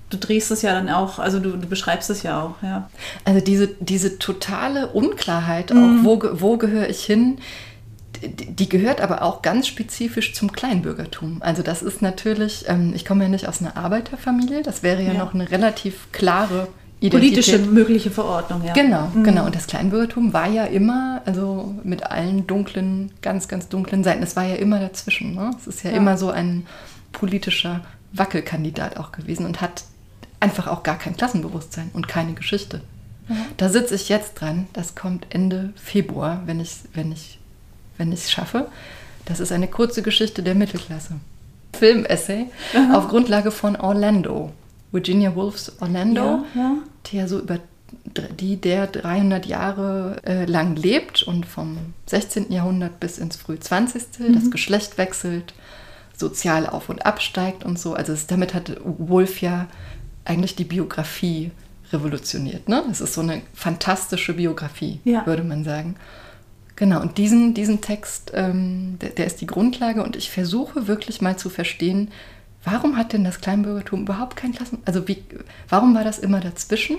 Du 0.09 0.17
drehst 0.17 0.51
es 0.51 0.61
ja 0.61 0.71
dann 0.73 0.89
auch, 0.89 1.19
also 1.19 1.39
du, 1.39 1.51
du 1.51 1.67
beschreibst 1.67 2.09
es 2.09 2.23
ja 2.23 2.41
auch, 2.41 2.55
ja. 2.63 2.89
Also 3.25 3.41
diese, 3.41 3.67
diese 3.79 4.19
totale 4.19 4.87
Unklarheit, 4.87 5.73
Mhm. 5.73 6.01
auch 6.01 6.05
wo, 6.05 6.41
wo 6.41 6.57
gehöre 6.57 6.89
ich 6.89 7.03
hin, 7.03 7.39
die, 8.23 8.47
die 8.47 8.69
gehört 8.69 9.01
aber 9.01 9.21
auch 9.21 9.41
ganz 9.41 9.67
spezifisch 9.67 10.33
zum 10.33 10.51
Kleinbürgertum. 10.51 11.37
Also 11.41 11.61
das 11.61 11.81
ist 11.83 12.01
natürlich, 12.01 12.65
ähm, 12.67 12.93
ich 12.95 13.05
komme 13.05 13.25
ja 13.25 13.29
nicht 13.29 13.47
aus 13.47 13.61
einer 13.61 13.75
Arbeiterfamilie, 13.77 14.63
das 14.63 14.81
wäre 14.81 15.03
ja, 15.03 15.13
Ja. 15.13 15.19
noch 15.19 15.33
eine 15.33 15.51
relativ 15.51 16.07
klare 16.13 16.67
Identität. 16.99 17.11
Politische 17.35 17.59
mögliche 17.59 18.09
Verordnung, 18.09 18.63
ja. 18.63 18.73
Genau, 18.73 19.11
genau. 19.23 19.45
Und 19.45 19.53
das 19.55 19.67
Kleinbürgertum 19.67 20.33
war 20.33 20.47
ja 20.47 20.63
immer, 20.63 21.21
also 21.25 21.75
mit 21.83 22.03
allen 22.09 22.47
dunklen, 22.47 23.11
ganz, 23.21 23.47
ganz 23.47 23.67
dunklen 23.67 24.03
Seiten, 24.03 24.23
es 24.23 24.35
war 24.35 24.45
ja 24.45 24.55
immer 24.55 24.79
dazwischen. 24.79 25.35
Ne? 25.35 25.51
Es 25.59 25.67
ist 25.67 25.83
ja, 25.83 25.91
Ja. 25.91 25.97
immer 25.97 26.17
so 26.17 26.31
ein 26.31 26.65
politischer 27.11 27.81
Wackelkandidat 28.13 28.97
auch 28.97 29.11
gewesen 29.11 29.45
und 29.45 29.61
hat 29.61 29.83
einfach 30.39 30.67
auch 30.67 30.83
gar 30.83 30.97
kein 30.97 31.17
Klassenbewusstsein 31.17 31.89
und 31.93 32.07
keine 32.07 32.33
Geschichte. 32.33 32.81
Da 33.57 33.69
sitze 33.69 33.95
ich 33.95 34.09
jetzt 34.09 34.35
dran. 34.35 34.67
Das 34.73 34.95
kommt 34.95 35.27
Ende 35.29 35.73
Februar, 35.75 36.43
wenn 36.45 36.59
ich 36.59 36.77
wenn 36.93 37.11
ich 37.11 37.39
wenn 37.97 38.11
ich 38.11 38.21
es 38.21 38.31
schaffe. 38.31 38.67
Das 39.25 39.39
ist 39.39 39.51
eine 39.51 39.67
kurze 39.67 40.01
Geschichte 40.01 40.43
der 40.43 40.55
Mittelklasse. 40.55 41.15
Filmessay 41.77 42.45
auf 42.93 43.09
Grundlage 43.09 43.51
von 43.51 43.75
Orlando. 43.75 44.53
Virginia 44.91 45.35
Woolfs 45.35 45.73
Orlando 45.81 46.45
Ja, 46.55 46.61
ja. 46.61 46.75
der 47.11 47.27
so 47.27 47.39
über 47.39 47.59
die 48.39 48.57
der 48.57 48.87
300 48.87 49.45
Jahre 49.45 50.21
äh, 50.25 50.45
lang 50.45 50.75
lebt 50.75 51.23
und 51.23 51.45
vom 51.45 51.77
16. 52.05 52.51
Jahrhundert 52.51 52.99
bis 52.99 53.17
ins 53.17 53.35
früh 53.35 53.59
20. 53.59 54.03
das 54.33 54.49
Geschlecht 54.51 54.97
wechselt, 54.97 55.53
sozial 56.15 56.67
auf 56.67 56.89
und 56.89 57.05
absteigt 57.05 57.63
und 57.63 57.77
so. 57.77 57.93
Also 57.93 58.13
es, 58.13 58.27
damit 58.27 58.53
hat 58.53 58.79
Wolf 58.83 59.41
ja 59.41 59.67
eigentlich 60.27 60.55
die 60.55 60.63
Biografie 60.65 61.51
revolutioniert. 61.93 62.67
Ne? 62.67 62.83
Es 62.91 63.01
ist 63.01 63.13
so 63.13 63.21
eine 63.21 63.41
fantastische 63.53 64.33
Biografie, 64.33 64.99
Ja. 65.05 65.25
würde 65.25 65.43
man 65.43 65.63
sagen. 65.63 65.95
Genau, 66.75 67.01
und 67.01 67.17
diesen, 67.17 67.53
diesen 67.53 67.81
Text, 67.81 68.31
ähm, 68.35 68.97
der, 69.01 69.09
der 69.09 69.25
ist 69.25 69.41
die 69.41 69.47
Grundlage 69.47 70.03
und 70.03 70.15
ich 70.15 70.29
versuche 70.29 70.87
wirklich 70.87 71.21
mal 71.21 71.37
zu 71.37 71.49
verstehen, 71.49 72.11
warum 72.63 72.97
hat 72.97 73.13
denn 73.13 73.23
das 73.23 73.41
Kleinbürgertum 73.41 74.01
überhaupt 74.01 74.35
kein 74.35 74.51
Klassen... 74.53 74.79
Also 74.85 75.07
wie, 75.07 75.23
warum 75.69 75.95
war 75.95 76.03
das 76.03 76.19
immer 76.19 76.39
dazwischen? 76.39 76.97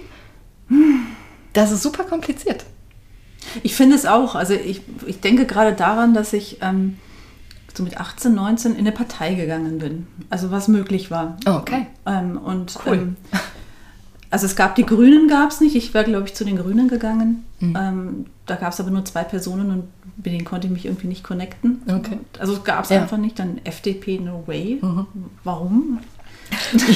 Das 1.52 1.70
ist 1.70 1.82
super 1.82 2.04
kompliziert. 2.04 2.64
Ich 3.62 3.74
finde 3.74 3.94
es 3.96 4.04
auch. 4.04 4.34
Also 4.34 4.54
ich, 4.54 4.80
ich 5.06 5.20
denke 5.20 5.46
gerade 5.46 5.74
daran, 5.74 6.12
dass 6.12 6.32
ich 6.32 6.58
ähm, 6.60 6.98
so 7.78 7.82
mit 7.84 7.98
18, 7.98 8.34
19 8.34 8.72
in 8.72 8.78
eine 8.80 8.92
Partei 8.92 9.34
gegangen 9.34 9.78
bin. 9.78 10.06
Also 10.30 10.50
was 10.50 10.68
möglich 10.68 11.10
war. 11.10 11.36
Oh, 11.46 11.52
okay. 11.52 11.86
Ähm, 12.06 12.36
und 12.36 12.76
Cool. 12.84 12.94
ähm, 12.94 13.16
also 14.30 14.44
es 14.44 14.56
gab 14.56 14.74
die 14.74 14.84
Grünen, 14.84 15.28
gab 15.28 15.50
es 15.50 15.60
nicht. 15.60 15.74
Ich 15.74 15.94
wäre, 15.94 16.04
glaube 16.04 16.26
ich, 16.26 16.34
zu 16.34 16.44
den 16.44 16.56
Grünen 16.58 16.88
gegangen. 16.88 17.44
Mhm. 17.60 17.76
Ähm, 17.80 18.26
da 18.44 18.56
gab 18.56 18.72
es 18.74 18.80
aber 18.80 18.90
nur 18.90 19.04
zwei 19.06 19.24
Personen 19.24 19.70
und 19.70 19.84
mit 20.16 20.26
denen 20.26 20.44
konnte 20.44 20.66
ich 20.66 20.72
mich 20.72 20.84
irgendwie 20.84 21.06
nicht 21.06 21.22
connecten. 21.24 21.80
Okay. 21.88 22.18
Also 22.38 22.52
es 22.54 22.64
gab 22.64 22.84
es 22.84 22.90
Ja. 22.90 22.96
Mhm. 22.98 23.02
einfach 23.04 23.16
nicht. 23.18 23.38
Dann 23.38 23.60
FDP, 23.64 24.18
no 24.18 24.42
way. 24.46 24.80
Warum? 25.44 26.00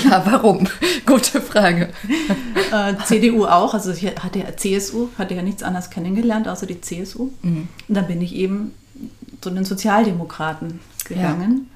Ja, 0.04 0.22
warum? 0.26 0.66
Gute 1.06 1.40
Frage. 1.40 1.90
Äh, 2.72 2.94
CDU 3.04 3.44
auch. 3.44 3.74
Also 3.74 3.92
ich 3.92 4.06
hatte 4.06 4.38
ja 4.38 4.56
CSU, 4.56 5.08
hatte 5.18 5.34
ja 5.34 5.42
nichts 5.42 5.62
anderes 5.62 5.90
kennengelernt, 5.90 6.48
außer 6.48 6.64
die 6.64 6.80
CSU. 6.80 7.28
Mhm. 7.42 7.68
Und 7.86 7.94
dann 7.94 8.06
bin 8.06 8.22
ich 8.22 8.34
eben 8.34 8.72
zu 9.42 9.50
den 9.50 9.64
Sozialdemokraten 9.64 10.80
gegangen 11.04 11.68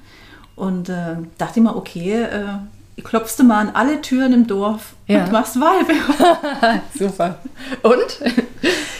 und 0.55 0.89
äh, 0.89 1.17
dachte 1.37 1.59
immer, 1.59 1.75
okay, 1.75 2.13
äh, 2.23 3.01
klopfst 3.03 3.35
du 3.37 3.43
mal 3.43 3.59
an 3.59 3.69
alle 3.75 4.01
Türen 4.01 4.33
im 4.33 4.47
Dorf 4.47 4.93
Ja. 5.07 5.25
und 5.25 5.31
machst 5.31 5.59
Wahlwerbung. 5.59 6.81
Super. 6.97 7.37
Und? 7.83 8.33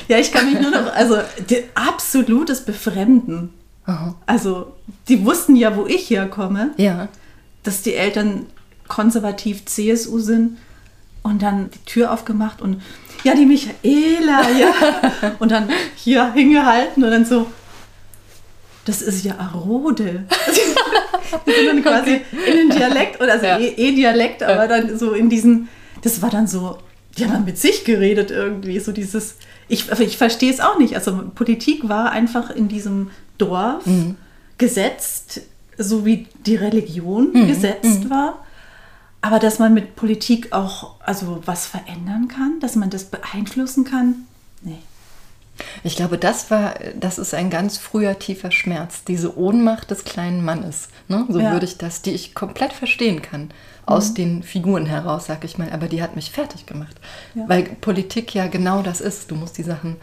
ja, 0.07 0.19
ich 0.19 0.31
kann 0.31 0.51
mich 0.51 0.61
nur 0.61 0.69
noch, 0.71 0.93
also 0.93 1.17
absolutes 1.73 2.63
Befremden. 2.63 3.49
Aha. 3.85 4.13
Also 4.25 4.73
die 5.07 5.25
wussten 5.25 5.55
ja, 5.55 5.75
wo 5.75 5.85
ich 5.87 6.09
herkomme, 6.09 6.71
Ja. 6.77 7.07
dass 7.63 7.81
die 7.81 7.95
Eltern 7.95 8.45
konservativ 8.87 9.65
CSU 9.65 10.19
sind 10.19 10.57
und 11.23 11.41
dann 11.41 11.69
die 11.71 11.79
Tür 11.85 12.11
aufgemacht 12.11 12.61
und 12.61 12.81
ja, 13.23 13.33
die 13.33 13.45
Michaela, 13.47 14.41
ja. 14.51 15.31
Und 15.39 15.51
dann 15.51 15.67
hier 15.95 16.31
hingehalten 16.33 17.03
und 17.03 17.09
dann 17.09 17.25
so, 17.25 17.47
das 18.87 19.01
ist 19.01 19.23
ja 19.25 19.37
Arode. 19.37 20.23
Die 21.45 21.51
sind 21.51 21.67
dann 21.67 21.83
quasi 21.83 22.21
in 22.47 22.55
den 22.55 22.69
Dialekt, 22.69 23.21
oder 23.21 23.33
also 23.33 23.45
Ja. 23.45 23.59
eh, 23.59 23.73
eh 23.75 23.91
Dialekt, 23.91 24.41
aber 24.43 24.67
dann 24.67 24.97
so 24.97 25.11
in 25.11 25.29
diesen, 25.29 25.67
das 26.01 26.21
war 26.21 26.29
dann 26.29 26.47
so, 26.47 26.77
die 27.17 27.25
haben 27.25 27.33
dann 27.33 27.45
mit 27.45 27.57
sich 27.57 27.83
geredet 27.83 28.31
irgendwie, 28.31 28.79
so 28.79 28.91
dieses, 28.93 29.35
ich, 29.67 29.89
ich 29.99 30.17
verstehe 30.17 30.51
es 30.51 30.59
auch 30.61 30.77
nicht. 30.79 30.95
Also 30.95 31.21
Politik 31.35 31.89
war 31.89 32.11
einfach 32.11 32.49
in 32.49 32.69
diesem 32.69 33.11
Dorf 33.37 33.83
gesetzt, 34.57 35.41
so 35.77 36.05
wie 36.05 36.27
die 36.45 36.55
Religion 36.55 37.33
gesetzt 37.47 38.09
war. 38.09 38.45
Aber 39.19 39.39
dass 39.39 39.59
man 39.59 39.73
mit 39.73 39.95
Politik 39.97 40.53
auch 40.53 40.95
also 41.01 41.41
was 41.45 41.65
verändern 41.65 42.29
kann, 42.29 42.59
dass 42.61 42.75
man 42.75 42.89
das 42.89 43.05
beeinflussen 43.05 43.83
kann, 43.83 44.25
nee. 44.61 44.77
Ich 45.83 45.95
glaube, 45.95 46.17
das 46.17 46.51
war, 46.51 46.75
das 46.99 47.17
ist 47.17 47.33
ein 47.33 47.49
ganz 47.49 47.77
früher 47.77 48.17
tiefer 48.19 48.51
Schmerz, 48.51 49.03
diese 49.03 49.37
Ohnmacht 49.37 49.89
des 49.91 50.03
kleinen 50.03 50.43
Mannes. 50.45 50.89
Ne? 51.07 51.25
So 51.29 51.39
Ja. 51.39 51.51
würde 51.51 51.65
ich 51.65 51.77
das, 51.77 52.01
die 52.01 52.11
ich 52.11 52.35
komplett 52.35 52.73
verstehen 52.73 53.21
kann, 53.21 53.51
aus 53.85 54.13
den 54.13 54.43
Figuren 54.43 54.85
heraus, 54.85 55.25
sag 55.27 55.43
ich 55.45 55.57
mal. 55.57 55.71
Aber 55.71 55.87
die 55.87 56.01
hat 56.01 56.15
mich 56.15 56.31
fertig 56.31 56.65
gemacht. 56.65 56.95
Ja. 57.35 57.45
Weil 57.47 57.63
Politik 57.63 58.33
ja 58.33 58.47
genau 58.47 58.81
das 58.81 58.99
ist. 59.01 59.31
Du 59.31 59.35
musst 59.35 59.57
die 59.57 59.63
Sachen 59.63 59.95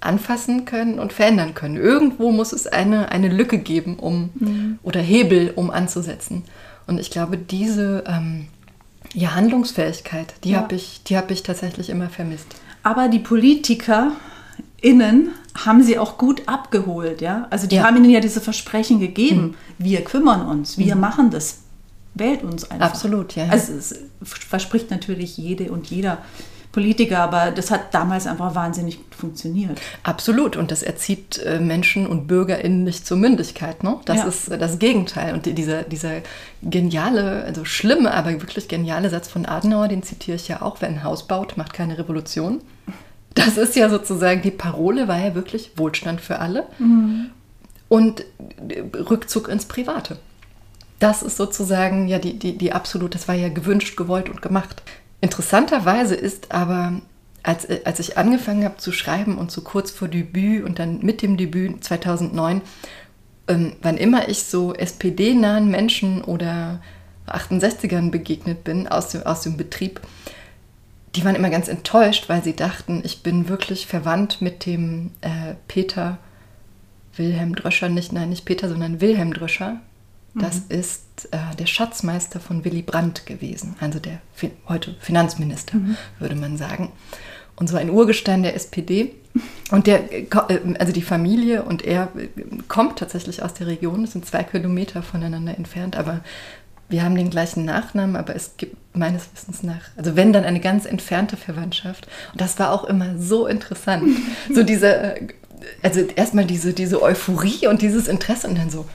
anfassen 0.00 0.64
können 0.64 0.98
und 0.98 1.12
verändern 1.12 1.54
können. 1.54 1.76
Irgendwo 1.76 2.32
muss 2.32 2.52
es 2.52 2.66
eine, 2.66 3.10
eine 3.12 3.28
Lücke 3.28 3.58
geben, 3.58 3.96
um 3.98 4.78
oder 4.82 5.00
Hebel, 5.00 5.52
um 5.54 5.70
anzusetzen. 5.70 6.44
Und 6.86 6.98
ich 6.98 7.10
glaube, 7.10 7.36
diese 7.38 8.02
ähm, 8.08 8.48
ja, 9.14 9.34
Handlungsfähigkeit, 9.34 10.34
die 10.42 10.50
Ja. 10.50 10.58
habe 10.62 10.74
ich, 10.74 11.02
die 11.04 11.16
hab 11.16 11.30
ich 11.30 11.42
tatsächlich 11.44 11.88
immer 11.90 12.08
vermisst. 12.08 12.48
Aber 12.82 13.06
die 13.08 13.20
PolitikerInnen 14.82 15.30
haben 15.64 15.82
sie 15.82 15.98
auch 15.98 16.18
gut 16.18 16.42
abgeholt, 16.46 17.20
ja. 17.20 17.46
Also 17.50 17.66
die 17.66 17.76
Ja. 17.76 17.84
haben 17.84 17.96
ihnen 17.98 18.10
ja 18.10 18.20
diese 18.20 18.40
Versprechen 18.40 19.00
gegeben. 19.00 19.54
Wir 19.78 20.02
kümmern 20.02 20.46
uns, 20.46 20.78
wir 20.78 20.96
machen 20.96 21.30
das. 21.30 21.58
Wählt 22.14 22.42
uns 22.42 22.70
einfach. 22.70 22.86
Absolut, 22.90 23.34
ja, 23.36 23.44
ja. 23.46 23.50
Also 23.52 23.72
es 23.72 23.98
verspricht 24.22 24.90
natürlich 24.90 25.38
jede 25.38 25.72
und 25.72 25.86
jeder 25.88 26.18
Politiker, 26.70 27.18
aber 27.20 27.50
das 27.50 27.70
hat 27.70 27.92
damals 27.94 28.26
einfach 28.26 28.54
wahnsinnig 28.54 28.96
gut 28.98 29.14
funktioniert. 29.14 29.78
Absolut. 30.04 30.56
Und 30.56 30.70
das 30.70 30.82
erzieht 30.82 31.38
äh, 31.38 31.58
Menschen 31.58 32.06
und 32.06 32.26
BürgerInnen 32.26 32.84
nicht 32.84 33.06
zur 33.06 33.18
Mündigkeit. 33.18 33.82
Ne? 33.84 33.98
Das 34.06 34.18
Ja. 34.18 34.24
ist 34.24 34.48
äh, 34.48 34.56
das 34.58 34.78
Gegenteil. 34.78 35.34
Und 35.34 35.44
die- 35.46 35.52
dieser, 35.54 35.82
dieser 35.82 36.22
geniale, 36.62 37.44
also 37.44 37.64
schlimme, 37.66 38.12
aber 38.14 38.30
wirklich 38.32 38.68
geniale 38.68 39.10
Satz 39.10 39.28
von 39.28 39.44
Adenauer, 39.46 39.88
den 39.88 40.02
zitiere 40.02 40.36
ich 40.36 40.48
ja 40.48 40.62
auch, 40.62 40.76
wer 40.80 40.88
ein 40.88 41.02
Haus 41.04 41.26
baut, 41.26 41.56
macht 41.58 41.72
keine 41.74 41.98
Revolution. 41.98 42.60
Das 43.34 43.56
ist 43.56 43.76
ja 43.76 43.88
sozusagen, 43.88 44.42
die 44.42 44.50
Parole 44.50 45.08
war 45.08 45.18
ja 45.18 45.34
wirklich 45.34 45.72
Wohlstand 45.76 46.20
für 46.20 46.38
alle 46.38 46.66
und 47.88 48.20
äh, 48.68 48.80
Rückzug 48.96 49.48
ins 49.48 49.66
Private. 49.66 50.18
Das 50.98 51.22
ist 51.22 51.36
sozusagen 51.36 52.08
ja 52.08 52.18
die, 52.18 52.38
die, 52.38 52.56
die 52.56 52.72
absolut, 52.72 53.14
das 53.14 53.28
war 53.28 53.34
ja 53.34 53.48
gewünscht, 53.48 53.96
gewollt 53.96 54.28
und 54.28 54.40
gemacht. 54.40 54.82
Interessanterweise 55.20 56.14
ist 56.14 56.52
aber, 56.52 57.02
als, 57.42 57.64
äh, 57.64 57.80
als 57.84 57.98
ich 57.98 58.16
angefangen 58.16 58.64
habe 58.64 58.76
zu 58.76 58.92
schreiben 58.92 59.36
und 59.36 59.50
so 59.50 59.62
kurz 59.62 59.90
vor 59.90 60.08
Debüt 60.08 60.64
und 60.64 60.78
dann 60.78 61.00
mit 61.00 61.22
dem 61.22 61.36
Debüt 61.36 61.84
2009, 61.84 62.62
ähm, 63.48 63.72
wann 63.82 63.96
immer 63.96 64.28
ich 64.28 64.44
so 64.44 64.74
SPD-nahen 64.74 65.70
Menschen 65.70 66.22
oder 66.22 66.80
68ern 67.26 68.10
begegnet 68.10 68.64
bin 68.64 68.88
aus 68.88 69.08
dem, 69.08 69.22
aus 69.24 69.42
dem 69.42 69.56
Betrieb, 69.56 70.00
die 71.14 71.24
waren 71.24 71.34
immer 71.34 71.50
ganz 71.50 71.68
enttäuscht, 71.68 72.28
weil 72.28 72.42
sie 72.42 72.56
dachten, 72.56 73.02
ich 73.04 73.22
bin 73.22 73.48
wirklich 73.48 73.86
verwandt 73.86 74.40
mit 74.40 74.66
dem 74.66 75.10
äh, 75.20 75.54
Peter 75.68 76.18
Wilhelm 77.16 77.54
Dröscher, 77.54 77.88
nicht, 77.88 78.12
nein, 78.12 78.30
nicht 78.30 78.44
Peter, 78.44 78.68
sondern 78.68 79.00
Wilhelm 79.00 79.34
Dröscher. 79.34 79.80
Das 80.34 80.60
ist 80.70 81.28
äh, 81.30 81.54
der 81.58 81.66
Schatzmeister 81.66 82.40
von 82.40 82.64
Willy 82.64 82.80
Brandt 82.80 83.26
gewesen, 83.26 83.76
also 83.80 83.98
der 83.98 84.20
fi 84.32 84.50
heute 84.66 84.96
Finanzminister, 84.98 85.76
würde 86.18 86.36
man 86.36 86.56
sagen. 86.56 86.90
Und 87.54 87.68
so 87.68 87.76
ein 87.76 87.90
Urgestein 87.90 88.42
der 88.42 88.54
SPD. 88.56 89.14
Und 89.70 89.86
der, 89.86 90.10
äh, 90.10 90.22
äh, 90.22 90.74
also 90.78 90.92
die 90.92 91.02
Familie 91.02 91.62
und 91.62 91.84
er 91.84 92.08
äh, 92.16 92.28
kommt 92.68 92.98
tatsächlich 92.98 93.42
aus 93.42 93.52
der 93.54 93.66
Region, 93.66 94.04
es 94.04 94.12
sind 94.12 94.24
zwei 94.24 94.42
Kilometer 94.42 95.02
voneinander 95.02 95.56
entfernt, 95.56 95.96
aber 95.96 96.20
wir 96.92 97.02
haben 97.02 97.16
den 97.16 97.30
gleichen 97.30 97.64
Nachnamen, 97.64 98.14
aber 98.16 98.36
es 98.36 98.56
gibt 98.56 98.76
meines 98.94 99.28
Wissens 99.32 99.62
nach, 99.62 99.80
also 99.96 100.14
wenn 100.14 100.32
dann 100.32 100.44
eine 100.44 100.60
ganz 100.60 100.84
entfernte 100.84 101.36
Verwandtschaft. 101.36 102.06
Und 102.32 102.40
das 102.40 102.58
war 102.58 102.70
auch 102.70 102.84
immer 102.84 103.18
so 103.18 103.46
interessant. 103.46 104.04
So 104.52 104.62
diese, 104.62 104.94
äh, 104.94 105.28
also 105.82 106.00
erstmal 106.00 106.44
diese, 106.44 106.72
diese 106.72 107.02
Euphorie 107.02 107.66
und 107.66 107.82
dieses 107.82 108.06
Interesse 108.06 108.46
und 108.46 108.58
dann 108.58 108.70
so, 108.70 108.86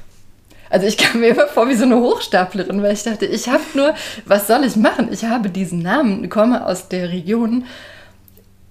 also 0.69 0.85
ich 0.85 0.97
kam 0.97 1.21
mir 1.21 1.29
immer 1.29 1.47
vor 1.47 1.67
wie 1.67 1.75
so 1.75 1.85
eine 1.85 1.97
Hochstaplerin, 1.97 2.81
weil 2.81 2.93
ich 2.93 3.03
dachte, 3.03 3.25
ich 3.25 3.49
habe 3.49 3.63
nur, 3.73 3.95
was 4.25 4.47
soll 4.47 4.63
ich 4.63 4.75
machen? 4.75 5.09
Ich 5.11 5.25
habe 5.25 5.49
diesen 5.49 5.79
Namen, 5.79 6.29
komme 6.29 6.65
aus 6.65 6.89
der 6.89 7.09
Region 7.09 7.65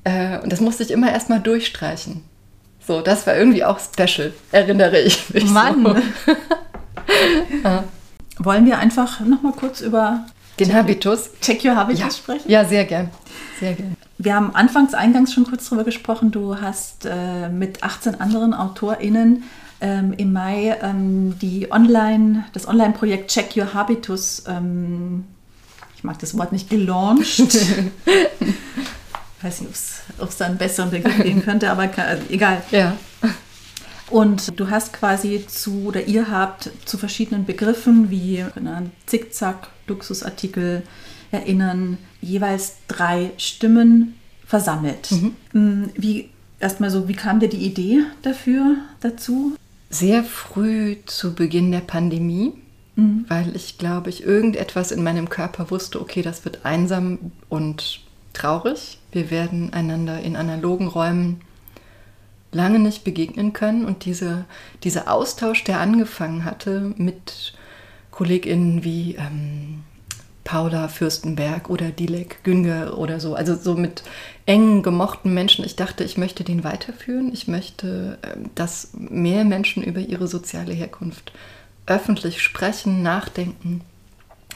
äh, 0.04 0.38
und 0.38 0.52
das 0.52 0.60
musste 0.60 0.84
ich 0.84 0.90
immer 0.90 1.10
erstmal 1.10 1.40
durchstreichen. 1.40 2.22
So, 2.86 3.00
das 3.00 3.26
war 3.26 3.36
irgendwie 3.36 3.64
auch 3.64 3.80
special, 3.80 4.32
erinnere 4.52 5.00
ich 5.00 5.30
mich. 5.30 5.46
Mann. 5.46 5.84
So. 5.84 5.96
Wollen 8.38 8.66
wir 8.66 8.78
einfach 8.78 9.20
noch 9.20 9.42
mal 9.42 9.52
kurz 9.52 9.80
über 9.80 10.26
Den 10.58 10.74
Habitus. 10.74 11.30
Check 11.40 11.64
Your 11.64 11.76
Habitus 11.76 12.00
Ja, 12.00 12.10
sprechen? 12.10 12.50
ja, 12.50 12.64
sehr 12.64 12.84
gern. 12.84 13.10
Sehr 13.60 13.74
gern. 13.74 13.96
Wir 14.18 14.34
haben 14.34 14.54
anfangs 14.54 14.94
eingangs 14.94 15.32
schon 15.32 15.44
kurz 15.44 15.68
drüber 15.68 15.84
gesprochen. 15.84 16.30
Du 16.30 16.60
hast 16.60 17.06
äh, 17.06 17.48
mit 17.48 17.82
18 17.82 18.20
anderen 18.20 18.54
AutorInnen 18.54 19.44
ähm, 19.80 20.14
im 20.16 20.32
Mai 20.32 20.76
ähm, 20.82 21.38
die 21.40 21.70
Online, 21.70 22.44
das 22.54 22.66
Online-Projekt 22.66 23.30
Check 23.30 23.56
Your 23.56 23.74
Habitus, 23.74 24.44
ähm, 24.48 25.24
ich 25.96 26.04
mag 26.04 26.18
das 26.18 26.36
Wort 26.38 26.52
nicht, 26.52 26.70
gelauncht. 26.70 27.38
Ich 27.38 27.60
weiß 29.42 29.60
nicht, 29.62 29.72
ob 30.18 30.28
es 30.30 30.36
da 30.38 30.46
einen 30.46 30.56
besseren 30.56 30.90
Begriff 30.90 31.22
geben 31.22 31.42
könnte, 31.42 31.70
aber 31.70 31.88
ka- 31.88 32.16
egal. 32.30 32.62
Ja. 32.70 32.96
Und 34.10 34.58
du 34.60 34.70
hast 34.70 34.92
quasi 34.92 35.44
zu, 35.46 35.86
oder 35.86 36.04
ihr 36.04 36.30
habt 36.30 36.70
zu 36.84 36.96
verschiedenen 36.96 37.44
Begriffen 37.44 38.10
wie 38.10 38.44
Zickzack, 39.06 39.68
Luxusartikel 39.88 40.82
erinnern, 41.32 41.98
jeweils 42.20 42.76
drei 42.88 43.32
Stimmen 43.36 44.14
versammelt. 44.46 45.10
Mm, 45.52 45.84
Wie, 45.96 46.30
erstmal 46.60 46.90
so, 46.90 47.08
wie 47.08 47.14
kam 47.14 47.40
dir 47.40 47.48
die 47.48 47.66
Idee 47.66 48.04
dafür, 48.22 48.76
dazu? 49.00 49.56
Sehr 49.90 50.22
früh 50.22 50.96
zu 51.06 51.34
Beginn 51.34 51.72
der 51.72 51.80
Pandemie, 51.80 52.52
weil 53.28 53.54
ich 53.54 53.78
glaube, 53.78 54.10
ich 54.10 54.24
irgendetwas 54.24 54.90
in 54.90 55.02
meinem 55.02 55.28
Körper 55.28 55.70
wusste, 55.70 56.00
okay, 56.00 56.22
das 56.22 56.44
wird 56.44 56.64
einsam 56.64 57.32
und 57.48 58.00
traurig. 58.32 58.98
Wir 59.12 59.30
werden 59.30 59.72
einander 59.72 60.20
in 60.20 60.36
analogen 60.36 60.88
Räumen 60.88 61.40
lange 62.56 62.78
nicht 62.78 63.04
begegnen 63.04 63.52
können. 63.52 63.84
Und 63.84 64.04
diese, 64.04 64.46
dieser 64.82 65.12
Austausch, 65.12 65.62
der 65.64 65.80
angefangen 65.80 66.44
hatte 66.44 66.92
mit 66.96 67.54
KollegInnen 68.10 68.82
wie 68.82 69.16
ähm, 69.16 69.84
Paula 70.44 70.88
Fürstenberg 70.88 71.68
oder 71.70 71.90
Dilek 71.90 72.42
Günger 72.44 72.96
oder 72.98 73.20
so. 73.20 73.34
Also 73.34 73.56
so 73.56 73.74
mit 73.74 74.04
engen, 74.46 74.82
gemochten 74.82 75.34
Menschen. 75.34 75.64
Ich 75.64 75.76
dachte, 75.76 76.04
ich 76.04 76.16
möchte 76.16 76.44
den 76.44 76.64
weiterführen. 76.64 77.32
Ich 77.32 77.48
möchte, 77.48 78.18
ähm, 78.22 78.50
dass 78.54 78.90
mehr 78.94 79.44
Menschen 79.44 79.82
über 79.82 80.00
ihre 80.00 80.28
soziale 80.28 80.72
Herkunft 80.72 81.32
öffentlich 81.86 82.42
sprechen, 82.42 83.02
nachdenken. 83.02 83.82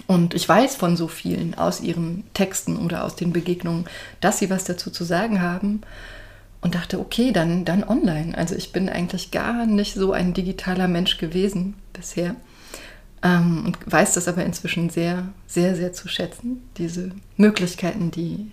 Und 0.06 0.34
ich 0.34 0.48
weiß 0.48 0.76
von 0.76 0.96
so 0.96 1.08
vielen 1.08 1.54
aus 1.54 1.80
ihren 1.80 2.24
Texten 2.34 2.78
oder 2.78 3.04
aus 3.04 3.16
den 3.16 3.32
Begegnungen, 3.32 3.84
dass 4.20 4.38
sie 4.38 4.50
was 4.50 4.64
dazu 4.64 4.90
zu 4.90 5.04
sagen 5.04 5.42
haben. 5.42 5.82
Und 6.62 6.74
dachte, 6.74 7.00
okay, 7.00 7.32
dann, 7.32 7.64
dann 7.64 7.84
online. 7.84 8.36
Also 8.36 8.54
ich 8.54 8.72
bin 8.72 8.88
eigentlich 8.88 9.30
gar 9.30 9.64
nicht 9.64 9.94
so 9.94 10.12
ein 10.12 10.34
digitaler 10.34 10.88
Mensch 10.88 11.16
gewesen 11.16 11.74
bisher. 11.92 12.36
Ähm, 13.22 13.64
und 13.66 13.78
weiß 13.90 14.14
das 14.14 14.28
aber 14.28 14.44
inzwischen 14.44 14.90
sehr, 14.90 15.28
sehr, 15.46 15.74
sehr 15.74 15.92
zu 15.92 16.08
schätzen, 16.08 16.62
diese 16.76 17.12
Möglichkeiten, 17.36 18.10
die 18.10 18.52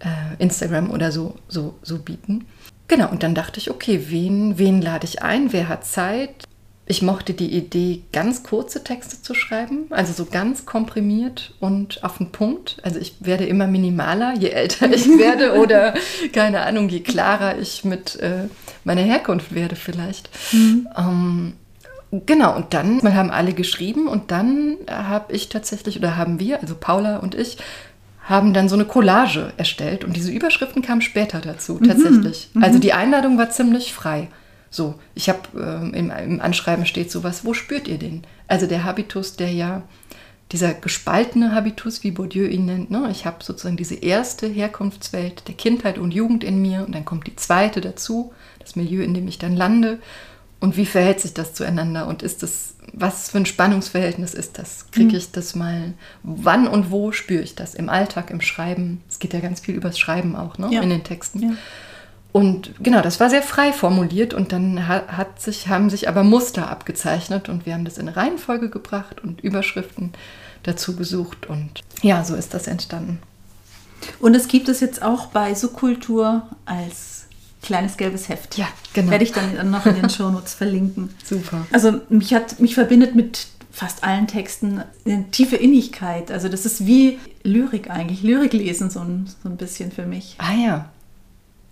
äh, 0.00 0.42
Instagram 0.42 0.90
oder 0.90 1.12
so, 1.12 1.36
so, 1.48 1.78
so 1.82 1.98
bieten. 1.98 2.46
Genau, 2.88 3.10
und 3.10 3.22
dann 3.22 3.34
dachte 3.34 3.58
ich, 3.58 3.70
okay, 3.70 4.06
wen, 4.08 4.58
wen 4.58 4.82
lade 4.82 5.06
ich 5.06 5.22
ein? 5.22 5.52
Wer 5.52 5.68
hat 5.68 5.86
Zeit? 5.86 6.44
Ich 6.86 7.00
mochte 7.00 7.32
die 7.32 7.50
Idee, 7.50 8.02
ganz 8.12 8.42
kurze 8.42 8.84
Texte 8.84 9.22
zu 9.22 9.34
schreiben, 9.34 9.86
also 9.88 10.12
so 10.12 10.26
ganz 10.30 10.66
komprimiert 10.66 11.54
und 11.58 12.04
auf 12.04 12.18
den 12.18 12.30
Punkt. 12.30 12.76
Also 12.82 13.00
ich 13.00 13.14
werde 13.20 13.46
immer 13.46 13.66
minimaler, 13.66 14.34
je 14.38 14.50
älter 14.50 14.92
ich 14.92 15.06
werde 15.18 15.58
oder 15.58 15.94
keine 16.32 16.60
Ahnung, 16.60 16.90
je 16.90 17.00
klarer 17.00 17.58
ich 17.58 17.84
mit 17.84 18.16
äh, 18.16 18.48
meiner 18.84 19.00
Herkunft 19.00 19.54
werde 19.54 19.76
vielleicht. 19.76 20.28
Mhm. 20.52 20.88
Ähm, 20.96 21.52
Genau, 22.26 22.54
und 22.54 22.74
dann 22.74 23.02
haben 23.14 23.30
alle 23.30 23.54
geschrieben 23.54 24.06
und 24.06 24.30
dann 24.30 24.76
habe 24.88 25.32
ich 25.32 25.48
tatsächlich, 25.48 25.98
oder 25.98 26.16
haben 26.16 26.38
wir, 26.38 26.60
also 26.60 26.76
Paula 26.78 27.16
und 27.16 27.34
ich, 27.34 27.58
haben 28.22 28.54
dann 28.54 28.68
so 28.68 28.76
eine 28.76 28.84
Collage 28.84 29.52
erstellt 29.56 30.04
und 30.04 30.14
diese 30.14 30.30
Überschriften 30.30 30.80
kamen 30.80 31.02
später 31.02 31.40
dazu, 31.40 31.74
mhm. 31.74 31.88
tatsächlich. 31.88 32.50
Mhm. 32.54 32.62
Also 32.62 32.78
die 32.78 32.92
Einladung 32.92 33.36
war 33.36 33.50
ziemlich 33.50 33.92
frei. 33.92 34.28
So, 34.74 34.96
ich 35.14 35.28
habe 35.28 35.40
äh, 35.56 35.96
im, 35.96 36.10
im, 36.10 36.40
Anschreiben 36.40 36.84
steht 36.84 37.08
sowas, 37.08 37.44
wo 37.44 37.54
spürt 37.54 37.86
ihr 37.86 37.96
den? 37.98 38.24
Also 38.48 38.66
der 38.66 38.82
Habitus, 38.82 39.36
der 39.36 39.52
ja, 39.52 39.82
dieser 40.50 40.74
gespaltene 40.74 41.54
Habitus, 41.54 42.02
wie 42.02 42.10
Bourdieu 42.10 42.46
ihn 42.48 42.64
nennt, 42.64 42.90
ne? 42.90 43.08
ich 43.12 43.24
habe 43.24 43.44
sozusagen 43.44 43.76
diese 43.76 43.94
erste 43.94 44.48
Herkunftswelt 44.48 45.46
der 45.46 45.54
Kindheit 45.54 45.96
und 45.96 46.12
Jugend 46.12 46.42
in 46.42 46.60
mir 46.60 46.84
und 46.84 46.92
dann 46.92 47.04
kommt 47.04 47.28
die 47.28 47.36
zweite 47.36 47.80
dazu, 47.80 48.32
das 48.58 48.74
Milieu, 48.74 49.04
in 49.04 49.14
dem 49.14 49.28
ich 49.28 49.38
dann 49.38 49.54
lande 49.54 50.00
und 50.58 50.76
wie 50.76 50.86
verhält 50.86 51.20
sich 51.20 51.34
das 51.34 51.54
zueinander? 51.54 52.06
Und 52.08 52.22
ist 52.22 52.42
das, 52.42 52.74
was 52.92 53.30
für 53.30 53.38
ein 53.38 53.46
Spannungsverhältnis 53.46 54.32
ist 54.32 54.58
das? 54.58 54.90
Kriege 54.90 55.10
mhm. 55.10 55.16
ich 55.18 55.30
das 55.30 55.54
mal? 55.54 55.92
Wann 56.22 56.66
und 56.66 56.90
wo 56.90 57.12
spüre 57.12 57.42
ich 57.42 57.54
das? 57.54 57.74
Im 57.74 57.88
Alltag, 57.90 58.30
im 58.30 58.40
Schreiben? 58.40 59.02
Es 59.08 59.18
geht 59.18 59.34
ja 59.34 59.40
ganz 59.40 59.60
viel 59.60 59.74
übers 59.74 59.98
Schreiben 59.98 60.34
auch, 60.34 60.56
ne? 60.58 60.70
Ja. 60.72 60.80
In 60.80 60.88
den 60.88 61.04
Texten. 61.04 61.42
Ja. 61.42 61.52
Und 62.34 62.72
genau, 62.82 63.00
das 63.00 63.20
war 63.20 63.30
sehr 63.30 63.44
frei 63.44 63.72
formuliert 63.72 64.34
und 64.34 64.50
dann 64.50 64.88
hat 64.88 65.40
sich, 65.40 65.68
haben 65.68 65.88
sich 65.88 66.08
aber 66.08 66.24
Muster 66.24 66.68
abgezeichnet 66.68 67.48
und 67.48 67.64
wir 67.64 67.74
haben 67.74 67.84
das 67.84 67.96
in 67.96 68.08
Reihenfolge 68.08 68.70
gebracht 68.70 69.22
und 69.22 69.40
Überschriften 69.40 70.10
dazu 70.64 70.96
gesucht 70.96 71.46
und 71.46 71.82
ja, 72.02 72.24
so 72.24 72.34
ist 72.34 72.52
das 72.52 72.66
entstanden. 72.66 73.20
Und 74.18 74.34
es 74.34 74.48
gibt 74.48 74.68
es 74.68 74.80
jetzt 74.80 75.00
auch 75.00 75.26
bei 75.26 75.54
Subkultur 75.54 76.42
als 76.66 77.26
kleines 77.62 77.96
gelbes 77.96 78.28
Heft. 78.28 78.58
Ja, 78.58 78.66
genau. 78.94 79.12
Werde 79.12 79.22
ich 79.22 79.30
dann 79.30 79.70
noch 79.70 79.86
in 79.86 79.94
den 79.94 80.10
Shownotes 80.10 80.54
verlinken. 80.54 81.10
Super. 81.24 81.64
Also 81.70 82.00
mich 82.08 82.34
hat 82.34 82.58
mich 82.58 82.74
verbindet 82.74 83.14
mit 83.14 83.46
fast 83.70 84.02
allen 84.02 84.26
Texten 84.26 84.82
eine 85.06 85.30
tiefe 85.30 85.54
Innigkeit. 85.54 86.32
Also 86.32 86.48
das 86.48 86.66
ist 86.66 86.84
wie 86.84 87.20
Lyrik 87.44 87.90
eigentlich. 87.90 88.24
Lyrik 88.24 88.54
lesen 88.54 88.90
so 88.90 88.98
ein, 88.98 89.30
so 89.40 89.48
ein 89.48 89.56
bisschen 89.56 89.92
für 89.92 90.04
mich. 90.04 90.34
Ah 90.38 90.54
ja. 90.54 90.90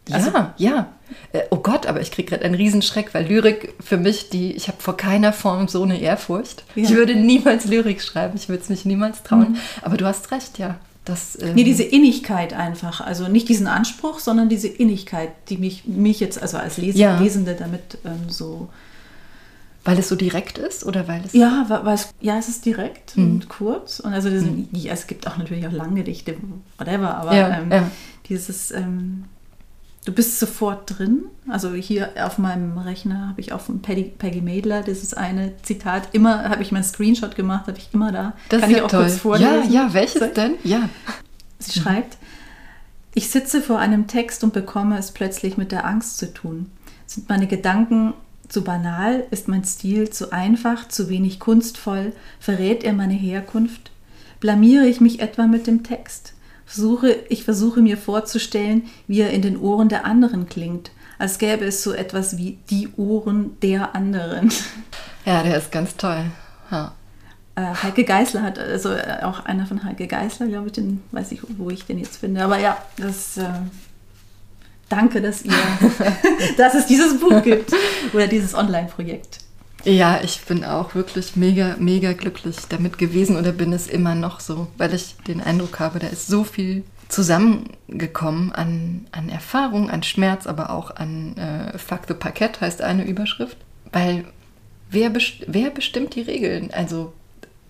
Ja, 0.09 0.17
also, 0.17 0.31
ja. 0.57 0.89
Äh, 1.33 1.43
oh 1.51 1.59
Gott, 1.59 1.87
aber 1.87 2.01
ich 2.01 2.11
kriege 2.11 2.31
gerade 2.31 2.45
einen 2.45 2.55
Riesenschreck, 2.55 3.15
weil 3.15 3.27
Lyrik 3.27 3.75
für 3.81 3.97
mich, 3.97 4.31
die, 4.31 4.53
ich 4.53 4.69
habe 4.69 4.81
vor 4.81 4.97
keiner 4.97 5.33
Form 5.33 5.69
so 5.69 5.83
eine 5.83 6.01
Ehrfurcht. 6.01 6.65
Ja. 6.75 6.85
Ich 6.85 6.91
würde 6.91 7.15
niemals 7.15 7.67
Lyrik 7.67 8.03
schreiben, 8.03 8.35
ich 8.37 8.49
würde 8.49 8.63
es 8.63 8.69
mich 8.69 8.85
niemals 8.85 9.23
trauen. 9.23 9.53
Mhm. 9.53 9.57
Aber 9.83 9.97
du 9.97 10.07
hast 10.07 10.33
recht, 10.33 10.59
ja. 10.59 10.77
Das, 11.05 11.37
ähm 11.41 11.55
nee, 11.55 11.65
diese 11.65 11.83
Innigkeit 11.83 12.53
einfach. 12.53 13.01
Also 13.01 13.29
nicht 13.29 13.49
diesen 13.49 13.67
Anspruch, 13.67 14.21
sondern 14.21 14.49
diese 14.49 14.69
Innigkeit, 14.69 15.31
die 15.49 15.57
mich, 15.57 15.85
mich 15.85 16.21
jetzt 16.21 16.41
also 16.41 16.59
als 16.59 16.77
Leser, 16.77 16.99
ja. 16.99 17.19
Lesende 17.19 17.55
damit 17.55 17.99
ähm, 18.05 18.29
so. 18.29 18.69
Weil 19.85 19.99
es 19.99 20.09
so 20.09 20.15
direkt 20.15 20.59
ist 20.59 20.87
oder 20.87 21.09
weil 21.09 21.23
es. 21.25 21.33
Ja, 21.33 21.67
weil 21.69 21.95
es, 21.95 22.15
ja, 22.21 22.39
es 22.39 22.49
ist 22.49 22.65
direkt 22.65 23.17
mhm. 23.17 23.33
und 23.33 23.49
kurz. 23.49 23.99
Und 23.99 24.13
also 24.13 24.31
diesen, 24.31 24.69
mhm. 24.71 24.87
es 24.89 25.09
gibt 25.09 25.27
auch 25.27 25.37
natürlich 25.39 25.67
auch 25.67 25.73
lange 25.73 25.97
Gedichte, 25.97 26.37
whatever, 26.79 27.17
aber 27.17 27.35
ja, 27.35 27.59
ähm, 27.59 27.73
ja. 27.73 27.91
dieses 28.29 28.71
ähm, 28.71 29.25
du 30.05 30.13
bist 30.13 30.39
sofort 30.39 30.99
drin. 30.99 31.25
Also 31.49 31.73
hier 31.75 32.11
auf 32.25 32.39
meinem 32.39 32.79
Rechner 32.79 33.29
habe 33.29 33.41
ich 33.41 33.53
auch 33.53 33.61
von 33.61 33.83
Peggy, 33.83 34.05
Peggy 34.05 34.41
Madler 34.41 34.83
dieses 34.83 35.15
eine 35.15 35.53
Zitat. 35.63 36.09
Immer 36.13 36.49
habe 36.49 36.63
ich 36.63 36.73
meinen 36.73 36.85
Screenshot 36.85 37.37
gemacht, 37.37 37.67
habe 37.67 37.79
ich 37.79 37.91
immer 37.93 38.13
da. 38.13 38.35
Das 38.49 38.61
Kann 38.61 38.71
ist 38.71 38.77
ich 38.77 38.83
auch 38.83 38.89
toll. 38.89 39.05
kurz 39.05 39.17
vorlesen. 39.19 39.73
Ja, 39.73 39.85
ja, 39.85 39.95
welches 39.95 40.21
so. 40.21 40.27
denn? 40.27 40.55
Ja. 40.65 40.89
Sie 41.59 41.79
mhm. 41.79 41.83
schreibt, 41.83 42.19
ich 43.15 43.31
sitze 43.31 43.61
vor 43.61 43.79
einem 43.79 44.07
Text 44.07 44.43
und 44.43 44.53
bekomme 44.53 44.99
es 44.99 45.13
plötzlich 45.13 45.57
mit 45.57 45.71
der 45.71 45.85
Angst 45.85 46.19
zu 46.19 46.33
tun. 46.33 46.71
Sind 47.07 47.29
meine 47.29 47.47
Gedanken 47.47 48.15
zu 48.49 48.65
banal? 48.65 49.25
Ist 49.31 49.49
mein 49.49 49.65
Stil 49.65 50.11
zu 50.11 50.33
einfach, 50.33 50.89
zu 50.89 51.09
wenig 51.09 51.39
kunstvoll? 51.39 52.13
Verrät 52.41 52.85
er 52.85 52.95
meine 52.95 53.15
Herkunft? 53.15 53.91
Blamiere 54.41 54.87
ich 54.87 55.01
mich 55.01 55.21
etwa 55.21 55.47
mit 55.47 55.67
dem 55.67 55.85
Text? 55.85 56.33
Versuche, 56.73 57.17
ich 57.29 57.45
versuche 57.45 57.83
mir 57.83 57.99
vorzustellen, 57.99 58.85
wie 59.07 59.21
er 59.21 59.31
in 59.31 59.43
den 59.43 59.59
Ohren 59.59 59.91
der 59.91 60.07
anderen 60.07 60.49
klingt, 60.49 60.91
als 61.19 61.39
gäbe 61.39 61.67
es 61.67 61.83
so 61.83 61.93
etwas 61.93 62.39
wie 62.39 62.59
die 62.71 62.89
Ohren 62.97 63.59
der 63.61 63.95
anderen. 63.95 64.51
Ja, 65.25 65.43
der 65.43 65.59
ist 65.59 65.71
ganz 65.71 65.97
toll. 65.97 66.25
Ja. 66.71 66.95
Äh, 67.55 67.75
Heike 67.83 68.05
Geißler 68.05 68.43
hat, 68.43 68.59
also 68.59 68.93
äh, 68.93 69.19
auch 69.23 69.45
einer 69.45 69.67
von 69.67 69.85
Heike 69.85 70.07
Geißler, 70.07 70.47
glaube 70.47 70.69
ich, 70.69 70.73
den 70.73 71.03
weiß 71.13 71.33
ich, 71.33 71.43
wo 71.59 71.69
ich 71.69 71.85
den 71.85 71.99
jetzt 71.99 72.17
finde. 72.17 72.43
Aber 72.43 72.59
ja, 72.59 72.79
das 72.97 73.37
äh, 73.37 73.45
danke, 74.89 75.21
dass 75.21 75.43
ihr, 75.43 75.53
dass 76.57 76.75
es 76.75 76.87
dieses 76.87 77.21
Buch 77.21 77.43
gibt 77.43 77.71
oder 78.15 78.27
dieses 78.27 78.55
Online-Projekt. 78.55 79.41
Ja, 79.85 80.21
ich 80.23 80.43
bin 80.43 80.65
auch 80.65 80.95
wirklich 80.95 81.35
mega, 81.35 81.77
mega 81.79 82.13
glücklich 82.13 82.57
damit 82.69 82.99
gewesen 82.99 83.37
oder 83.37 83.51
bin 83.51 83.73
es 83.73 83.89
immer 83.89 84.15
noch 84.15 84.39
so, 84.39 84.69
weil 84.79 84.95
ich 84.95 85.17
den 85.27 85.41
Eindruck 85.41 85.81
habe, 85.81 85.99
da 85.99 86.07
ist 86.07 86.29
so 86.29 86.45
viel 86.45 86.85
zusammengekommen 87.09 88.53
an, 88.53 89.07
an 89.11 89.29
Erfahrung, 89.29 89.91
an 89.91 90.03
Schmerz, 90.03 90.47
aber 90.47 90.71
auch 90.71 90.95
an 90.97 91.37
äh, 91.37 91.79
the 92.09 92.15
Parkett 92.15 92.61
heißt 92.61 92.81
eine 92.81 93.05
Überschrift. 93.05 93.57
Weil 93.91 94.25
wer, 94.89 95.11
best 95.11 95.45
wer 95.47 95.71
bestimmt 95.71 96.15
die 96.15 96.23
Regeln? 96.23 96.71
Also 96.73 97.13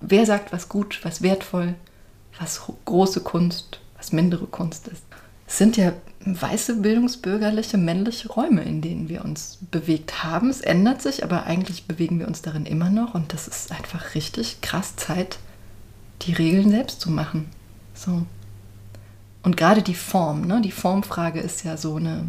wer 0.01 0.27
sagt, 0.27 0.53
was 0.53 0.69
gut, 0.69 1.01
was 1.03 1.23
wertvoll, 1.23 1.75
was 2.39 2.63
große 2.85 3.21
Kunst, 3.21 3.81
was 3.97 4.13
mindere 4.13 4.47
Kunst 4.47 4.87
ist? 4.89 5.03
Es 5.47 5.59
sind 5.59 5.77
ja 5.77 5.93
weiße, 6.25 6.77
bildungsbürgerliche, 6.77 7.79
männliche 7.79 8.29
Räume, 8.29 8.63
in 8.63 8.81
denen 8.81 9.09
wir 9.09 9.25
uns 9.25 9.59
bewegt 9.71 10.25
haben. 10.25 10.51
Es 10.51 10.61
ändert 10.61 11.03
sich, 11.03 11.25
aber 11.25 11.45
eigentlich 11.45 11.87
bewegen 11.87 12.19
wir 12.19 12.29
uns 12.29 12.43
darin 12.43 12.67
immer 12.67 12.91
noch 12.91 13.15
und 13.15 13.33
das 13.33 13.49
ist 13.49 13.73
einfach 13.73 14.15
richtig 14.15 14.61
krass 14.61 14.97
Zeit, 14.97 15.39
die 16.23 16.33
Regeln 16.33 16.71
selbst 16.71 17.01
zu 17.01 17.11
machen. 17.11 17.49
So. 17.95 18.25
Und 19.43 19.57
gerade 19.57 19.83
die 19.83 19.95
Form, 19.95 20.43
ne? 20.43 20.61
die 20.61 20.71
Formfrage 20.71 21.41
ist 21.41 21.65
ja 21.65 21.77
so 21.77 21.97
eine, 21.97 22.27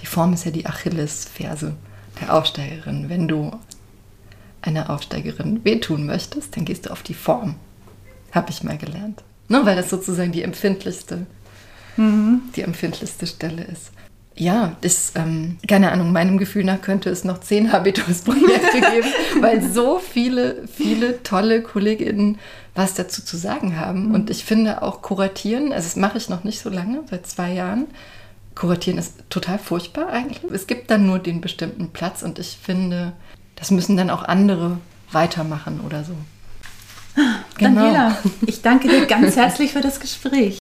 die 0.00 0.06
Form 0.06 0.32
ist 0.32 0.44
ja 0.44 0.50
die 0.50 0.66
Achillesferse 0.66 1.74
der 2.20 2.34
Aufsteigerin. 2.34 3.08
Wenn 3.08 3.28
du 3.28 3.52
einer 4.62 4.90
Aufsteigerin 4.90 5.64
wehtun 5.64 6.06
möchtest, 6.06 6.56
dann 6.56 6.64
gehst 6.64 6.86
du 6.86 6.90
auf 6.90 7.02
die 7.02 7.14
Form. 7.14 7.54
Habe 8.32 8.50
ich 8.50 8.64
mal 8.64 8.76
gelernt. 8.76 9.22
Ne? 9.48 9.64
Weil 9.64 9.76
das 9.76 9.90
sozusagen 9.90 10.32
die 10.32 10.42
empfindlichste 10.42 11.26
mhm. 11.96 12.42
die 12.54 12.62
empfindlichste 12.62 13.26
Stelle 13.26 13.64
ist. 13.64 13.92
Ja, 14.38 14.76
das, 14.82 15.12
ähm, 15.14 15.56
keine 15.66 15.92
Ahnung, 15.92 16.12
meinem 16.12 16.36
Gefühl 16.36 16.64
nach 16.64 16.82
könnte 16.82 17.08
es 17.08 17.24
noch 17.24 17.40
zehn 17.40 17.72
Habitus-Projekte 17.72 18.80
geben, 18.92 19.08
weil 19.40 19.62
so 19.62 19.98
viele, 19.98 20.68
viele 20.68 21.22
tolle 21.22 21.62
KollegInnen 21.62 22.38
was 22.76 22.94
dazu 22.94 23.24
zu 23.24 23.36
sagen 23.36 23.80
haben. 23.80 24.08
Mhm. 24.08 24.14
Und 24.14 24.30
ich 24.30 24.44
finde 24.44 24.82
auch 24.82 25.02
kuratieren, 25.02 25.72
also 25.72 25.86
das 25.86 25.96
mache 25.96 26.18
ich 26.18 26.28
noch 26.28 26.44
nicht 26.44 26.60
so 26.60 26.68
lange, 26.68 27.02
seit 27.10 27.26
zwei 27.26 27.52
Jahren. 27.52 27.86
Kuratieren 28.54 28.98
ist 28.98 29.14
total 29.30 29.58
furchtbar 29.58 30.08
eigentlich. 30.08 30.40
Es 30.52 30.66
gibt 30.66 30.90
dann 30.90 31.06
nur 31.06 31.18
den 31.18 31.40
bestimmten 31.40 31.88
Platz 31.88 32.22
und 32.22 32.38
ich 32.38 32.58
finde, 32.62 33.12
das 33.56 33.70
müssen 33.70 33.96
dann 33.96 34.10
auch 34.10 34.22
andere 34.22 34.78
weitermachen 35.10 35.80
oder 35.80 36.04
so. 36.04 36.12
Genau. 37.56 37.80
Daniela, 37.80 38.18
ich 38.46 38.60
danke 38.60 38.88
dir 38.88 39.06
ganz 39.06 39.36
herzlich 39.36 39.72
für 39.72 39.80
das 39.80 39.98
Gespräch. 39.98 40.58